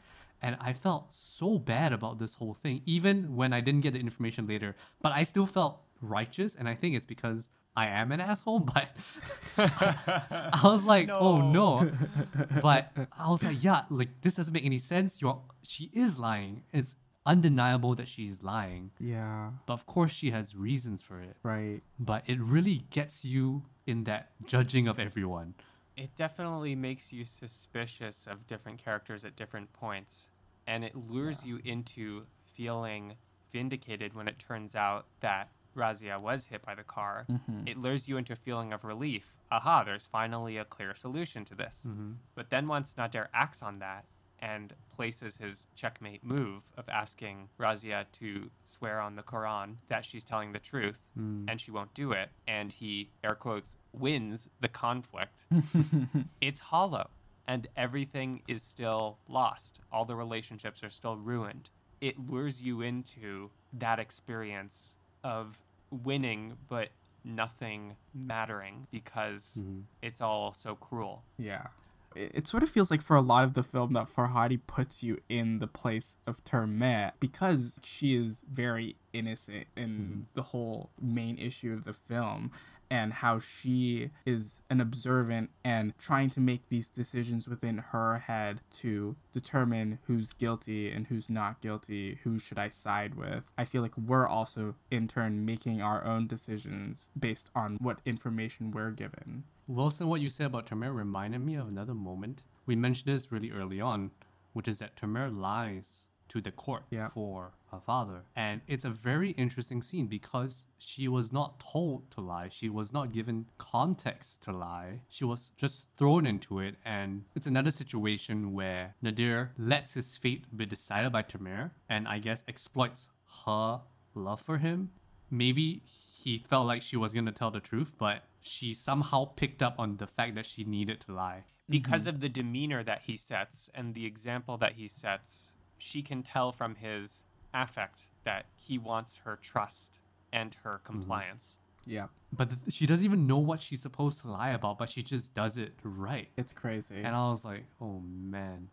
[0.41, 4.01] And I felt so bad about this whole thing, even when I didn't get the
[4.09, 4.77] information later.
[5.05, 8.91] But I still felt righteous, and I think it's because I am an asshole, but
[9.59, 11.91] I was like, oh no.
[12.63, 15.21] But I was like, yeah, like this doesn't make any sense.
[15.21, 16.63] You're she is lying.
[16.73, 16.97] It's
[17.27, 18.91] undeniable that she's lying.
[19.01, 19.51] Yeah.
[19.67, 21.37] But of course she has reasons for it.
[21.43, 21.83] Right.
[21.99, 25.55] But it really gets you in that judging of everyone.
[25.97, 30.29] It definitely makes you suspicious of different characters at different points,
[30.67, 33.15] and it lures you into feeling
[33.53, 37.27] vindicated when it turns out that Razia was hit by the car.
[37.31, 37.67] Mm-hmm.
[37.67, 39.37] It lures you into a feeling of relief.
[39.51, 41.87] Aha, there's finally a clear solution to this.
[42.35, 44.05] But then once Nader acts on that
[44.41, 50.25] and places his checkmate move of asking Razia to swear on the Quran that she's
[50.25, 51.03] telling the truth
[51.49, 55.45] and she won't do it, and he, air quotes, wins the conflict,
[56.41, 57.09] it's hollow
[57.47, 59.81] and everything is still lost.
[59.93, 61.71] All the relationships are still ruined.
[62.01, 65.59] It lures you into that experience of
[65.91, 66.91] winning, but
[67.25, 69.81] nothing mattering because mm-hmm.
[70.03, 71.25] it's all so cruel.
[71.39, 71.69] Yeah.
[72.15, 75.03] It, it sort of feels like for a lot of the film that Farhadi puts
[75.03, 80.21] you in the place of Termeh because she is very innocent in mm-hmm.
[80.35, 82.53] the whole main issue of the film
[82.95, 88.61] and how she is an observant and trying to make these decisions within her head
[88.71, 93.43] to determine who's guilty and who's not guilty, who should I side with.
[93.59, 98.71] I feel like we're also in turn making our own decisions based on what information
[98.71, 99.43] we're given.
[99.67, 102.43] Wilson, what you said about Termeh reminded me of another moment.
[102.65, 104.13] We mentioned this really early on,
[104.53, 107.09] which is that Termeh lies to the court Yeah.
[107.09, 108.25] for her father.
[108.35, 112.49] And it's a very interesting scene because she was not told to lie.
[112.49, 115.03] She was not given context to lie.
[115.09, 116.75] She was just thrown into it.
[116.85, 122.19] And it's another situation where Nader lets his fate be decided by Termeh and I
[122.19, 123.07] guess exploits
[123.47, 123.83] her
[124.15, 124.91] love for him.
[125.31, 129.63] Maybe he felt like she was going to tell the truth, but she somehow picked
[129.63, 131.45] up on the fact that she needed to lie.
[131.69, 132.17] Because mm-hmm.
[132.17, 136.53] of the demeanor that he sets and the example that he sets, she can tell
[136.53, 140.01] from his affect that he wants her trust
[140.33, 141.59] and her compliance.
[141.87, 142.07] Yeah.
[142.33, 145.35] But th- she doesn't even know what she's supposed to lie about, but she just
[145.35, 146.29] does it right.
[146.37, 146.97] It's crazy.
[146.97, 148.69] And I was like, oh man.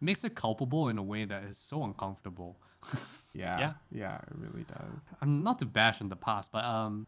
[0.00, 2.56] Makes her culpable in a way that is so uncomfortable.
[3.32, 3.58] yeah.
[3.58, 3.72] Yeah.
[3.90, 5.00] Yeah, it really does.
[5.20, 7.06] I'm not to bash on the past, but um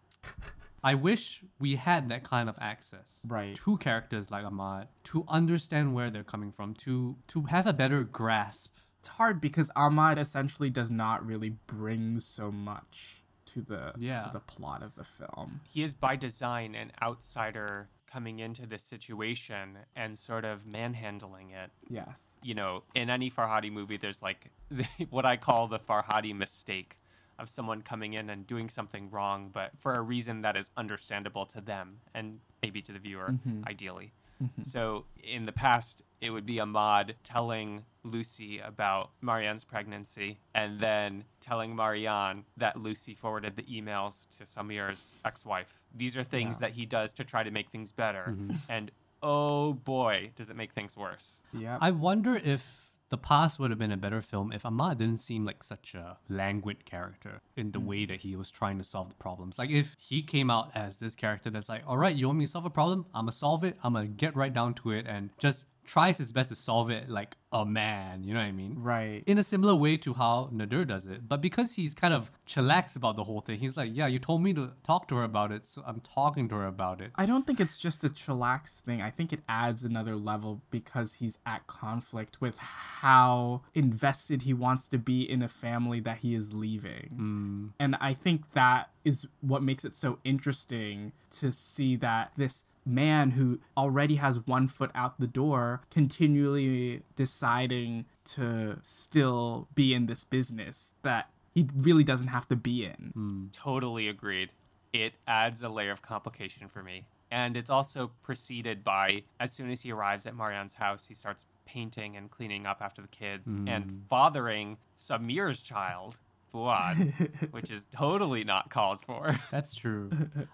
[0.83, 3.21] I wish we had that kind of access.
[3.27, 3.57] Right.
[3.57, 8.03] To characters like Ahmad, to understand where they're coming from, to to have a better
[8.05, 8.73] grasp.
[9.07, 14.25] It's hard because Ahmad essentially does not really bring so much to the Yeah.
[14.25, 15.61] to the plot of the film.
[15.63, 21.71] He is by design an outsider coming into this situation and sort of manhandling it.
[21.89, 22.19] Yes.
[22.43, 24.51] You know, in any Farhadi movie, there's like
[25.11, 26.99] what I call the Farhadi mistake
[27.39, 31.47] of someone coming in and doing something wrong, but for a reason that is understandable
[31.47, 33.63] to them and maybe to the viewer, mm-hmm.
[33.69, 34.15] ideally.
[34.43, 34.65] Mm-hmm.
[34.65, 41.25] So in the past, it would be Ahmad telling Lucy about Marianne's pregnancy and then
[41.41, 45.83] telling Marianne that Lucy forwarded the emails to Samir's ex wife.
[45.95, 46.69] These are things Yeah.
[46.69, 48.27] that he does to try to make things better.
[48.29, 48.55] Mm-hmm.
[48.69, 48.91] And
[49.23, 51.41] oh boy, does it make things worse.
[51.53, 51.79] Yeah.
[51.81, 55.45] I wonder if the past would have been a better film if Ahmad didn't seem
[55.45, 58.09] like such a languid character in the way mm.
[58.09, 59.59] that he was trying to solve the problems.
[59.59, 62.47] Like if he came out as this character that's like, all right, you want me
[62.47, 63.07] to solve a problem?
[63.15, 63.77] I'm gonna solve it.
[63.85, 67.09] I'm gonna get right down to it and just tries his best to solve it
[67.09, 68.25] like a man.
[68.25, 68.75] You know what I mean?
[68.77, 69.23] Right.
[69.27, 71.29] in a similar way to how Nader does it.
[71.29, 74.43] But because he's kind of chillax about the whole thing, he's like, yeah, you told
[74.43, 77.13] me to talk to her about it, so I'm talking to her about it.
[77.15, 79.01] I don't think it's just a chillax thing.
[79.01, 84.89] I think it adds another level because he's at conflict with how invested he wants
[84.89, 87.17] to be in a family that he is leaving.
[87.19, 87.73] Mm.
[87.79, 93.33] And I think that is what makes it so interesting to see that this man
[93.33, 100.25] who already has one foot out the door continually deciding to still be in this
[100.25, 103.11] business that he really doesn't have to be in.
[103.15, 103.45] Hmm.
[103.53, 104.51] Totally agreed.
[104.93, 107.07] It adds a layer of complication for me.
[107.31, 111.45] And it's also preceded by as soon as he arrives at Marianne's house, he starts
[111.65, 113.97] painting and cleaning up after the kids and hmm.
[114.09, 116.19] fathering Samir's child,
[116.57, 119.39] Fuad, which is totally not called for.
[119.51, 120.11] That's true.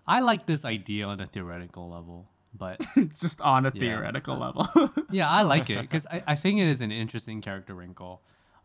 [0.06, 2.80] I like this idea on a theoretical level, but
[3.20, 3.80] just on a Yeah.
[3.80, 4.68] theoretical level.
[5.10, 8.20] yeah, I like it because I, I think it is an interesting character wrinkle.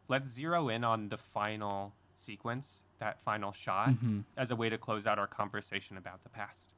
[0.08, 4.22] Let's zero in on the final sequence, that final shot, mm-hmm.
[4.36, 6.74] as a way to close out our conversation about the past.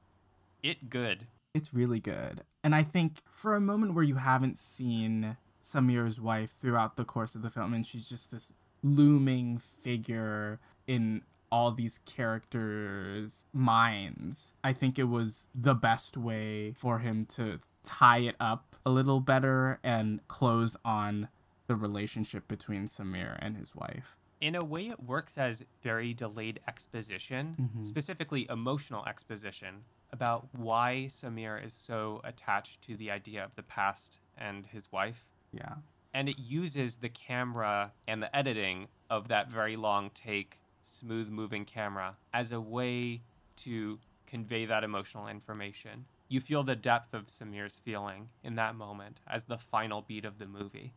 [0.61, 1.27] It good.
[1.53, 2.41] it's really good.
[2.63, 7.33] And I think for a moment where you haven't seen Samir's wife throughout the course
[7.35, 8.51] of the film, and she's just this
[8.83, 16.99] looming figure in all these characters' minds, I think it was the best way for
[16.99, 21.27] him to tie it up a little better and close on
[21.67, 24.15] the relationship between Samir and his wife.
[24.41, 27.83] in a way it works as very delayed exposition mm-hmm.
[27.83, 29.83] specifically emotional exposition
[30.13, 35.25] about why samir is so attached to the idea of the past and his wife
[35.51, 35.75] Yeah.
[36.13, 41.65] And it uses the camera and the editing of that very long take smooth moving
[41.65, 43.21] camera as a way
[43.55, 49.19] to convey that emotional information you feel the depth of samir's feeling in that moment
[49.27, 50.93] as the final beat of the movie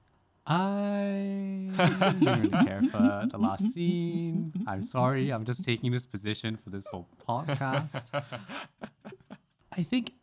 [0.46, 4.52] I don't really care for the last scene.
[4.66, 5.30] I'm sorry.
[5.30, 8.06] I'm just taking this position for this whole podcast.
[9.72, 10.14] I think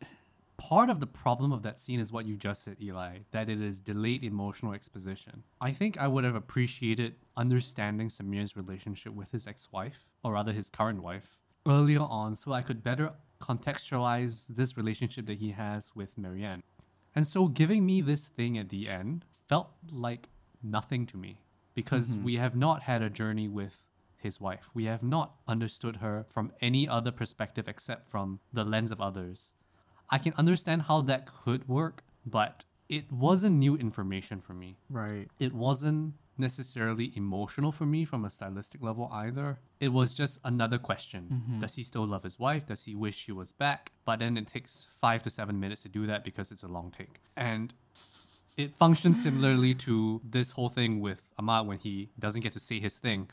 [0.70, 3.60] part of the problem of that scene is what you just said, Eli, that it
[3.60, 5.42] is delayed emotional exposition.
[5.60, 10.52] I think I would have appreciated understanding Samir's relationship with his ex wife, or rather
[10.52, 11.36] his current wife,
[11.66, 16.62] earlier on so I could better contextualize this relationship that he has with Marianne.
[17.16, 20.28] And so giving me this thing at the end felt like
[20.62, 21.40] nothing to me
[21.74, 22.22] because mm-hmm.
[22.22, 23.78] we have not had a journey with
[24.16, 24.70] his wife.
[24.72, 29.50] We have not understood her from any other perspective except from the lens of others.
[30.10, 34.76] I can understand how that could work, but it wasn't new information for me.
[34.88, 35.28] Right.
[35.38, 39.58] It wasn't necessarily emotional for me from a stylistic level either.
[39.78, 41.28] It was just another question.
[41.32, 41.60] Mm-hmm.
[41.60, 42.66] Does he still love his wife?
[42.66, 43.92] Does he wish she was back?
[44.04, 46.92] But then it takes five to seven minutes to do that because it's a long
[46.96, 47.20] take.
[47.36, 47.74] And
[48.56, 52.80] it functions similarly to this whole thing with Ahmad when he doesn't get to say
[52.80, 53.28] his thing.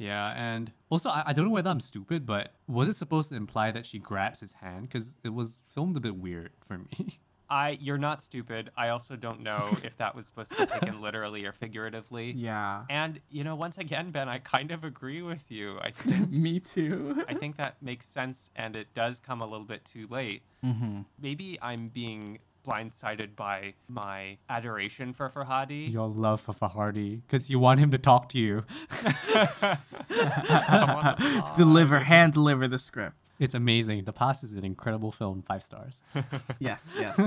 [0.00, 3.36] Yeah, and also I, I don't know whether I'm stupid, but was it supposed to
[3.36, 4.88] imply that she grabs his hand?
[4.88, 7.18] Because it was filmed a bit weird for me.
[7.50, 8.70] I you're not stupid.
[8.76, 12.30] I also don't know if that was supposed to be taken literally or figuratively.
[12.30, 12.84] Yeah.
[12.88, 15.78] And you know, once again, Ben, I kind of agree with you.
[15.82, 17.24] I think Me too.
[17.28, 20.42] I think that makes sense, and it does come a little bit too late.
[20.64, 21.00] mm-hmm.
[21.20, 22.38] Maybe I'm being
[22.70, 25.92] blindsided by my adoration for Farhadi.
[25.92, 28.64] Your love for Farhadi, because you want him to talk to you.
[31.56, 33.30] deliver, hand deliver the script.
[33.38, 34.04] It's amazing.
[34.04, 36.02] The Past is an incredible film, five stars.
[36.58, 37.18] Yes, yes.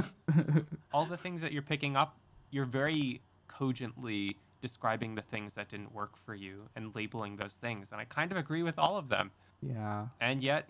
[0.93, 2.17] All the things that you're picking up,
[2.51, 7.91] you're very cogently describing the things that didn't work for you and labeling those things,
[7.91, 9.31] and I kind of agree with all of them.
[9.61, 10.07] yeah.
[10.21, 10.69] And yet,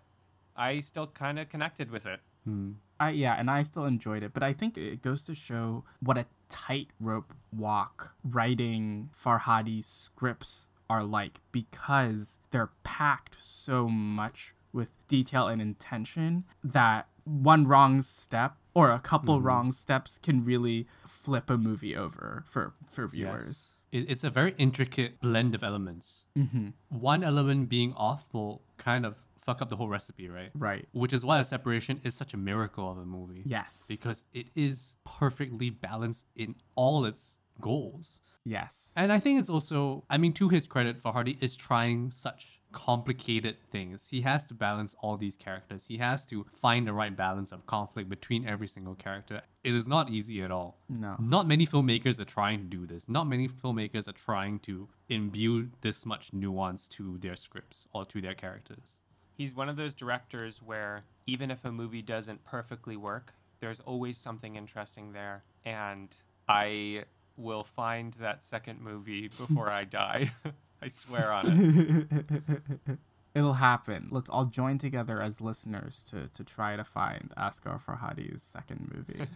[0.55, 2.21] I still kind of connected with it.
[2.44, 2.74] Hmm.
[2.99, 6.18] I yeah, and I still enjoyed it, but I think it goes to show what
[6.18, 15.48] a tightrope walk writing Farhadi scripts are like because they're packed so much with detail
[15.48, 21.57] and intention that one wrong step or a couple wrong steps can really flip a
[21.57, 23.70] movie over for for viewers.
[23.91, 26.26] It, it's a very intricate blend of elements.
[26.38, 26.70] Mm-hmm.
[26.90, 29.15] One element being off will kind of
[29.45, 30.49] fuck up the whole recipe, right?
[30.56, 30.88] Right.
[30.91, 33.44] Which is why the separation is such a miracle of a movie.
[33.45, 33.84] Yes.
[33.88, 38.20] Because it is perfectly balanced in all its goals.
[38.45, 38.91] yes.
[38.95, 43.56] And I think it's also, I mean, to his credit, Farhadi is trying such complicated
[43.72, 44.07] things.
[44.10, 45.86] He has to balance all these characters.
[45.88, 49.41] He has to find the right balance of conflict between every single character.
[49.64, 50.80] It is not easy at all.
[50.90, 51.15] No.
[51.20, 53.07] Not many filmmakers are trying to do this.
[53.07, 58.20] Not many filmmakers are trying to imbue this much nuance to their scripts or to
[58.22, 58.99] their characters.
[59.44, 64.18] He's one of those directors where even if a movie doesn't perfectly work, there's always
[64.18, 65.44] something interesting there.
[65.65, 66.15] And
[66.48, 67.03] I
[67.36, 70.32] will find that second movie before I die.
[70.82, 72.98] I swear on it.
[73.36, 74.07] It'll happen.
[74.11, 79.28] Let's all join together as listeners to, to try to find Asghar Farhadi's second movie.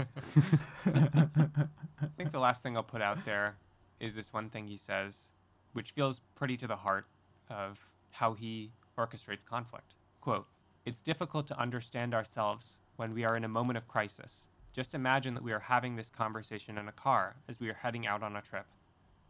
[0.86, 3.58] I think the last thing I'll put out there
[4.00, 5.34] is this one thing he says,
[5.74, 7.08] which feels pretty to the heart
[7.50, 9.96] of how he orchestrates conflict.
[10.22, 10.48] Quote,
[10.86, 14.48] It's difficult to understand ourselves when we are in a moment of crisis.
[14.74, 18.06] Just imagine that we are having this conversation in a car as we are heading
[18.06, 18.66] out on a trip.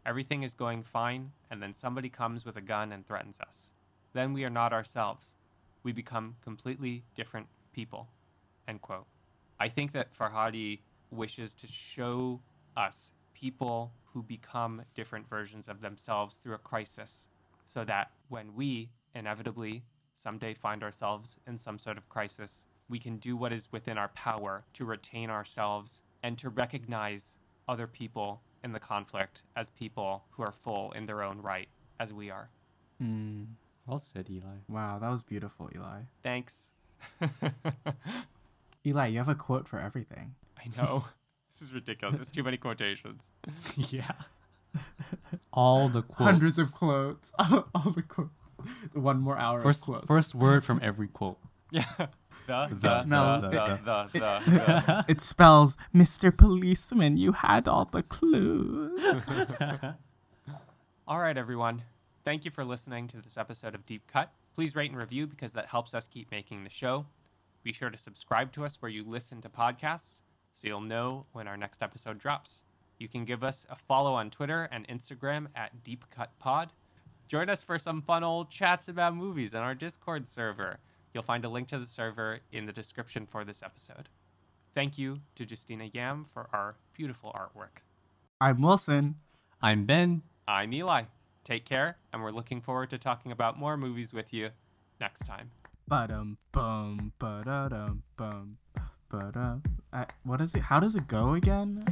[0.04, 3.72] Everything is going fine, and then somebody comes with a gun and threatens us.
[4.12, 5.34] Then we are not ourselves.
[5.82, 8.08] We become completely different people.
[8.66, 9.06] End quote.
[9.60, 10.80] I think that Farhadi
[11.10, 12.40] wishes to show
[12.76, 17.28] us people who become different versions of themselves through a crisis
[17.66, 18.88] so that when we
[19.18, 19.82] inevitably
[20.14, 24.08] someday find ourselves in some sort of crisis, we can do what is within our
[24.08, 27.38] power to retain ourselves and to recognize
[27.68, 31.68] other people in the conflict as people who are full in their own right,
[32.00, 32.50] as we are.
[32.98, 33.44] Hmm.
[33.86, 34.58] Well said, Eli.
[34.68, 36.02] Wow, that was beautiful, Eli.
[36.22, 36.70] Thanks.
[38.86, 40.34] Eli, you have a quote for everything.
[40.58, 41.06] I know.
[41.50, 42.20] This is ridiculous.
[42.20, 43.24] It's too many quotations.
[43.74, 44.12] yeah.
[45.52, 46.22] All the quotes.
[46.22, 47.32] Hundreds of quotes.
[47.36, 48.40] all the quotes.
[48.94, 50.06] One more hour First, of quotes.
[50.06, 51.38] first word from every quote.
[51.70, 51.84] Yeah.
[52.46, 55.04] The, The the, smell- the, it- the, the, the, the.
[55.08, 56.34] It spells, Mr.
[56.36, 59.00] Policeman, you had all the clues.
[61.06, 61.82] All right, everyone.
[62.24, 64.32] Thank you for listening to this episode of Deep Cut.
[64.54, 67.06] Please rate and review because that helps us keep making the show.
[67.62, 70.20] Be sure to subscribe to us where you listen to podcasts
[70.52, 72.62] so you'll know when our next episode drops.
[72.98, 76.72] You can give us a follow on Twitter and Instagram at Deep Cut Pod.
[77.28, 80.78] Join us for some fun old chats about movies on our Discord server.
[81.12, 84.08] You'll find a link to the server in the description for this episode.
[84.74, 87.82] Thank you to Justina Yam for our beautiful artwork.
[88.40, 89.16] I'm Wilson.
[89.60, 90.22] I'm Ben.
[90.46, 91.02] I'm Eli.
[91.44, 94.50] Take care, and we're looking forward to talking about more movies with you
[94.98, 95.50] next time.
[95.86, 98.56] Ba-dum bum ba-da-dum bum
[99.10, 99.62] ba-dum.
[99.92, 100.62] Uh, what is it?
[100.62, 101.84] How does it go again?